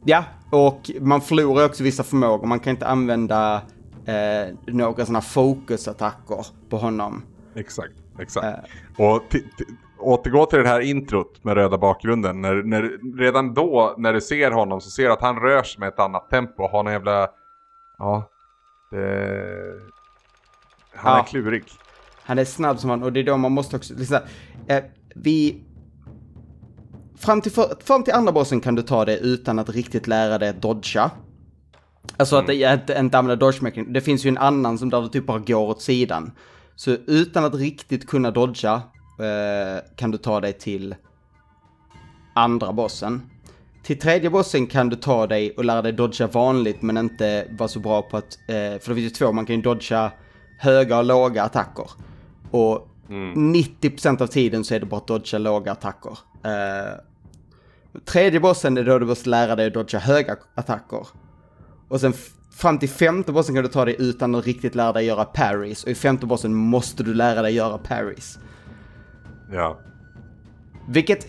ja, 0.06 0.24
och 0.52 0.92
man 1.02 1.22
förlorar 1.22 1.66
också 1.66 1.84
vissa 1.84 2.04
förmågor. 2.04 2.48
Man 2.48 2.60
kan 2.60 2.72
inte 2.72 2.88
använda 2.88 3.62
eh, 4.06 4.56
några 4.68 5.06
sådana 5.06 5.22
fokusattacker 5.22 6.46
på 6.70 6.78
honom. 6.78 7.24
Exakt, 7.56 7.94
exakt. 8.20 8.46
Eh. 8.46 9.06
Och 9.06 9.36
återgå 10.00 10.46
till 10.46 10.60
det 10.60 10.68
här 10.68 10.80
introt 10.80 11.44
med 11.44 11.54
röda 11.56 11.78
bakgrunden. 11.78 12.42
När, 12.42 12.64
när, 12.64 13.18
redan 13.18 13.54
då, 13.54 13.96
när 13.98 14.14
du 14.14 14.22
ser 14.22 14.52
honom, 14.52 14.82
så 14.82 14.90
ser 14.90 15.04
du 15.04 15.12
att 15.12 15.22
han 15.22 15.40
rör 15.40 15.64
sig 15.64 15.80
med 15.80 15.90
ett 15.90 16.00
annat 16.00 16.30
tempo. 16.30 16.68
Har 16.68 16.84
någon 16.84 16.94
jävla... 16.94 17.28
Ja. 17.98 18.30
Det... 18.92 19.93
Han 21.04 21.14
Ja. 21.14 21.20
är 21.20 21.28
klurig. 21.28 21.64
Han 22.24 22.40
är 22.40 22.46
snabb 22.46 22.80
som 22.80 22.90
han 22.90 23.04
och 23.04 23.14
det 23.14 23.20
är 23.20 23.24
då 23.24 23.38
man 23.38 23.52
måste 23.52 23.76
också, 23.76 23.94
liksom, 23.94 24.20
eh, 24.68 24.84
vi... 25.16 25.62
Fram 27.18 27.42
till, 27.42 27.52
för, 27.52 27.76
fram 27.84 28.04
till 28.04 28.14
andra 28.14 28.32
bossen 28.32 28.62
kan 28.62 28.76
du 28.76 28.82
ta 28.82 29.06
det 29.06 29.18
utan 29.18 29.60
att 29.60 29.70
riktigt 29.70 30.08
lära 30.08 30.38
dig 30.38 30.50
att 30.50 30.62
dodga. 30.62 31.12
Alltså 32.18 32.36
att 32.36 32.48
det 32.48 32.56
är 32.56 32.74
inte 32.74 32.94
inte 33.00 33.18
använda 33.18 33.46
dodge. 33.46 33.84
Det 33.88 34.02
finns 34.02 34.26
ju 34.26 34.28
en 34.28 34.38
annan 34.38 34.78
som 34.78 34.90
där 34.90 35.02
du 35.02 35.08
typ 35.08 35.26
bara 35.26 35.40
går 35.40 35.70
åt 35.70 35.82
sidan. 35.82 36.32
Så 36.76 36.92
utan 36.92 37.46
att 37.46 37.56
riktigt 37.56 38.08
kunna 38.08 38.32
dodga 38.32 38.82
eh, 39.20 39.96
kan 39.96 40.12
du 40.12 40.18
ta 40.18 40.40
dig 40.40 40.54
till 40.54 40.96
andra 42.36 42.74
bossen. 42.74 43.22
Till 43.84 44.00
tredje 44.00 44.30
bossen 44.30 44.68
kan 44.68 44.90
du 44.90 44.96
ta 44.96 45.28
dig 45.28 45.52
och 45.58 45.66
lära 45.66 45.82
dig 45.82 45.92
dodga 45.92 46.28
vanligt 46.28 46.82
men 46.82 46.98
inte 46.98 47.48
vara 47.52 47.68
så 47.68 47.80
bra 47.80 48.02
på 48.02 48.18
att, 48.18 48.38
eh, 48.48 48.54
för 48.56 48.90
det 48.90 48.96
finns 48.96 48.98
ju 48.98 49.10
två, 49.10 49.32
man 49.32 49.46
kan 49.46 49.56
ju 49.56 49.62
dodga 49.62 50.12
höga 50.64 50.98
och 50.98 51.06
låga 51.06 51.44
attacker. 51.44 51.90
Och 52.52 52.88
90% 53.08 54.22
av 54.22 54.28
tiden 54.28 54.64
så 54.64 54.76
är 54.76 54.80
det 54.80 54.86
bara 54.86 54.98
att 54.98 55.08
dodga 55.08 55.38
låga 55.38 55.72
attacker. 55.72 56.18
Eh, 56.44 57.00
tredje 58.06 58.40
bossen 58.40 58.78
är 58.78 58.84
då 58.84 59.00
du 59.00 59.06
måste 59.06 59.30
lära 59.30 59.56
dig 59.56 59.68
att 59.68 59.74
dodga 59.74 60.00
höga 60.00 60.36
attacker. 60.56 61.08
Och 61.88 62.02
sen 62.02 62.14
fram 62.52 62.80
till 62.80 62.90
femte 62.90 63.32
bossen 63.32 63.56
kan 63.56 63.64
du 63.64 63.70
ta 63.70 63.86
dig 63.86 63.96
utan 64.00 64.36
att 64.36 64.46
riktigt 64.46 64.76
lära 64.76 64.94
dig 64.94 65.06
göra 65.06 65.26
parries. 65.26 65.84
Och 65.84 65.90
i 65.90 65.96
femte 65.96 66.26
bossen 66.26 66.54
måste 66.54 67.04
du 67.04 67.14
lära 67.14 67.42
dig 67.42 67.54
göra 67.54 67.78
parries. 67.78 68.40
Ja. 69.52 69.80
Vilket 70.90 71.28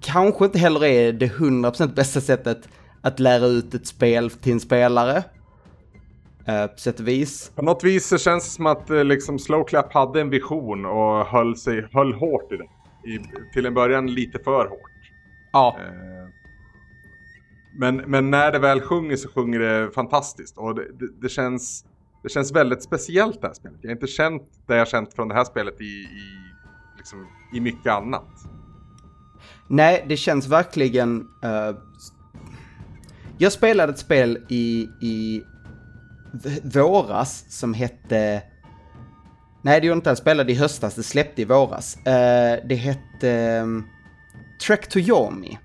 kanske 0.00 0.44
inte 0.44 0.58
heller 0.58 0.84
är 0.84 1.12
det 1.12 1.26
100% 1.26 1.94
bästa 1.94 2.20
sättet 2.20 2.68
att 3.00 3.20
lära 3.20 3.46
ut 3.46 3.74
ett 3.74 3.86
spel 3.86 4.30
till 4.30 4.52
en 4.52 4.60
spelare. 4.60 5.24
Uh, 6.48 6.66
på 6.66 6.78
sätt 6.78 7.00
och 7.00 7.08
vis. 7.08 7.52
På 7.54 7.62
något 7.62 7.84
vis 7.84 8.06
så 8.06 8.18
känns 8.18 8.44
det 8.44 8.50
som 8.50 8.66
att 8.66 8.90
eh, 8.90 9.04
liksom 9.04 9.38
Slowclap 9.38 9.92
hade 9.92 10.20
en 10.20 10.30
vision 10.30 10.86
och 10.86 11.26
höll, 11.26 11.56
sig, 11.56 11.88
höll 11.92 12.14
hårt 12.14 12.52
i 12.52 12.56
den. 12.56 12.66
I, 13.12 13.18
till 13.52 13.66
en 13.66 13.74
början 13.74 14.06
lite 14.06 14.38
för 14.38 14.66
hårt. 14.68 14.80
Ja, 15.52 15.76
Eh, 15.80 16.28
Men, 17.78 17.96
men 17.96 18.30
när 18.30 18.52
det 18.52 18.58
väl 18.58 18.80
sjunger 18.80 19.16
så 19.16 19.28
sjunger 19.28 19.58
det 19.58 19.90
fantastiskt. 19.94 20.58
Och 20.58 20.74
det, 20.74 20.82
det, 20.98 21.08
det, 21.22 21.28
känns, 21.28 21.84
det 22.22 22.28
känns 22.28 22.52
väldigt 22.52 22.82
speciellt 22.82 23.40
det 23.40 23.46
här 23.46 23.54
spelet. 23.54 23.78
Jag 23.82 23.90
har 23.90 23.94
inte 23.94 24.06
känt 24.06 24.42
det 24.66 24.76
jag 24.76 24.88
känt 24.88 25.14
från 25.14 25.28
det 25.28 25.34
här 25.34 25.44
spelet 25.44 25.80
i, 25.80 25.84
i, 25.84 26.26
liksom, 26.96 27.26
i 27.54 27.60
mycket 27.60 27.92
annat. 27.92 28.28
nej, 29.68 30.04
det 30.08 30.16
känns 30.16 30.48
verkligen... 30.48 31.28
eh, 31.42 31.76
jag 33.38 33.52
spelade 33.52 33.92
ett 33.92 33.98
spel 33.98 34.38
i, 34.48 34.88
i 35.02 35.42
våras 36.62 37.44
som 37.48 37.74
hette... 37.74 38.42
Nej, 39.62 39.80
det 39.80 39.86
gjorde 39.86 39.96
inte. 39.96 40.10
Jag 40.10 40.18
spelade 40.18 40.52
i 40.52 40.54
höstas. 40.54 40.94
Det 40.94 41.02
släppte 41.02 41.42
i 41.42 41.44
våras. 41.44 41.96
Eh, 41.96 42.60
det 42.68 42.74
hette 42.74 43.60
um, 43.62 43.86
Trek 44.66 44.88
to 44.88 44.98
Yomi. 44.98 45.58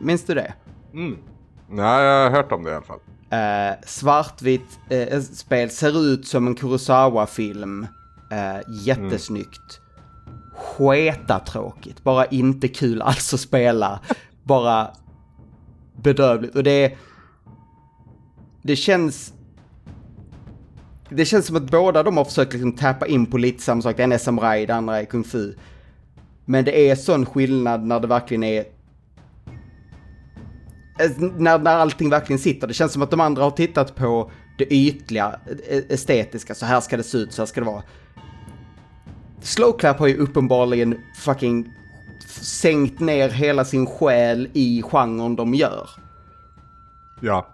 Minns 0.00 0.24
du 0.24 0.34
det? 0.34 0.54
Mm. 0.92 1.18
Nej, 1.70 2.04
jag 2.04 2.22
har 2.24 2.30
hört 2.30 2.52
om 2.52 2.64
det 2.64 2.70
i 2.70 2.74
alla 2.74 2.84
fall. 2.84 3.00
Eh, 3.30 3.76
svartvitt 3.86 4.78
eh, 4.90 5.20
spel, 5.20 5.70
ser 5.70 6.04
ut 6.04 6.26
som 6.26 6.46
en 6.46 6.54
Kurosawa-film. 6.54 7.86
Eh, 8.32 8.60
jättesnyggt. 8.84 9.80
Sketa 10.56 11.38
tråkigt, 11.38 12.02
bara 12.04 12.26
inte 12.26 12.68
kul 12.68 13.02
alls 13.02 13.34
att 13.34 13.40
spela. 13.40 14.00
bara 14.42 14.90
bedrövligt. 16.02 16.56
Och 16.56 16.62
det 16.62 16.96
Det 18.62 18.76
känns... 18.76 19.32
Det 21.10 21.24
känns 21.24 21.46
som 21.46 21.56
att 21.56 21.70
båda 21.70 22.02
de 22.02 22.16
har 22.16 22.24
försökt 22.24 22.52
liksom 22.52 22.72
tappa 22.72 23.06
in 23.06 23.26
på 23.26 23.38
lite 23.38 23.62
samma 23.62 23.82
sak. 23.82 23.96
Det 23.96 24.02
ena 24.02 24.14
är 24.14 24.18
samuraj, 24.18 24.66
det 24.66 24.74
andra 24.74 25.00
är 25.00 25.04
kung 25.04 25.24
fu. 25.24 25.54
Men 26.44 26.64
det 26.64 26.90
är 26.90 26.96
sån 26.96 27.26
skillnad 27.26 27.86
när 27.86 28.00
det 28.00 28.06
verkligen 28.06 28.42
är 28.42 28.64
Eh, 30.98 31.10
när, 31.18 31.58
när 31.58 31.74
allting 31.76 32.10
verkligen 32.10 32.38
sitter. 32.38 32.66
Det 32.66 32.74
känns 32.74 32.92
som 32.92 33.02
att 33.02 33.10
de 33.10 33.20
andra 33.20 33.42
har 33.42 33.50
tittat 33.50 33.94
på 33.94 34.30
det 34.58 34.74
ytliga, 34.74 35.40
eh, 35.68 35.82
estetiska. 35.88 36.54
Så 36.54 36.66
här 36.66 36.80
ska 36.80 36.96
det 36.96 37.02
se 37.02 37.18
ut, 37.18 37.32
så 37.32 37.42
här 37.42 37.46
ska 37.46 37.60
det 37.60 37.66
vara. 37.66 37.82
Slowclap 39.40 39.98
har 39.98 40.06
ju 40.06 40.16
uppenbarligen 40.16 40.98
fucking 41.16 41.72
sänkt 42.40 43.00
ner 43.00 43.28
hela 43.28 43.64
sin 43.64 43.86
själ 43.86 44.48
i 44.52 44.82
genren 44.82 45.36
de 45.36 45.54
gör. 45.54 45.88
Ja. 47.20 47.46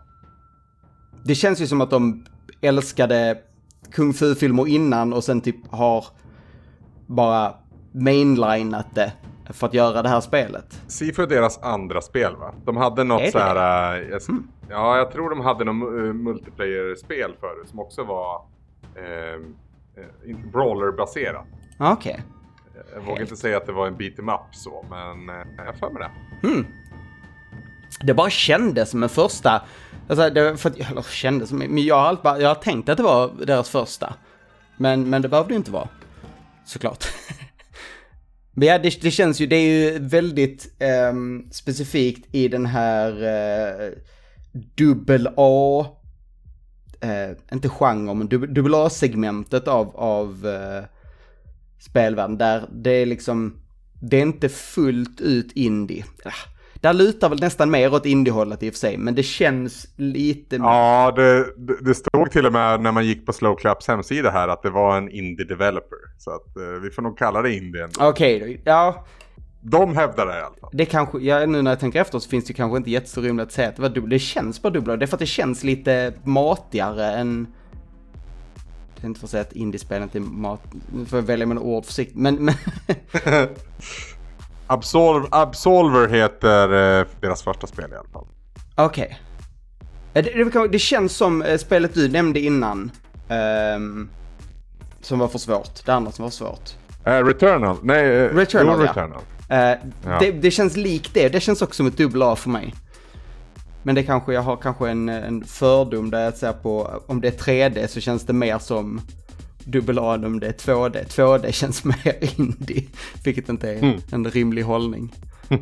Det 1.24 1.34
känns 1.34 1.60
ju 1.60 1.66
som 1.66 1.80
att 1.80 1.90
de 1.90 2.24
älskade 2.64 3.38
kung 3.92 4.12
fu-filmer 4.12 4.68
innan 4.68 5.12
och 5.12 5.24
sen 5.24 5.40
typ 5.40 5.56
har 5.70 6.04
bara 7.06 7.54
mainlinat 7.92 8.94
det 8.94 9.12
för 9.50 9.66
att 9.66 9.74
göra 9.74 10.02
det 10.02 10.08
här 10.08 10.20
spelet. 10.20 10.82
Sifu 10.86 11.22
är 11.22 11.26
deras 11.26 11.62
andra 11.62 12.00
spel 12.00 12.36
va? 12.36 12.54
De 12.64 12.76
hade 12.76 13.04
något 13.04 13.30
så 13.30 13.38
här... 13.38 13.96
äh, 13.96 14.08
jag, 14.10 14.20
Ja, 14.70 14.96
jag 14.98 15.12
tror 15.12 15.30
de 15.30 15.40
hade 15.40 15.64
något 15.64 15.92
uh, 15.92 16.12
multiplayer-spel 16.12 17.34
förut 17.40 17.68
som 17.68 17.80
också 17.80 18.04
var 18.04 18.46
eh, 18.94 19.40
inte 20.30 20.48
brawler-baserat. 20.48 21.46
Okej. 21.78 22.22
Jag 22.94 23.00
vågar 23.00 23.20
inte 23.20 23.36
säga 23.36 23.56
att 23.56 23.66
det 23.66 23.72
var 23.72 23.86
en 23.86 23.96
beat 23.96 24.18
em 24.18 24.28
up 24.28 24.40
så, 24.50 24.84
men 24.90 25.28
eh, 25.28 25.46
jag 25.56 25.64
har 25.64 25.72
för 25.72 25.90
mig 25.90 26.02
det. 26.02 26.64
Det 28.06 28.14
bara 28.14 28.30
kändes 28.30 28.90
som 28.90 29.02
en 29.02 29.08
första, 29.08 29.62
alltså 30.08 30.30
det, 30.30 30.56
för 30.56 30.70
att, 30.70 30.90
eller 30.90 31.02
kändes 31.02 31.48
som, 31.48 31.58
men 31.58 31.84
jag 31.84 31.94
har, 31.94 32.08
alltid 32.08 32.22
bara, 32.22 32.40
jag 32.40 32.48
har 32.48 32.54
tänkt 32.54 32.88
att 32.88 32.96
det 32.96 33.02
var 33.02 33.32
deras 33.46 33.68
första. 33.68 34.14
Men, 34.76 35.10
men 35.10 35.22
det 35.22 35.28
behövde 35.28 35.52
ju 35.52 35.58
inte 35.58 35.70
vara. 35.70 35.88
Såklart. 36.66 37.04
men 38.54 38.68
ja, 38.68 38.78
det, 38.78 39.02
det 39.02 39.10
känns 39.10 39.40
ju, 39.40 39.46
det 39.46 39.56
är 39.56 39.92
ju 39.92 39.98
väldigt 39.98 40.74
ehm, 40.78 41.48
specifikt 41.52 42.34
i 42.34 42.48
den 42.48 42.66
här 42.66 43.12
uh, 43.22 43.92
dubbel 44.76 45.28
A, 45.36 45.86
eh, 47.00 47.36
inte 47.52 47.68
genre, 47.68 48.14
men 48.14 48.28
dubbel, 48.28 48.54
dubbel 48.54 48.74
A-segmentet 48.74 49.68
av, 49.68 49.96
av 49.96 50.46
eh, 50.46 50.84
spelvärlden. 51.80 52.38
Där 52.38 52.68
det 52.72 52.90
är 52.90 53.06
liksom, 53.06 53.62
det 54.00 54.16
är 54.16 54.22
inte 54.22 54.48
fullt 54.48 55.20
ut 55.20 55.52
indie. 55.52 56.04
Ah. 56.24 56.53
Där 56.84 56.92
lutar 56.92 57.28
väl 57.28 57.40
nästan 57.40 57.70
mer 57.70 57.94
åt 57.94 58.06
indie-hållet 58.06 58.62
i 58.62 58.70
och 58.70 58.72
för 58.72 58.78
sig, 58.78 58.96
men 58.96 59.14
det 59.14 59.22
känns 59.22 59.86
lite 59.96 60.58
mer... 60.58 60.66
Ja, 60.66 61.12
det, 61.16 61.46
det, 61.80 61.94
stod 61.94 62.30
till 62.30 62.46
och 62.46 62.52
med 62.52 62.80
när 62.80 62.92
man 62.92 63.06
gick 63.06 63.26
på 63.26 63.32
Slowclaps 63.32 63.88
hemsida 63.88 64.30
här 64.30 64.48
att 64.48 64.62
det 64.62 64.70
var 64.70 64.96
en 64.96 65.10
indie 65.10 65.46
developer. 65.46 65.98
Så 66.18 66.30
att 66.30 66.56
eh, 66.56 66.62
vi 66.82 66.90
får 66.90 67.02
nog 67.02 67.18
kalla 67.18 67.42
det 67.42 67.54
indie 67.54 67.84
ändå. 67.84 68.04
Okej, 68.04 68.38
då. 68.38 68.70
ja, 68.70 69.04
De 69.60 69.96
hävdar 69.96 70.26
det 70.26 70.32
i 70.32 70.42
alla 70.42 70.54
fall. 70.60 70.70
det 70.72 70.84
kanske, 70.84 71.18
ja, 71.18 71.46
nu 71.46 71.62
när 71.62 71.70
jag 71.70 71.80
tänker 71.80 72.00
efter 72.00 72.18
så 72.18 72.28
finns 72.28 72.44
det 72.44 72.52
kanske 72.52 72.76
inte 72.76 72.90
jättestor 72.90 73.22
rimligt 73.22 73.46
att 73.46 73.52
säga 73.52 73.68
att 73.68 73.76
det 73.76 73.82
var 73.82 73.88
dubbel. 73.88 74.10
Det 74.10 74.18
känns 74.18 74.62
bara 74.62 74.70
dubbla. 74.70 74.96
Det 74.96 75.04
är 75.04 75.06
för 75.06 75.16
att 75.16 75.20
det 75.20 75.26
känns 75.26 75.64
lite 75.64 76.12
matigare 76.24 77.12
än... 77.12 77.46
Det 78.96 79.04
är 79.04 79.06
inte 79.06 79.20
för 79.20 79.26
att 79.26 79.30
säga 79.30 79.40
att 79.40 79.52
indiespel 79.52 80.02
inte 80.02 80.18
är 80.18 80.20
mat... 80.20 80.62
Nu 80.94 81.04
får 81.04 81.18
jag 81.18 81.26
välja 81.26 81.46
mina 81.46 81.60
ord 81.60 81.84
försiktigt, 81.84 82.16
men... 82.16 82.34
men 82.44 82.54
Absolver, 84.66 85.28
Absolver 85.30 86.08
heter 86.08 86.98
eh, 87.00 87.06
deras 87.20 87.42
första 87.42 87.66
spel 87.66 87.90
i 87.92 87.96
alla 87.96 88.08
fall. 88.12 88.26
Okej. 88.74 89.18
Eh, 90.14 90.24
Det, 90.24 90.68
det, 90.68 90.78
känns 90.78 91.16
som 91.16 91.42
eh, 91.42 91.58
spelet 91.58 91.94
du 91.94 92.08
nämnde 92.08 92.40
innan. 92.40 92.90
ehm, 93.28 94.08
som 95.00 95.18
var 95.18 95.28
för 95.28 95.38
svårt. 95.38 95.86
Det 95.86 95.92
andra 95.94 96.12
som 96.12 96.22
var 96.22 96.30
svårt. 96.30 96.70
Eh, 97.04 97.24
Returnal? 97.24 97.76
Nej, 97.82 98.04
eh, 98.16 98.34
Returnal, 98.36 98.80
ja. 98.80 98.86
Returnal. 98.90 99.22
Eh, 99.48 99.78
Ja. 100.06 100.18
det, 100.20 100.32
det 100.32 100.50
känns 100.50 100.76
likt 100.76 101.14
det. 101.14 101.28
Det 101.28 101.40
känns 101.40 101.62
också 101.62 101.76
som 101.76 101.86
ett 101.86 101.96
dubbel 101.96 102.22
A 102.22 102.36
för 102.36 102.50
mig. 102.50 102.74
Men 103.82 103.94
det 103.94 104.02
kanske, 104.02 104.32
jag 104.32 104.42
har 104.42 104.56
kanske 104.56 104.88
en, 104.90 105.08
en 105.08 105.44
fördom 105.44 106.10
där 106.10 106.24
jag 106.24 106.34
ser 106.36 106.52
på, 106.52 107.02
om 107.06 107.20
det 107.20 107.28
är 107.28 107.32
3D 107.70 107.86
så 107.86 108.00
känns 108.00 108.26
det 108.26 108.32
mer 108.32 108.58
som 108.58 109.00
dubbel 109.64 109.98
A 109.98 110.14
om 110.14 110.40
det 110.40 110.46
är 110.46 110.52
2D. 110.52 111.04
2D 111.06 111.52
känns 111.52 111.84
mer 111.84 112.40
indie, 112.40 112.84
vilket 113.24 113.48
inte 113.48 113.70
är 113.70 113.76
Mm. 113.82 114.00
en 114.12 114.30
rimlig 114.30 114.62
hållning. 114.62 115.12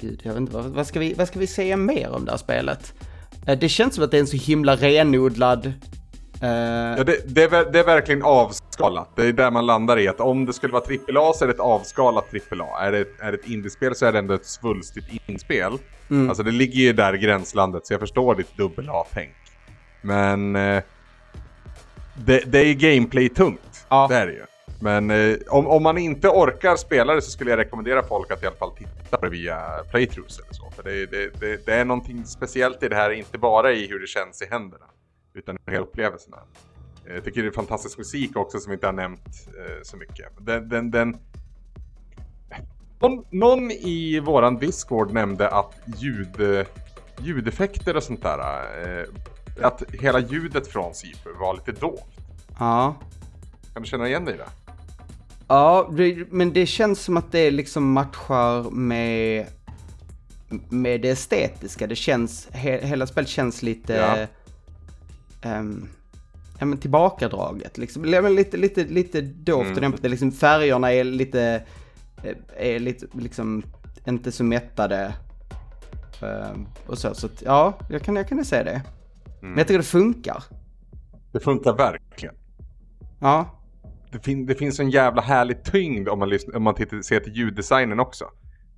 Gud, 0.00 0.20
jag 0.22 0.32
vet 0.32 0.40
inte, 0.40 0.52
vad, 0.52 0.64
vad, 0.64 0.86
ska 0.86 1.00
vi, 1.00 1.14
vad 1.14 1.28
ska 1.28 1.38
vi 1.38 1.46
säga 1.46 1.76
mer 1.76 2.10
om 2.10 2.24
det 2.24 2.30
här 2.30 2.38
spelet? 2.38 2.94
Eh, 3.46 3.58
Det 3.58 3.68
känns 3.68 3.94
som 3.94 4.04
att 4.04 4.10
det 4.10 4.16
är 4.16 4.20
en 4.20 4.26
så 4.26 4.36
himla 4.36 4.76
renodlad... 4.76 5.66
eh, 5.66 6.48
Ja, 6.98 7.04
det, 7.04 7.34
det, 7.34 7.42
är, 7.42 7.72
det 7.72 7.78
är 7.80 7.84
verkligen 7.84 8.22
avskalat. 8.22 9.08
Det 9.16 9.26
är 9.26 9.32
där 9.32 9.50
man 9.50 9.66
landar 9.66 9.98
i 9.98 10.08
att 10.08 10.20
om 10.20 10.44
det 10.46 10.52
skulle 10.52 10.72
vara 10.72 10.84
AAA 10.84 11.32
så 11.32 11.44
är 11.44 11.48
det 11.48 11.54
ett 11.54 11.60
avskalat 11.60 12.24
AAA. 12.52 12.86
Är 12.86 12.92
det, 12.92 12.98
är 13.20 13.32
det 13.32 13.38
ett 13.38 13.48
indiespel 13.48 13.94
så 13.94 14.06
är 14.06 14.12
det 14.12 14.18
ändå 14.18 14.34
ett 14.34 14.46
svulstigt 14.46 15.06
inspel. 15.26 15.72
Mm. 16.10 16.28
Alltså 16.28 16.42
det 16.42 16.50
ligger 16.50 16.80
ju 16.80 16.92
där 16.92 17.14
i 17.14 17.18
gränslandet 17.18 17.86
så 17.86 17.92
jag 17.92 18.00
förstår 18.00 18.34
ditt 18.34 18.56
dubbel 18.56 18.88
A-tänk. 18.90 19.32
Men 20.02 20.56
eh, 20.56 20.82
det, 22.14 22.52
det 22.52 22.58
är 22.58 22.74
gameplay-tungt. 22.74 23.86
Ja. 23.88 24.06
Det 24.10 24.16
är 24.16 24.26
det 24.26 24.32
ju. 24.32 24.44
Men 24.80 25.10
eh, 25.10 25.36
om, 25.48 25.66
om 25.66 25.82
man 25.82 25.98
inte 25.98 26.28
orkar 26.28 26.76
spela 26.76 27.14
det 27.14 27.22
så 27.22 27.30
skulle 27.30 27.50
jag 27.50 27.58
rekommendera 27.58 28.02
folk 28.02 28.30
att 28.30 28.42
i 28.42 28.46
alla 28.46 28.56
fall 28.56 28.76
titta 28.76 29.16
på 29.16 29.24
det 29.24 29.30
via 29.30 29.60
playthroughs 29.90 30.38
eller 30.38 30.52
så. 30.52 30.70
För 30.70 30.82
det, 30.82 31.06
det, 31.06 31.40
det, 31.40 31.66
det 31.66 31.74
är 31.74 31.84
någonting 31.84 32.24
speciellt 32.24 32.82
i 32.82 32.88
det 32.88 32.96
här, 32.96 33.10
inte 33.10 33.38
bara 33.38 33.72
i 33.72 33.86
hur 33.86 34.00
det 34.00 34.06
känns 34.06 34.42
i 34.42 34.46
händerna. 34.46 34.84
Utan 35.34 35.58
hela 35.66 35.82
upplevelsen. 35.82 36.32
här. 36.36 37.14
Jag 37.14 37.24
tycker 37.24 37.42
det 37.42 37.48
är 37.48 37.52
fantastisk 37.52 37.98
musik 37.98 38.36
också 38.36 38.58
som 38.58 38.70
vi 38.70 38.74
inte 38.74 38.86
har 38.86 38.92
nämnt 38.92 39.48
eh, 39.58 39.82
så 39.82 39.96
mycket. 39.96 40.26
Den, 40.40 40.68
den, 40.68 40.90
den... 40.90 41.16
Någon, 43.00 43.24
någon, 43.30 43.70
i 43.70 44.20
våran 44.20 44.56
Discord 44.56 45.12
nämnde 45.12 45.48
att 45.48 45.74
ljud, 45.96 46.66
ljudeffekter 47.18 47.96
och 47.96 48.02
sånt 48.02 48.22
där, 48.22 48.38
eh, 48.38 49.04
att 49.62 49.82
hela 49.92 50.18
ljudet 50.18 50.66
från 50.66 50.94
Sifu 50.94 51.32
var 51.40 51.54
lite 51.54 51.80
dolt. 51.80 52.04
Ja. 52.58 52.94
Kan 53.72 53.82
du 53.82 53.88
känna 53.88 54.08
igen 54.08 54.24
dig 54.24 54.34
i 54.34 54.38
det? 54.38 54.48
Ja, 55.48 55.90
det, 55.96 56.32
men 56.32 56.52
det 56.52 56.66
känns 56.66 57.00
som 57.00 57.16
att 57.16 57.32
det 57.32 57.50
liksom 57.50 57.92
matchar 57.92 58.70
med, 58.70 59.46
med 60.68 61.00
det 61.00 61.10
estetiska. 61.10 61.86
Det 61.86 61.96
känns, 61.96 62.48
he, 62.50 62.86
hela 62.86 63.06
spelet 63.06 63.28
känns 63.28 63.62
lite... 63.62 63.94
Ja. 65.42 65.58
Um, 65.58 65.88
ja 66.58 66.66
men 66.66 66.78
tillbakadraget 66.78 67.78
liksom. 67.78 68.04
Lite, 68.04 68.56
lite, 68.56 68.84
lite 68.84 69.20
dovt 69.20 69.62
mm. 69.62 69.74
och 69.74 69.80
dämpat. 69.80 70.02
Liksom 70.02 70.32
färgerna 70.32 70.92
är 70.92 71.04
lite, 71.04 71.62
eh, 72.22 72.36
är 72.56 72.78
lite 72.78 73.06
liksom 73.12 73.62
inte 74.06 74.32
så 74.32 74.44
mättade. 74.44 75.14
Um, 76.20 76.68
och 76.86 76.98
så, 76.98 77.14
så 77.14 77.26
att, 77.26 77.42
ja, 77.42 77.78
jag 77.90 78.02
kan, 78.02 78.16
jag 78.16 78.28
kan 78.28 78.44
säga 78.44 78.64
det. 78.64 78.82
Mm. 79.44 79.52
Men 79.52 79.58
jag 79.58 79.66
tycker 79.66 79.78
det 79.78 79.84
funkar. 79.84 80.44
Det 81.32 81.40
funkar 81.40 81.72
verkligen. 81.72 82.34
Ja 83.20 83.60
det, 84.14 84.24
fin 84.24 84.46
det 84.46 84.54
finns 84.54 84.80
en 84.80 84.90
jävla 84.90 85.22
härlig 85.22 85.64
tyngd 85.64 86.08
om 86.08 86.18
man, 86.18 86.38
om 86.54 86.62
man 86.62 86.74
tittar, 86.74 87.02
ser 87.02 87.20
till 87.20 87.36
ljuddesignen 87.36 88.00
också. 88.00 88.24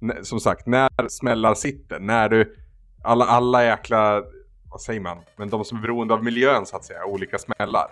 N 0.03 0.13
som 0.23 0.41
sagt, 0.41 0.67
när 0.67 1.09
smällar 1.09 1.55
sitter, 1.55 1.99
när 1.99 2.29
du, 2.29 2.57
alla, 3.03 3.25
alla 3.25 3.65
jäkla, 3.65 4.23
vad 4.71 4.81
säger 4.81 5.01
man, 5.01 5.19
men 5.37 5.51
de 5.51 5.65
som 5.65 5.79
är 5.79 5.83
beroende 5.83 6.15
av 6.15 6.25
miljön 6.25 6.67
så 6.67 6.77
att 6.77 6.85
säga, 6.85 7.05
olika 7.05 7.39
smällar. 7.39 7.87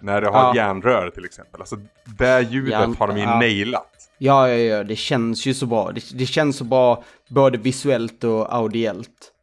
När 0.00 0.20
du 0.20 0.26
har 0.26 0.34
ja. 0.34 0.56
järnrör 0.56 1.10
till 1.10 1.24
exempel, 1.24 1.60
alltså 1.60 1.76
det 2.18 2.40
ljudet 2.50 2.70
Järn, 2.72 2.96
har 2.98 3.08
de 3.08 3.16
ju 3.16 3.22
ja. 3.22 3.38
nailat. 3.38 4.10
Ja, 4.18 4.48
ja, 4.48 4.56
ja, 4.56 4.84
det 4.84 4.96
känns 4.96 5.46
ju 5.46 5.54
så 5.54 5.66
bra. 5.66 5.92
Det, 5.92 6.18
det 6.18 6.26
känns 6.26 6.56
så 6.56 6.64
bra 6.64 7.04
både 7.28 7.58
visuellt 7.58 8.24
och 8.24 8.54
audiellt. 8.54 9.33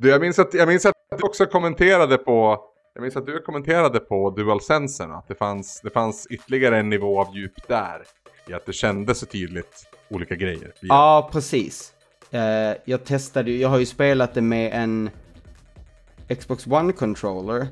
Du, 0.00 0.08
jag 0.08 0.20
minns 0.20 0.38
att, 0.38 0.54
jag 0.54 0.68
minns 0.68 0.86
att 0.86 0.94
du 1.18 1.26
också 1.26 1.46
kommenterade 1.46 2.18
på 2.18 2.60
jag 2.94 3.02
minns 3.02 3.16
att 3.16 3.26
du 3.26 3.42
kommenterade 3.42 4.00
på 4.00 4.30
DualSensen 4.30 5.12
att 5.12 5.28
det 5.28 5.34
fanns, 5.34 5.80
det 5.84 5.90
fanns 5.90 6.26
ytterligare 6.30 6.78
en 6.78 6.88
nivå 6.88 7.20
av 7.20 7.36
djup 7.36 7.68
där. 7.68 8.02
I 8.48 8.52
att 8.52 8.66
det 8.66 8.72
kändes 8.72 9.18
så 9.18 9.26
tydligt 9.26 9.86
olika 10.08 10.34
grejer. 10.34 10.72
Ja, 10.80 11.28
precis. 11.32 11.92
Uh, 12.34 12.40
jag 12.84 13.04
testade 13.04 13.50
ju, 13.50 13.58
jag 13.58 13.68
har 13.68 13.78
ju 13.78 13.86
spelat 13.86 14.34
det 14.34 14.40
med 14.40 14.72
en 14.72 15.10
Xbox 16.38 16.66
One-controller. 16.66 17.66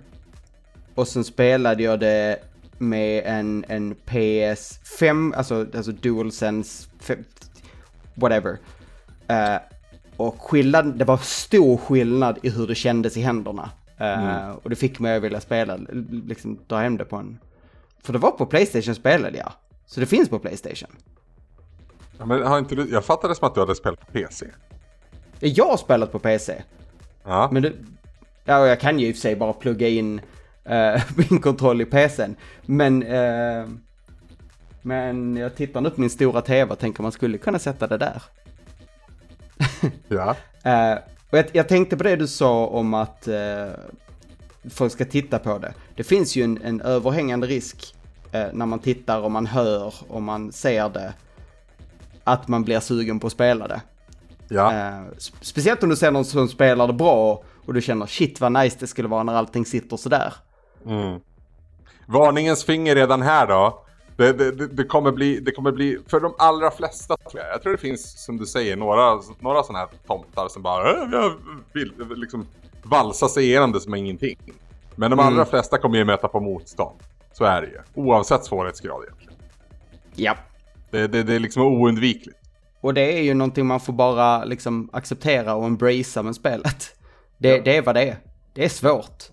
Och 0.95 1.09
sen 1.09 1.25
spelade 1.25 1.83
jag 1.83 2.01
det 2.01 2.39
med 2.79 3.23
en, 3.27 3.65
en 3.69 3.95
PS5, 3.95 5.35
alltså, 5.37 5.67
alltså 5.75 5.93
DualSense, 5.93 6.89
whatever. 8.15 8.59
Eh, 9.29 9.57
och 10.19 10.43
skillnad, 10.43 10.99
det 10.99 11.05
var 11.05 11.17
stor 11.17 11.77
skillnad 11.77 12.39
i 12.43 12.51
hur 12.51 12.67
det 12.67 12.75
kändes 12.75 13.17
i 13.17 13.21
händerna. 13.21 13.71
Mm. 13.97 14.27
Uh, 14.27 14.57
och 14.63 14.71
det 14.71 14.77
fick 14.77 14.99
mig 14.99 15.17
att 15.17 15.23
vilja 15.23 15.41
spela, 15.41 15.79
liksom 16.27 16.59
dra 16.67 16.77
hem 16.79 16.97
det 16.97 17.05
på 17.05 17.17
en... 17.17 17.39
För 18.03 18.13
det 18.13 18.19
var 18.19 18.31
på 18.31 18.47
Playstation 18.47 18.95
spelade 18.95 19.39
jag. 19.39 19.53
Så 19.87 20.01
det 20.01 20.07
finns 20.07 20.29
på 20.29 20.39
Playstation. 20.39 20.89
Ja, 22.19 22.27
men 22.27 22.43
har 22.43 22.59
inte 22.59 22.75
du, 22.75 22.89
jag 22.91 23.05
fattade 23.05 23.35
som 23.35 23.49
att 23.49 23.55
du 23.55 23.61
hade 23.61 23.75
spelat 23.75 24.01
på 24.01 24.13
PC. 24.13 24.47
Jag 25.41 25.65
har 25.65 25.77
spelat 25.77 26.13
på 26.13 26.19
PC. 26.19 26.63
Ja. 27.25 27.49
Men 27.53 27.63
du, 27.63 27.77
ja, 28.45 28.67
jag 28.67 28.81
kan 28.81 28.99
ju 28.99 29.07
i 29.07 29.13
och 29.13 29.15
för 29.15 29.21
sig 29.21 29.37
bara 29.37 29.53
plugga 29.53 29.89
in 29.89 30.21
uh, 30.71 31.03
min 31.31 31.41
kontroll 31.41 31.81
i 31.81 31.85
PCn. 31.85 32.37
Men, 32.67 33.03
uh, 33.03 33.69
men 34.83 35.37
jag 35.37 35.57
tittar 35.57 35.81
nu 35.81 35.91
på 35.91 36.01
min 36.01 36.11
stora 36.11 36.41
TV 36.41 36.73
och 36.73 36.79
tänker 36.79 37.03
man 37.03 37.13
skulle 37.13 37.39
kunna 37.39 37.59
sätta 37.59 37.87
det 37.87 37.99
där. 37.99 38.23
ja. 40.09 40.37
Uh, 40.67 40.99
och 41.31 41.39
jag, 41.39 41.47
jag, 41.53 41.69
tänkte 41.69 41.97
på 41.97 42.03
det 42.03 42.17
du 42.17 42.27
sa 42.27 42.67
om 42.67 42.95
att 42.95 43.29
eh, 43.29 43.69
folk 44.71 44.93
ska 44.93 45.05
titta 45.05 45.39
på 45.39 45.59
det. 45.59 45.75
Det 45.97 46.05
finns 46.05 46.37
ju 46.37 46.43
en, 46.43 46.63
en 46.63 46.81
överhängande 46.81 47.47
risk 47.47 47.95
eh, 48.33 48.47
när 48.53 48.67
man 48.67 48.79
tittar 48.79 49.21
och 49.21 49.31
man 49.31 49.47
hör 49.47 49.95
och 50.09 50.23
man 50.23 50.53
ser 50.53 50.89
det. 50.89 51.13
Att 52.25 52.49
man 52.49 52.65
blir 52.65 52.81
sugen 52.81 53.21
på 53.21 53.27
att 53.27 53.33
spela 53.33 53.69
det. 53.69 53.81
Ja. 54.49 55.03
Speciellt 55.41 55.83
om 55.83 55.89
du 55.89 55.97
ser 55.97 56.11
någon 56.11 56.25
som 56.25 56.49
spelar 56.49 56.87
det 56.87 56.93
bra 56.93 57.43
och 57.67 57.75
du 57.75 57.81
känner 57.81 58.07
shit 58.07 58.41
vad 58.41 58.53
nice 58.53 58.77
det 58.81 58.87
skulle 58.87 59.09
vara 59.09 59.23
när 59.23 59.35
allting 59.35 59.65
sitter 59.65 59.97
sådär. 59.97 60.35
Mm. 60.87 61.21
Varningens 62.07 62.65
finger 62.65 62.95
redan 62.95 63.23
här 63.23 63.47
då. 63.47 63.85
Det, 64.19 64.33
det, 64.33 64.67
det, 64.67 64.85
kommer 64.85 65.13
bli, 65.13 65.41
det 65.41 65.51
kommer 65.51 65.73
bli, 65.73 65.99
för 66.07 66.21
de 66.21 66.35
allra 66.39 66.71
flesta 66.71 67.17
tror 67.17 67.43
jag, 67.43 67.53
jag 67.53 67.63
tror 67.63 67.73
det 67.73 67.79
finns 67.79 68.25
som 68.25 68.37
du 68.37 68.47
säger 68.47 68.77
några, 68.77 69.21
några 69.41 69.63
sådana 69.63 69.79
här 69.79 69.89
tomtar 70.07 70.49
som 70.49 70.63
bara 70.63 70.91
äh, 70.91 71.09
jag 71.13 71.35
vill 71.73 71.93
liksom 72.17 72.47
valsa 72.83 73.29
sig 73.29 73.45
igenom 73.45 73.73
det 73.73 73.81
som 73.81 73.95
ingenting. 73.95 74.39
Men 74.97 75.11
de 75.11 75.21
allra 75.21 75.33
mm. 75.33 75.47
flesta 75.47 75.79
kommer 75.79 75.99
ju 75.99 76.05
möta 76.05 76.29
på 76.29 76.41
motstånd. 76.41 76.99
Så 77.33 77.45
är 77.45 77.63
det 77.63 77.67
ju. 77.67 77.79
Oavsett 77.95 78.45
svårighetsgrad 78.45 79.03
egentligen. 79.05 79.35
Ja. 80.15 80.37
Det, 80.91 81.07
det, 81.07 81.23
det 81.23 81.35
är 81.35 81.41
liksom 81.41 81.63
oundvikligt. 81.63 82.39
Och 82.81 82.95
det 82.95 83.19
är 83.19 83.23
ju 83.23 83.35
någonting 83.35 83.67
man 83.67 83.81
får 83.81 83.93
bara 83.93 84.45
liksom 84.45 84.91
acceptera 84.93 85.55
och 85.55 85.67
embracea 85.67 86.23
med 86.23 86.35
spelet. 86.35 86.97
Det, 87.39 87.49
ja. 87.49 87.63
det 87.65 87.77
är 87.77 87.83
vad 87.83 87.95
det 87.95 88.03
är. 88.03 88.17
Det 88.55 88.65
är 88.65 88.69
svårt. 88.69 89.25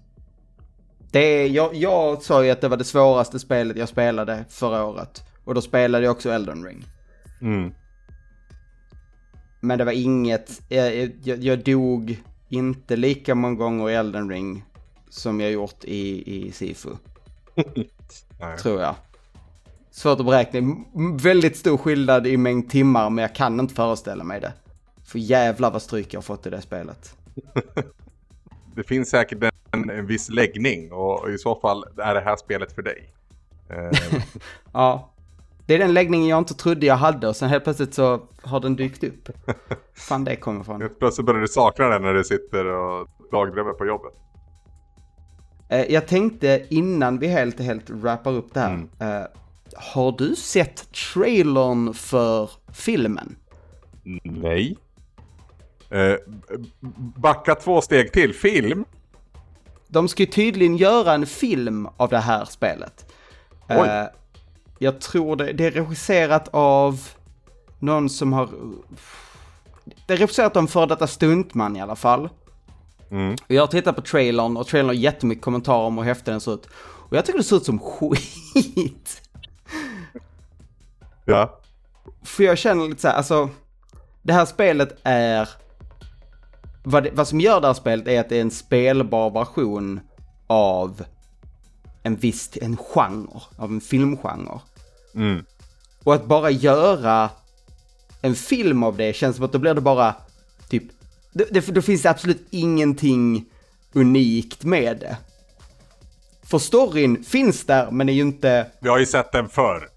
Det 1.15 1.47
jag, 1.47 1.75
jag 1.75 2.21
sa 2.21 2.45
ju 2.45 2.51
att 2.51 2.62
det 2.62 2.67
var 2.67 2.78
det 2.78 2.84
svåraste 2.84 3.39
spelet 3.39 3.78
jag 3.78 3.89
spelade 3.89 4.45
förra 4.49 4.84
året. 4.86 5.23
Och 5.43 5.54
då 5.54 5.62
spelade 5.62 6.06
jag 6.06 6.12
också 6.12 6.30
Elden 6.30 6.65
Ring. 6.65 6.86
Mm. 7.41 7.73
Men 9.60 9.78
det 9.78 9.86
var 9.86 9.91
inget, 9.91 10.62
jag, 10.69 10.95
jag, 11.23 11.43
jag, 11.43 11.63
dog 11.63 12.23
inte 12.49 12.95
lika 12.95 13.36
många 13.36 13.56
gånger 13.56 13.89
i 13.89 13.93
Elden 13.93 14.30
Ring 14.30 14.63
som 15.10 15.41
jag 15.41 15.51
gjort 15.51 15.84
i, 15.84 16.36
i 16.36 16.51
Sifu. 16.51 16.89
Tror 18.62 18.82
jag. 18.82 18.95
Svårt 19.91 20.19
att 20.19 20.25
beräkna. 20.25 20.75
Väldigt 21.21 21.58
stor 21.58 21.78
skillnad 21.78 22.28
i 22.28 22.38
mängd 22.38 22.69
timmar 22.69 23.10
men 23.10 23.21
jag 23.21 23.36
kan 23.36 23.60
inte 23.60 23.73
föreställa 23.73 24.23
mig 24.23 24.41
det. 24.41 24.54
För 25.06 25.19
jävlar 25.19 25.71
vad 25.71 25.82
stryk 25.82 26.13
jag 26.13 26.17
har 26.17 26.23
fått 26.23 26.47
i 26.47 26.49
det 26.49 26.62
spelet. 26.62 27.17
det 28.75 28.84
finns 28.84 29.10
säkert 29.10 29.55
en, 29.79 29.89
en 29.89 30.05
viss 30.05 30.29
läggning 30.29 30.91
och 30.91 31.29
i 31.29 31.38
så 31.38 31.55
fall 31.55 31.85
är 31.97 32.13
det 32.13 32.21
här 32.21 32.35
spelet 32.35 32.71
för 32.71 32.81
dig. 32.81 33.11
Ja, 34.73 35.09
det 35.65 35.73
är 35.73 35.79
den 35.79 35.93
läggningen 35.93 36.27
jag 36.27 36.38
inte 36.38 36.53
trodde 36.53 36.85
jag 36.85 36.95
hade 36.95 37.27
och 37.27 37.35
sen 37.35 37.49
helt 37.49 37.63
plötsligt 37.63 37.93
så 37.93 38.27
har 38.41 38.59
den 38.59 38.75
dykt 38.75 39.03
upp. 39.03 39.29
Fan 39.93 40.23
det 40.23 40.35
kommer. 40.35 40.79
Helt 40.79 40.99
plötsligt 40.99 41.25
börjar 41.25 41.41
du 41.41 41.47
sakna 41.47 41.88
den 41.88 42.01
när 42.01 42.13
du 42.13 42.23
sitter 42.23 42.65
och 42.65 43.07
dagdrömmer 43.31 43.73
på 43.73 43.85
jobbet. 43.85 44.13
Eh, 45.69 45.93
jag 45.93 46.07
tänkte 46.07 46.65
innan 46.69 47.19
vi 47.19 47.27
helt 47.27 47.59
helt 47.59 47.89
wrappar 47.89 48.31
upp 48.31 48.53
det 48.53 48.59
här. 48.59 48.73
Mm. 48.73 48.89
Eh, 48.99 49.27
har 49.75 50.11
du 50.17 50.35
sett 50.35 50.91
trailern 50.91 51.93
för 51.93 52.49
filmen? 52.73 53.35
Nej. 54.23 54.77
Eh, 55.89 56.15
backa 57.15 57.55
två 57.55 57.81
steg 57.81 58.11
till. 58.11 58.33
Film? 58.33 58.85
De 59.88 60.08
ska 60.08 60.24
ju 60.24 60.28
tydligen 60.28 60.78
göra 60.78 61.13
en 61.13 61.26
film 61.26 61.88
av 61.98 62.10
det 62.10 62.19
här 62.19 62.45
spelet. 62.45 63.13
Oj. 63.69 63.88
Eh, 63.88 64.06
jag 64.80 65.02
tror 65.02 65.36
det, 65.36 65.54
det 65.54 65.65
är 65.65 65.71
regisserat 65.71 66.50
av 66.52 67.10
någon 67.80 68.10
som 68.10 68.34
har... 68.34 68.50
Det 70.06 70.13
är 70.13 70.17
regisserat 70.17 70.58
av 70.58 70.62
en 70.62 70.67
före 70.67 70.86
detta 70.86 71.08
stuntman 71.08 71.76
i 71.76 71.82
alla 71.82 71.95
fall. 71.95 72.30
Mm. 73.12 73.36
Jag 73.48 73.62
har 73.62 73.67
tittat 73.67 73.95
på 73.95 74.02
trailern 74.02 74.58
och 74.58 74.67
trailern 74.67 74.88
har 74.88 74.93
jättemycket 74.93 75.43
kommentarer 75.43 75.86
om 75.86 75.98
hur 75.98 76.06
häftig 76.06 76.34
den 76.34 76.41
ser 76.41 76.54
ut. 76.54 76.67
Och 76.76 77.17
jag 77.17 77.26
tycker 77.26 77.39
det 77.39 77.43
ser 77.43 77.56
ut 77.56 77.65
som 77.65 77.80
skit. 77.80 79.21
Ja. 81.26 81.60
För 82.24 82.43
jag 82.43 82.58
känner 82.58 82.88
lite 82.88 83.02
så 83.02 83.08
här, 83.08 83.15
alltså. 83.15 83.50
Det 84.21 84.34
här 84.34 84.45
spelet 84.45 84.98
är 85.04 85.50
vad, 86.86 87.04
det, 87.04 87.12
vad 87.13 87.28
som 87.28 87.41
gör 87.41 87.62
det 87.62 87.67
här 87.67 87.74
spelet 87.74 88.08
är 88.08 88.19
att 88.19 88.30
det 88.30 88.38
är 88.38 88.41
en 88.41 88.52
spelbar 88.52 89.30
version 89.30 90.00
av 90.48 91.04
en 92.04 92.15
viss, 92.15 92.50
en 92.62 92.78
genre, 92.78 93.41
av 93.58 93.71
en 93.71 93.82
filmgenre. 93.82 94.60
Mm. 95.15 95.45
Och 96.04 96.15
att 96.15 96.26
bara 96.26 96.50
göra 96.50 97.30
en 98.21 98.36
film 98.36 98.84
av 98.84 98.98
det 98.98 99.15
känns 99.15 99.36
som 99.36 99.45
att 99.45 99.52
då 99.52 99.60
blir 99.60 99.74
det 99.74 99.82
bara 99.82 100.15
typ, 100.69 100.84
det, 101.34 101.48
det, 101.52 101.67
då 101.67 101.82
finns 101.82 102.02
det 102.02 102.10
absolut 102.10 102.48
ingenting 102.50 103.45
unikt 103.93 104.63
med 104.63 104.98
det. 104.98 105.17
För 106.43 106.60
storyn 106.60 107.24
finns 107.24 107.65
där 107.65 107.91
men 107.91 108.10
är 108.10 108.13
ju 108.13 108.21
inte... 108.21 108.71
Vi 108.80 108.89
har 108.89 108.98
ju 108.98 109.06
sett 109.06 109.32
den 109.32 109.50
förr. 109.50 109.89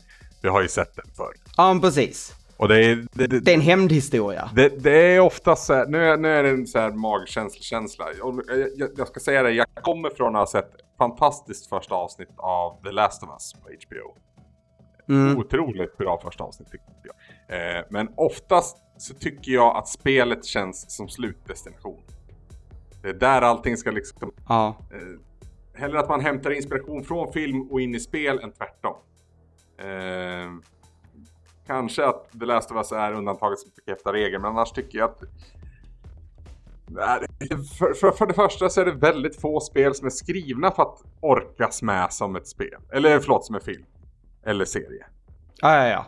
Vi 0.42 0.48
har 0.48 0.62
ju 0.62 0.68
sett 0.68 0.96
den 0.96 1.07
förr. 1.16 1.35
Ja, 1.57 1.79
precis. 1.83 2.33
Och 2.59 2.68
det 2.68 2.85
är, 2.85 3.07
det, 3.12 3.27
det, 3.27 3.40
det 3.40 3.51
är 3.51 3.55
en 3.55 3.61
hämndhistoria. 3.61 4.51
Det, 4.55 4.68
det 4.68 5.14
är 5.14 5.21
ofta 5.21 5.57
så 5.57 5.75
här, 5.75 5.87
nu, 5.87 6.16
nu 6.16 6.29
är 6.29 6.42
det 6.42 6.51
en 6.51 6.66
så 6.66 6.79
här 6.79 6.90
magkänsla. 6.90 8.07
Jag, 8.18 8.40
jag, 8.77 8.90
jag, 8.97 9.09
ska 9.09 9.21
säga 9.21 9.42
det, 9.42 9.51
jag 9.51 9.66
kommer 9.83 10.11
från 10.11 10.37
att 10.37 10.40
ha 10.40 10.47
sett 10.47 10.71
fantastiskt 10.99 11.68
första 11.68 11.94
avsnitt 11.94 12.29
av 12.37 12.83
The 12.83 12.90
Last 12.90 13.23
of 13.23 13.29
Us 13.29 13.53
på 13.53 13.68
HBO. 13.68 14.16
Mm. 15.09 15.38
Otroligt 15.38 15.97
bra 15.97 16.21
första 16.23 16.44
avsnitt 16.44 16.71
tycker 16.71 16.87
jag. 17.03 17.77
Eh, 17.79 17.85
men 17.90 18.09
oftast 18.16 18.77
så 18.99 19.14
tycker 19.14 19.53
jag 19.53 19.77
att 19.77 19.88
spelet 19.88 20.44
känns 20.44 20.97
som 20.97 21.09
slutdestination. 21.09 22.03
Det 23.03 23.09
är 23.09 23.14
där 23.14 23.42
allting 23.42 23.77
ska 23.77 23.90
liksom... 23.90 24.33
Ja. 24.49 24.77
Eh, 24.90 25.81
hellre 25.81 26.01
att 26.01 26.09
man 26.09 26.21
hämtar 26.21 26.51
inspiration 26.51 27.05
från 27.05 27.33
film 27.33 27.62
och 27.71 27.81
in 27.81 27.94
i 27.94 28.01
spel 28.01 28.38
än 28.38 28.53
tvärtom. 28.53 28.97
Eh, 29.79 30.77
kanske 31.68 32.07
att 32.07 32.31
The 32.40 32.46
Last 32.46 32.70
of 32.70 32.76
Us 32.76 32.92
är 32.92 33.12
undantaget 33.12 33.59
som 33.59 33.70
bekräftar 33.76 34.12
regeln, 34.12 34.42
men 34.42 34.50
annars 34.50 34.70
tycker 34.70 34.98
jag 34.98 35.11
att 35.11 35.22
för, 37.78 37.94
för, 37.94 38.11
för, 38.11 38.26
det 38.26 38.35
första 38.35 38.68
så 38.68 38.81
är 38.81 38.85
det 38.85 38.92
väldigt 38.92 39.40
få 39.40 39.61
spel 39.61 39.94
som 39.94 40.07
är 40.07 40.11
skrivna 40.11 40.70
för 40.70 40.83
att 40.83 41.02
orkas 41.20 41.83
med 41.83 42.12
som 42.12 42.37
ett 42.37 42.48
spel. 42.48 42.78
Eller 42.92 43.20
förlåt, 43.20 43.46
som 43.46 43.54
en 43.54 43.61
film. 43.61 43.85
Eller 44.46 44.64
serie. 44.64 45.07
Ja, 45.57 45.76
ja, 45.76 45.88
ja. 45.88 46.07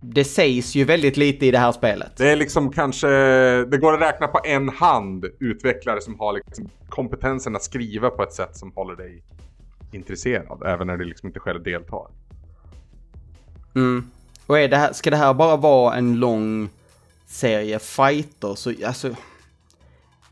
Det 0.00 0.24
sägs 0.24 0.74
ju 0.74 0.84
väldigt 0.84 1.16
lite 1.16 1.46
i 1.46 1.50
det 1.50 1.58
här 1.58 1.72
spelet. 1.72 2.16
Det 2.16 2.30
är 2.30 2.36
liksom 2.36 2.72
kanske, 2.72 3.08
det 3.64 3.78
går 3.78 3.94
att 3.94 4.00
räkna 4.00 4.28
på 4.28 4.40
en 4.44 4.68
hand 4.68 5.26
utvecklare 5.40 6.00
som 6.00 6.20
har 6.20 6.32
liksom 6.32 6.70
kompetensen 6.88 7.56
att 7.56 7.62
skriva 7.62 8.10
på 8.10 8.22
ett 8.22 8.32
sätt 8.32 8.56
som 8.56 8.72
håller 8.72 8.96
dig 8.96 9.22
intresserad. 9.92 10.62
Även 10.66 10.86
när 10.86 10.96
du 10.96 11.04
liksom 11.04 11.26
inte 11.26 11.40
själv 11.40 11.62
deltar. 11.62 12.06
Mm. 13.74 14.10
Och 14.46 14.58
är 14.58 14.68
det 14.68 14.76
här, 14.76 14.92
ska 14.92 15.10
det 15.10 15.16
här 15.16 15.34
bara 15.34 15.56
vara 15.56 15.96
en 15.96 16.16
lång 16.16 16.68
serie 17.26 17.78
fighter 17.78 18.54
så 18.54 18.72
alltså 18.86 19.10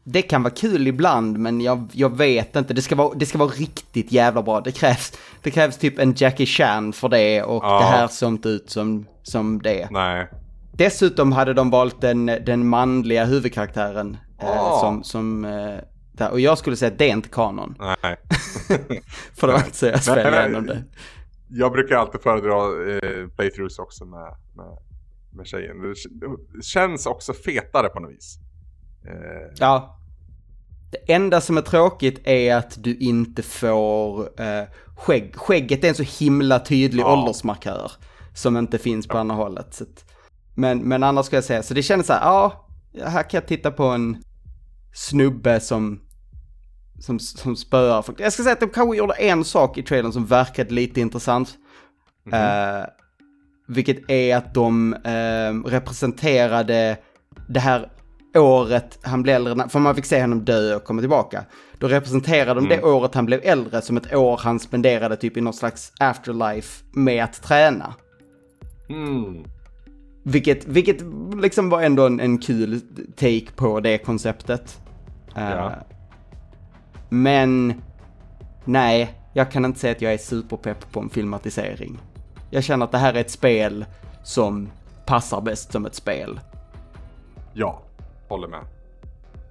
det 0.05 0.23
kan 0.23 0.43
vara 0.43 0.55
kul 0.55 0.87
ibland, 0.87 1.39
men 1.39 1.61
jag, 1.61 1.89
jag 1.93 2.17
vet 2.17 2.57
inte. 2.57 2.75
Det 2.75 2.83
ska, 2.83 2.95
vara, 2.95 3.15
det 3.15 3.27
ska 3.27 3.39
vara 3.39 3.51
riktigt 3.51 4.13
jävla 4.13 4.43
bra. 4.43 4.61
Det 4.61 4.73
krävs, 4.73 5.13
det 5.43 5.51
krävs 5.51 5.79
typ 5.79 5.99
en 5.99 6.15
Jackie 6.17 6.47
Chan 6.47 6.93
för 6.93 7.09
det 7.09 7.43
och 7.43 7.65
ja. 7.65 7.79
det 7.79 7.85
här 7.85 8.09
såg 8.09 8.29
inte 8.33 8.49
ut 8.49 8.71
som, 8.71 9.07
som 9.23 9.63
det. 9.63 9.89
Nej. 9.91 10.29
Dessutom 10.73 11.33
hade 11.33 11.55
de 11.55 11.71
valt 11.71 12.01
den, 12.01 12.27
den 12.27 12.67
manliga 12.67 13.25
huvudkaraktären 13.25 14.17
oh. 14.39 14.49
eh, 14.49 14.81
som, 14.81 15.05
som 15.05 15.45
eh. 15.45 15.79
Och 16.31 16.41
jag 16.41 16.59
skulle 16.59 16.77
säga 16.77 16.93
att 16.93 16.99
det 16.99 17.05
är 17.05 17.13
inte 17.13 17.29
kanon. 17.29 17.75
Nej. 17.79 18.17
för 19.37 19.47
det 19.47 19.53
var 19.53 19.65
inte 19.65 19.77
så 19.77 19.87
jag 19.87 20.03
spelade 20.03 20.41
igenom 20.41 20.67
det. 20.67 20.83
Jag 21.55 21.73
brukar 21.73 21.97
alltid 21.97 22.21
föredra 22.21 22.57
eh, 22.93 23.29
playthroughs 23.29 23.79
också 23.79 24.05
med, 24.05 24.37
med, 24.57 24.79
med 25.33 25.47
tjejen. 25.47 25.77
Det 26.55 26.63
känns 26.63 27.07
också 27.07 27.33
fetare 27.33 27.89
på 27.89 28.01
något 28.01 28.11
vis. 28.11 28.39
Eh. 29.07 29.53
Ja. 29.59 29.99
Det 30.91 31.13
enda 31.13 31.41
som 31.41 31.57
är 31.57 31.63
tråkigt 31.63 32.21
är 32.25 32.57
att 32.57 32.85
du 32.85 32.97
inte 32.97 33.43
får 33.43 34.41
eh, 34.41 34.65
skägg. 34.97 35.37
Skägget 35.37 35.85
är 35.85 35.89
en 35.89 35.95
så 35.95 36.25
himla 36.25 36.59
tydlig 36.59 37.03
ja. 37.03 37.13
åldersmarkör 37.13 37.93
som 38.35 38.57
inte 38.57 38.79
finns 38.79 39.07
på 39.07 39.17
ja. 39.17 39.21
andra 39.21 39.35
hållet. 39.35 39.75
Så 39.75 39.85
att, 39.85 40.05
men, 40.55 40.79
men 40.79 41.03
annars 41.03 41.27
ska 41.27 41.37
jag 41.37 41.45
säga, 41.45 41.63
så 41.63 41.75
det 41.75 41.83
känns 41.83 42.07
så 42.07 42.13
här, 42.13 42.21
ja, 42.21 42.69
här 43.05 43.23
kan 43.23 43.39
jag 43.39 43.47
titta 43.47 43.71
på 43.71 43.85
en 43.85 44.17
snubbe 44.95 45.61
som, 45.61 46.01
som, 47.03 47.19
som 47.19 47.57
spöar. 47.57 48.05
Jag 48.19 48.33
ska 48.33 48.43
säga 48.43 48.53
att 48.53 48.61
de 48.61 48.69
kanske 48.69 48.97
gjorde 48.97 49.15
en 49.15 49.45
sak 49.45 49.79
i 49.79 49.83
trailern 49.83 50.13
som 50.13 50.27
verkade 50.27 50.75
lite 50.75 51.01
intressant. 51.01 51.55
Mm 52.27 52.39
-hmm. 52.39 52.81
eh, 52.81 52.87
vilket 53.69 54.11
är 54.11 54.37
att 54.37 54.55
de 54.55 54.95
eh, 54.95 55.69
representerade 55.71 56.97
det 57.49 57.61
här 57.61 57.89
året 58.35 58.99
han 59.03 59.23
blev 59.23 59.37
äldre, 59.37 59.69
för 59.69 59.79
man 59.79 59.95
fick 59.95 60.05
se 60.05 60.21
honom 60.21 60.45
dö 60.45 60.77
och 60.77 60.85
komma 60.85 61.01
tillbaka. 61.01 61.45
Då 61.79 61.89
representerade 61.89 62.55
de 62.61 62.67
mm. 62.67 62.79
det 62.79 62.83
året 62.83 63.15
han 63.15 63.27
blev 63.27 63.41
äldre 63.43 63.83
som 63.83 63.97
ett 63.97 64.15
år 64.15 64.41
han 64.43 64.61
spenderade 64.61 65.17
typ 65.17 65.37
i 65.37 65.41
någon 65.41 65.55
slags 65.55 65.93
afterlife 65.99 66.85
med 66.93 67.25
att 67.25 67.43
träna. 67.43 67.95
Mm. 68.89 69.45
Vilket, 70.23 70.67
vilket 70.67 70.97
liksom 71.43 71.71
var 71.71 71.83
ändå 71.83 72.07
en, 72.07 72.21
en 72.21 72.39
kul 72.39 72.81
take 73.17 73.53
på 73.57 73.81
det 73.81 73.99
konceptet. 73.99 74.81
Ja. 75.35 75.43
Uh, 75.43 75.73
men 77.13 77.83
nej, 78.65 79.19
jag 79.33 79.51
kan 79.51 79.65
inte 79.65 79.81
säga 79.81 79.93
att 79.93 80.03
jag 80.03 80.13
är 80.13 80.19
superpepp 80.19 80.93
på 80.93 81.01
en 81.01 81.11
filmatisering. 81.11 81.99
Jag 82.51 82.65
känner 82.65 82.85
att 82.85 82.93
det 82.93 82.99
här 82.99 83.15
är 83.15 83.21
ett 83.21 83.31
spel 83.31 83.85
som 84.23 84.71
passar 85.07 85.41
bäst 85.41 85.73
som 85.73 85.87
ett 85.87 85.95
spel. 85.95 86.41
Ja, 87.53 87.83
håller 88.29 88.49
med. 88.49 88.61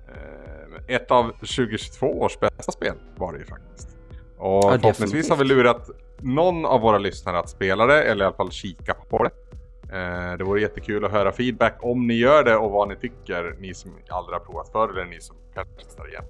Eh, 0.07 0.95
ett 0.95 1.11
av 1.11 1.31
2022 1.31 2.21
års 2.21 2.39
bästa 2.39 2.71
spel 2.71 2.95
var 3.17 3.33
det 3.33 3.39
ju 3.39 3.45
faktiskt. 3.45 3.97
Och 4.37 4.47
ja, 4.47 4.77
förhoppningsvis 4.81 5.29
har 5.29 5.37
vi 5.37 5.43
lurat 5.43 5.89
någon 6.19 6.65
av 6.65 6.81
våra 6.81 6.97
lyssnare 6.97 7.39
att 7.39 7.49
spela 7.49 7.85
det, 7.85 8.03
eller 8.03 8.25
i 8.25 8.27
alla 8.27 8.35
fall 8.35 8.51
kika 8.51 8.93
på 8.93 9.23
det. 9.23 9.31
Eh, 9.97 10.37
det 10.37 10.43
vore 10.43 10.61
jättekul 10.61 11.05
att 11.05 11.11
höra 11.11 11.31
feedback 11.31 11.77
om 11.81 12.07
ni 12.07 12.13
gör 12.13 12.43
det 12.43 12.55
och 12.55 12.71
vad 12.71 12.87
ni 12.89 12.95
tycker, 12.95 13.55
ni 13.59 13.73
som 13.73 13.91
aldrig 14.09 14.39
har 14.39 14.45
provat 14.45 14.69
förr 14.71 14.89
eller 14.89 15.05
ni 15.05 15.21
som 15.21 15.35
kanske 15.53 15.73
testar 15.77 16.09
igen. 16.09 16.23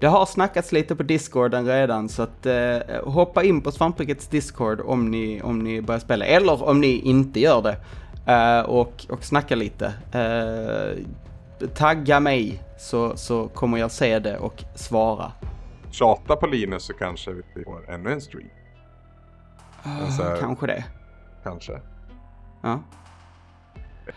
Det 0.00 0.06
har 0.06 0.26
snackats 0.26 0.72
lite 0.72 0.96
på 0.96 1.02
discorden 1.02 1.66
redan 1.66 2.08
så 2.08 2.22
att 2.22 2.46
eh, 2.46 2.78
hoppa 3.04 3.44
in 3.44 3.60
på 3.60 3.72
Svamprikets 3.72 4.26
discord 4.28 4.80
om 4.80 5.10
ni, 5.10 5.42
om 5.42 5.58
ni 5.58 5.82
börjar 5.82 6.00
spela 6.00 6.24
eller 6.24 6.62
om 6.62 6.80
ni 6.80 6.98
inte 6.98 7.40
gör 7.40 7.62
det. 7.62 7.76
Uh, 8.28 8.60
och, 8.60 9.06
och 9.08 9.24
snacka 9.24 9.56
lite. 9.56 9.92
Uh, 10.14 11.04
tagga 11.74 12.20
mig 12.20 12.62
så, 12.78 13.16
så 13.16 13.48
kommer 13.48 13.78
jag 13.78 13.90
se 13.90 14.18
det 14.18 14.38
och 14.38 14.64
svara. 14.74 15.32
Tjata 15.90 16.36
på 16.36 16.46
Linus 16.46 16.82
så 16.82 16.92
kanske 16.92 17.32
vi 17.32 17.64
får 17.64 17.90
ännu 17.90 18.12
en 18.12 18.20
stream. 18.20 18.48
Uh, 19.86 20.40
kanske 20.40 20.66
det. 20.66 20.84
Kanske. 21.42 21.80
Ja. 22.62 22.80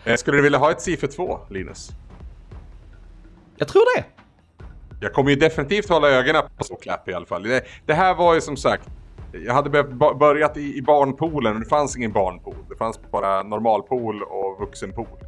Eh, 0.04 0.16
skulle 0.16 0.36
du 0.36 0.42
vilja 0.42 0.58
ha 0.58 0.70
ett 0.70 0.80
Sifu 0.80 1.06
2, 1.06 1.40
Linus? 1.50 1.90
Jag 3.56 3.68
tror 3.68 3.96
det. 3.96 4.04
Jag 5.02 5.12
kommer 5.12 5.30
ju 5.30 5.36
definitivt 5.36 5.88
hålla 5.88 6.08
ögonen 6.08 6.42
på 6.58 6.64
Såklapp 6.64 7.08
i 7.08 7.14
alla 7.14 7.26
fall. 7.26 7.42
Det, 7.42 7.64
det, 7.86 7.94
här 7.94 8.14
var 8.14 8.34
ju 8.34 8.40
som 8.40 8.56
sagt, 8.56 8.88
jag 9.32 9.54
hade 9.54 9.84
börjat 10.18 10.56
i, 10.56 10.76
i 10.76 10.82
barnpoolen, 10.82 11.52
men 11.52 11.62
det 11.62 11.68
fanns 11.68 11.96
ingen 11.96 12.12
barnpool. 12.12 12.54
Det 12.68 12.76
fanns 12.76 13.00
bara 13.10 13.42
normalpool 13.42 14.22
och 14.22 14.60
vuxenpool. 14.60 15.18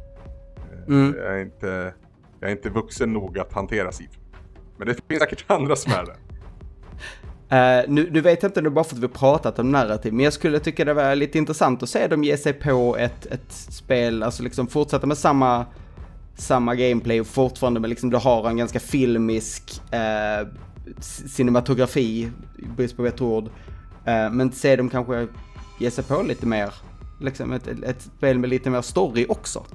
Mm. 0.87 1.15
Jag 1.17 1.35
är 1.35 1.41
inte 1.41 1.93
jag 2.39 2.51
är 2.51 2.55
inte 2.55 2.69
vuxen 2.69 3.13
nog 3.13 3.39
att 3.39 3.53
hantera 3.53 3.91
siffror. 3.91 4.23
Men 4.77 4.87
det 4.87 4.93
finns 5.07 5.21
säkert 5.21 5.45
andra 5.51 5.75
som 5.75 5.91
är 5.91 6.05
det. 6.05 6.15
Uh, 7.51 7.93
nu, 7.93 8.09
nu, 8.11 8.21
vet 8.21 8.43
jag 8.43 8.49
inte, 8.49 8.59
är 8.59 8.69
bara 8.69 8.83
för 8.83 8.95
att 8.95 9.03
vi 9.03 9.07
pratat 9.07 9.59
om 9.59 9.71
narrativ, 9.71 10.13
men 10.13 10.23
jag 10.23 10.33
skulle 10.33 10.59
tycka 10.59 10.85
det 10.85 10.93
var 10.93 11.15
lite 11.15 11.37
intressant 11.37 11.83
att 11.83 11.89
se 11.89 12.07
dem 12.07 12.23
ge 12.23 12.37
sig 12.37 12.53
på 12.53 12.97
ett, 12.97 13.25
ett 13.25 13.51
spel, 13.51 14.23
alltså 14.23 14.43
liksom 14.43 14.67
fortsätta 14.67 15.07
med 15.07 15.17
samma, 15.17 15.65
samma 16.35 16.75
gameplay 16.75 17.21
och 17.21 17.27
fortfarande 17.27 17.79
med 17.79 17.89
liksom, 17.89 18.09
du 18.09 18.17
har 18.17 18.49
en 18.49 18.57
ganska 18.57 18.79
filmisk 18.79 19.81
uh, 19.93 20.47
cinematografi, 21.01 22.31
brist 22.77 22.97
på 22.97 23.03
bättre 23.03 23.25
ord, 23.25 23.43
uh, 23.43 24.31
men 24.31 24.51
se 24.51 24.75
dem 24.75 24.89
kanske 24.89 25.27
ge 25.79 25.91
sig 25.91 26.03
på 26.03 26.21
lite 26.21 26.47
mer, 26.47 26.73
liksom 27.21 27.51
ett, 27.51 27.67
ett, 27.67 28.01
spel 28.01 28.39
med 28.39 28.49
lite 28.49 28.69
mer 28.69 28.81
story 28.81 29.25
också. 29.29 29.65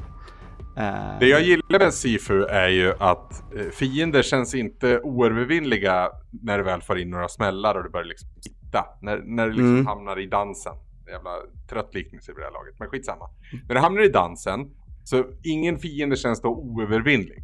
Det 1.21 1.27
jag 1.27 1.43
gillar 1.43 1.79
med 1.79 1.95
Sifu 1.95 2.45
är 2.45 2.69
ju 2.69 2.95
att 2.99 3.55
eh, 3.57 3.71
fiender 3.71 4.23
känns 4.23 4.55
inte 4.55 5.01
oövervinnliga 5.01 6.09
när 6.43 6.59
du 6.59 6.65
väl 6.65 6.83
får 6.83 6.99
in 6.99 7.11
några 7.11 7.29
smällar 7.29 7.75
och 7.75 7.85
du 7.85 7.91
börjar 7.91 8.07
liksom 8.07 8.29
hitta. 8.37 8.85
När, 9.03 9.23
när 9.25 9.47
du 9.47 9.53
liksom 9.53 9.75
mm. 9.75 9.87
hamnar 9.87 10.21
i 10.21 10.27
dansen. 10.27 10.73
Jävla 11.07 11.31
trött 11.71 11.95
liknelse 11.95 12.33
i 12.33 12.35
det 12.35 12.43
här 12.43 12.53
laget, 12.53 12.75
men 12.79 12.89
skitsamma. 12.89 13.31
När 13.69 13.75
du 13.75 13.81
hamnar 13.81 14.03
i 14.03 14.09
dansen, 14.09 14.61
så 15.05 15.25
ingen 15.43 15.79
fiende 15.79 16.17
känns 16.17 16.41
då 16.41 16.49
oövervinnlig. 16.49 17.43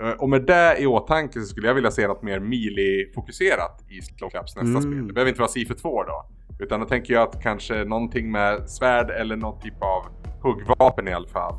Eh, 0.00 0.10
och 0.10 0.28
med 0.28 0.42
det 0.42 0.76
i 0.78 0.86
åtanke 0.86 1.40
så 1.40 1.46
skulle 1.46 1.66
jag 1.66 1.74
vilja 1.74 1.90
se 1.90 2.06
något 2.06 2.22
mer 2.22 2.40
melee-fokuserat 2.40 3.84
i 3.88 4.02
Slowclaps 4.02 4.56
nästa 4.56 4.78
mm. 4.78 4.82
spel. 4.82 5.06
Det 5.06 5.12
behöver 5.12 5.28
inte 5.28 5.40
vara 5.40 5.50
Sifu 5.50 5.74
2 5.74 6.02
då. 6.02 6.26
Utan 6.58 6.80
då 6.80 6.86
tänker 6.86 7.14
jag 7.14 7.28
att 7.28 7.42
kanske 7.42 7.84
någonting 7.84 8.30
med 8.32 8.70
svärd 8.70 9.10
eller 9.10 9.36
någon 9.36 9.60
typ 9.60 9.82
av 9.82 10.06
huggvapen 10.42 11.08
i 11.08 11.12
alla 11.12 11.28
fall 11.28 11.54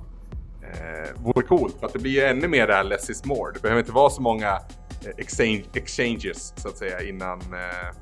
eh, 0.61 1.23
vore 1.23 1.41
coolt. 1.41 1.79
För 1.79 1.85
att 1.85 1.93
det 1.93 1.99
blir 1.99 2.11
ju 2.11 2.21
ännu 2.21 2.47
mer 2.47 2.67
det 2.67 2.73
här 2.73 2.83
less 2.83 3.09
is 3.09 3.25
more. 3.25 3.53
Det 3.53 3.61
behöver 3.61 3.79
inte 3.79 3.91
vara 3.91 4.09
så 4.09 4.21
många 4.21 4.51
eh, 5.05 5.11
exchange, 5.17 5.63
exchanges 5.73 6.53
så 6.57 6.67
att 6.67 6.77
säga 6.77 7.01
innan... 7.01 7.39
Eh, 7.39 7.95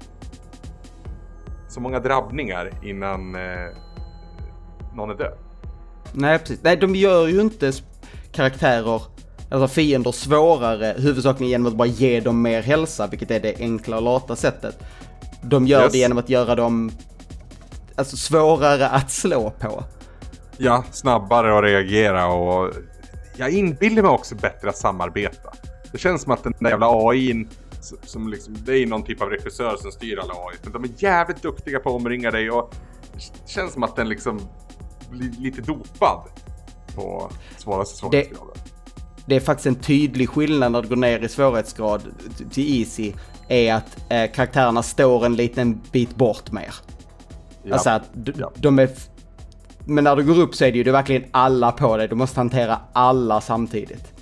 så 1.68 1.82
många 1.82 2.00
drabbningar 2.00 2.72
innan 2.84 3.36
eh, 3.36 3.70
någon 4.96 5.10
är 5.10 5.16
död. 5.16 5.38
Nej 6.14 6.40
precis. 6.40 6.60
Nej 6.64 6.78
de 6.78 6.96
gör 6.96 7.28
ju 7.28 7.42
inte 7.42 7.74
karaktärer, 8.32 9.02
alltså 9.52 9.68
fiender 9.68 10.12
svårare 10.12 10.96
huvudsakligen 10.98 11.52
genom 11.52 11.68
att 11.68 11.76
bara 11.76 11.88
ge 11.88 12.20
dem 12.20 12.42
mer 12.42 12.62
hälsa, 12.62 13.08
vilket 13.08 13.32
är 13.32 13.40
det 13.40 13.56
enkla 13.60 13.98
och 13.98 14.04
lata 14.04 14.36
sättet. 14.36 14.80
De 15.42 15.68
gör 15.68 15.84
yes. 15.84 15.92
det 15.92 15.98
genom 15.98 16.18
att 16.18 16.30
göra 16.30 16.56
dem 16.56 16.92
alltså 17.96 18.18
svårare 18.18 18.90
att 18.90 19.12
slå 19.12 19.50
på. 19.50 19.84
Ja, 20.58 20.84
snabbare 20.92 21.58
att 21.58 21.64
reagera 21.64 22.28
och 22.28 22.74
jag 23.38 23.50
inbillar 23.50 24.02
mig 24.02 24.12
också 24.12 24.36
bättre 24.36 24.70
att 24.70 24.78
samarbeta. 24.78 25.50
Det 25.92 25.98
känns 25.98 26.22
som 26.22 26.32
att 26.32 26.44
den 26.44 26.54
där 26.60 26.70
jävla 26.70 27.10
AIn 27.10 27.50
som 28.04 28.28
liksom, 28.28 28.58
det 28.66 28.78
är 28.78 28.86
någon 28.86 29.04
typ 29.04 29.22
av 29.22 29.30
regissör 29.30 29.76
som 29.78 29.92
styr 29.92 30.20
alla 30.20 30.34
AI. 30.34 30.58
Men 30.64 30.72
de 30.72 30.84
är 30.84 30.90
jävligt 30.98 31.42
duktiga 31.42 31.80
på 31.80 31.90
att 31.90 31.96
omringa 31.96 32.32
dig 32.32 32.52
och 32.52 32.76
det 33.14 33.50
känns 33.52 33.74
som 33.74 33.84
att 33.84 33.96
den 33.96 34.10
liksom 34.10 34.40
blir 35.10 35.32
lite 35.40 35.62
dopad 35.62 36.22
på 36.96 37.32
svåraste 37.58 37.98
svårighetsgraden. 37.98 38.48
Det, 38.56 38.64
det 39.26 39.36
är 39.36 39.40
faktiskt 39.40 39.68
en 39.68 39.76
tydlig 39.76 40.30
skillnad 40.30 40.72
när 40.72 40.82
du 40.82 40.88
går 40.88 40.96
ner 40.96 41.20
i 41.20 41.30
svårighetsgrad 41.30 42.02
till 42.52 42.80
Easy. 42.80 43.14
Är 43.48 43.74
att 43.74 44.12
eh, 44.12 44.32
karaktärerna 44.32 44.84
står 44.84 45.26
en 45.26 45.36
liten 45.36 45.82
bit 45.92 46.16
bort 46.16 46.52
mer. 46.52 46.76
Ja. 47.64 47.74
Alltså 47.74 47.90
att 47.90 48.10
ja. 48.38 48.52
de 48.56 48.80
är... 48.80 48.90
Men 49.86 50.04
när 50.04 50.16
du 50.16 50.24
går 50.24 50.40
upp 50.40 50.56
så 50.56 50.66
är 50.66 50.72
det 50.72 50.78
ju 50.78 50.84
det 50.84 50.90
är 50.90 50.92
verkligen 50.92 51.24
alla 51.32 51.72
på 51.72 51.98
dig. 51.98 52.08
Du 52.08 52.16
måste 52.16 52.40
hantera 52.40 52.80
alla 52.94 53.42
samtidigt. 53.42 54.14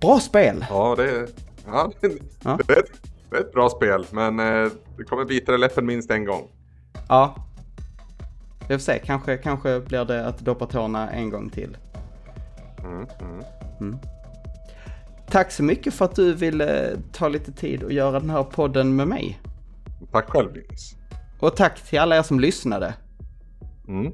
Bra 0.00 0.20
spel! 0.20 0.66
Ja, 0.70 0.94
det 0.96 1.10
är, 1.10 1.28
ja, 1.66 1.92
det, 2.00 2.08
ja. 2.44 2.58
det, 2.66 2.72
är, 2.72 2.78
ett, 2.78 2.90
det 3.30 3.36
är 3.36 3.40
ett 3.40 3.52
bra 3.52 3.68
spel. 3.68 4.06
Men 4.10 4.40
eh, 4.40 4.70
det 4.96 5.04
kommer 5.04 5.24
bita 5.24 5.52
dig 5.52 5.60
läppen 5.60 5.86
minst 5.86 6.10
en 6.10 6.24
gång. 6.24 6.48
Ja. 7.08 7.34
Vi 8.70 8.78
får 8.78 8.82
se, 8.82 8.98
kanske, 8.98 9.36
kanske 9.36 9.80
blir 9.80 10.04
det 10.04 10.26
att 10.26 10.38
doppa 10.38 10.66
tårna 10.66 11.10
en 11.10 11.30
gång 11.30 11.50
till. 11.50 11.76
Mm, 12.78 13.06
mm. 13.20 13.44
Mm. 13.80 13.98
Tack 15.30 15.52
så 15.52 15.62
mycket 15.62 15.94
för 15.94 16.04
att 16.04 16.14
du 16.14 16.34
ville 16.34 16.96
ta 17.12 17.28
lite 17.28 17.52
tid 17.52 17.82
och 17.82 17.92
göra 17.92 18.20
den 18.20 18.30
här 18.30 18.42
podden 18.42 18.96
med 18.96 19.08
mig. 19.08 19.40
Tack 20.12 20.30
själv 20.30 20.54
Linus. 20.54 20.96
Och 21.40 21.56
tack 21.56 21.80
till 21.80 21.98
alla 21.98 22.16
er 22.16 22.22
som 22.22 22.40
lyssnade. 22.40 22.94
Mm. 23.88 24.12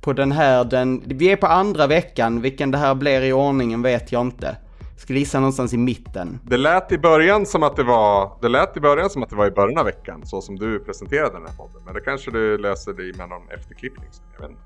På 0.00 0.12
den 0.12 0.32
här, 0.32 0.64
den, 0.64 1.02
vi 1.06 1.32
är 1.32 1.36
på 1.36 1.46
andra 1.46 1.86
veckan, 1.86 2.40
vilken 2.40 2.70
det 2.70 2.78
här 2.78 2.94
blir 2.94 3.22
i 3.22 3.32
ordningen 3.32 3.82
vet 3.82 4.12
jag 4.12 4.20
inte. 4.20 4.56
Skulle 4.96 5.18
gissa 5.18 5.40
någonstans 5.40 5.72
i 5.72 5.76
mitten. 5.76 6.38
Det 6.42 6.56
lät 6.56 6.92
i 6.92 6.98
början 6.98 7.46
som 7.46 7.62
att 7.62 7.76
det 7.76 7.82
var, 7.82 8.38
det 8.42 8.48
lät 8.48 8.76
i 8.76 8.80
början 8.80 9.10
som 9.10 9.22
att 9.22 9.30
det 9.30 9.36
var 9.36 9.46
i 9.46 9.50
början 9.50 9.78
av 9.78 9.84
veckan, 9.84 10.26
så 10.26 10.40
som 10.40 10.56
du 10.56 10.78
presenterade 10.78 11.32
den 11.32 11.46
här 11.46 11.56
podden. 11.56 11.82
Men 11.84 11.94
det 11.94 12.00
kanske 12.00 12.30
du 12.30 12.58
löser 12.58 12.92
det 12.92 13.18
med 13.18 13.28
någon 13.28 13.50
efterklippning, 13.50 14.08
jag 14.34 14.40
vet 14.40 14.50
inte. 14.50 14.62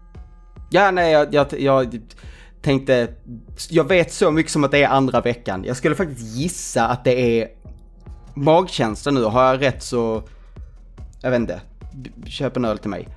Ja, 0.71 0.91
nej, 0.91 1.13
jag, 1.13 1.35
jag, 1.35 1.47
jag 1.59 2.01
tänkte, 2.63 3.15
jag 3.71 3.89
vet 3.89 4.13
så 4.13 4.31
mycket 4.31 4.53
som 4.53 4.65
att 4.65 4.71
det 4.71 4.83
är 4.83 4.89
andra 4.89 5.21
veckan. 5.21 5.65
Jag 5.65 5.77
skulle 5.77 5.95
faktiskt 5.95 6.37
gissa 6.37 6.87
att 6.87 7.05
det 7.05 7.41
är 7.41 7.49
magkänsla 8.35 9.13
nu. 9.13 9.25
Har 9.25 9.45
jag 9.45 9.63
rätt 9.63 9.83
så, 9.83 10.23
jag 11.23 11.31
vet 11.31 11.41
inte, 11.41 11.61
köp 12.27 12.57
en 12.57 12.65
öl 12.65 12.79
till 12.79 12.91
mig. 12.91 13.09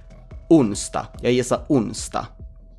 Onsdag, 0.49 1.07
jag 1.21 1.31
gissar 1.31 1.65
onsdag. 1.69 2.27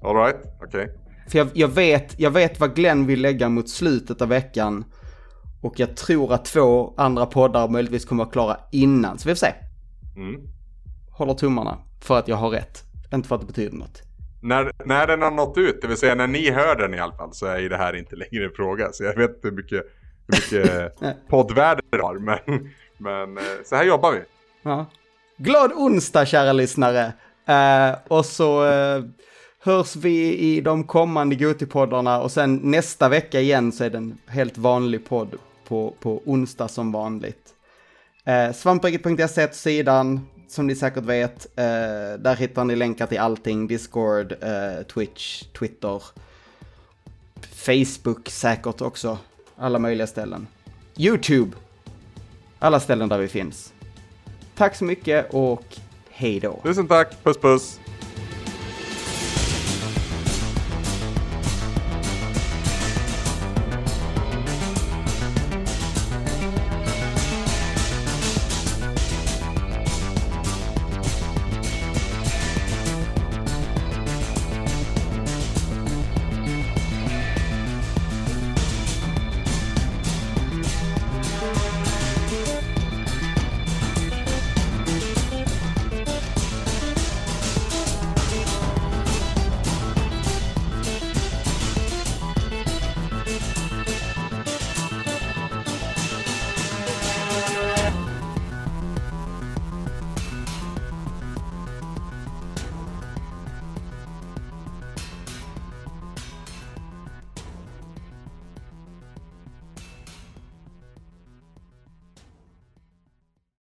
Alright, 0.03 0.37
okej. 0.62 0.85
Okay. 0.85 1.03
För 1.29 1.39
jag, 1.39 1.49
jag, 1.55 1.68
vet, 1.68 2.20
jag 2.20 2.31
vet 2.31 2.61
vad 2.61 2.75
Glenn 2.75 3.07
vill 3.07 3.20
lägga 3.20 3.49
mot 3.49 3.68
slutet 3.68 4.22
av 4.22 4.29
veckan. 4.29 4.85
Och 5.62 5.81
jag 5.81 5.97
tror 5.97 6.33
att 6.33 6.45
två 6.45 6.95
andra 6.97 7.27
poddar 7.27 7.68
möjligtvis 7.68 8.05
kommer 8.05 8.22
att 8.25 8.33
klara 8.33 8.57
innan, 8.72 9.18
så 9.18 9.29
vi 9.29 9.35
får 9.35 9.47
se. 9.47 9.53
Mm. 10.16 10.41
Håller 11.11 11.35
tummarna 11.35 11.79
för 12.03 12.18
att 12.18 12.29
jag 12.29 12.37
har 12.37 12.51
rätt, 12.51 12.83
inte 13.12 13.29
för 13.29 13.35
att 13.35 13.41
det 13.41 13.47
betyder 13.47 13.77
något. 13.77 14.03
När, 14.43 14.72
när 14.85 15.07
den 15.07 15.22
har 15.22 15.31
nått 15.31 15.59
ut, 15.59 15.79
det 15.83 15.89
vill 15.89 15.97
säga 15.97 16.14
när 16.14 16.27
ni 16.27 16.51
hör 16.51 16.77
den 16.77 16.95
i 16.95 16.99
alla 16.99 17.16
fall, 17.16 17.35
så 17.35 17.47
är 17.47 17.59
ju 17.59 17.68
det 17.68 17.77
här 17.77 17.97
inte 17.97 18.16
längre 18.16 18.45
en 18.45 18.51
fråga. 18.57 18.93
Så 18.93 19.05
jag 19.05 19.16
vet 19.16 19.31
inte 19.31 19.49
hur 19.49 19.57
mycket, 19.57 19.83
hur 20.27 20.57
mycket 20.57 20.93
poddvärde 21.29 21.83
det 21.91 22.03
har, 22.03 22.18
men, 22.18 22.70
men 22.99 23.39
eh, 23.39 23.45
så 23.64 23.77
här 23.77 23.85
jobbar 23.85 24.12
vi. 24.12 24.20
Ja. 24.62 24.87
Glad 25.37 25.72
onsdag 25.72 26.27
kära 26.27 26.53
lyssnare! 26.53 27.12
Uh, 27.49 27.97
och 28.09 28.27
så 28.27 28.64
uh, 28.64 29.05
hörs 29.65 29.97
vi 29.97 30.39
i 30.39 30.61
de 30.61 30.85
kommande 30.85 31.37
Gotipoddarna 31.37 32.21
och 32.21 32.33
sen 32.33 32.57
nästa 32.57 33.09
vecka 33.09 33.41
igen 33.41 33.73
så 33.73 33.85
är 33.85 33.91
det 33.91 33.99
en 33.99 34.19
helt 34.27 34.59
vanlig 34.59 35.09
podd 35.09 35.35
på, 35.69 35.95
på 36.01 36.23
onsdag 36.25 36.69
som 36.69 36.93
vanligt. 36.93 37.55
Eh, 38.25 38.53
Svampriket.se 38.53 39.53
sidan, 39.53 40.29
som 40.49 40.67
ni 40.67 40.77
säkert 40.77 41.05
vet. 41.05 41.47
Eh, 41.59 41.65
där 42.19 42.37
hittar 42.37 42.65
ni 42.65 42.77
länkar 42.77 43.07
till 43.07 43.19
allting, 43.19 43.67
Discord, 43.67 44.33
eh, 44.33 44.83
Twitch, 44.95 45.43
Twitter, 45.59 46.03
Facebook 47.53 48.29
säkert 48.29 48.81
också. 48.81 49.19
Alla 49.57 49.79
möjliga 49.79 50.07
ställen. 50.07 50.47
YouTube! 50.97 51.57
Alla 52.59 52.81
ställen 52.81 53.09
där 53.09 53.19
vi 53.19 53.29
finns. 53.29 53.73
Tack 54.55 54.77
så 54.77 54.85
mycket 54.85 55.35
och 55.35 55.77
hej 56.11 56.41
då. 56.41 56.61
Tusen 56.62 56.89
tack, 56.89 57.23
puss 57.23 57.39
puss. 57.39 57.81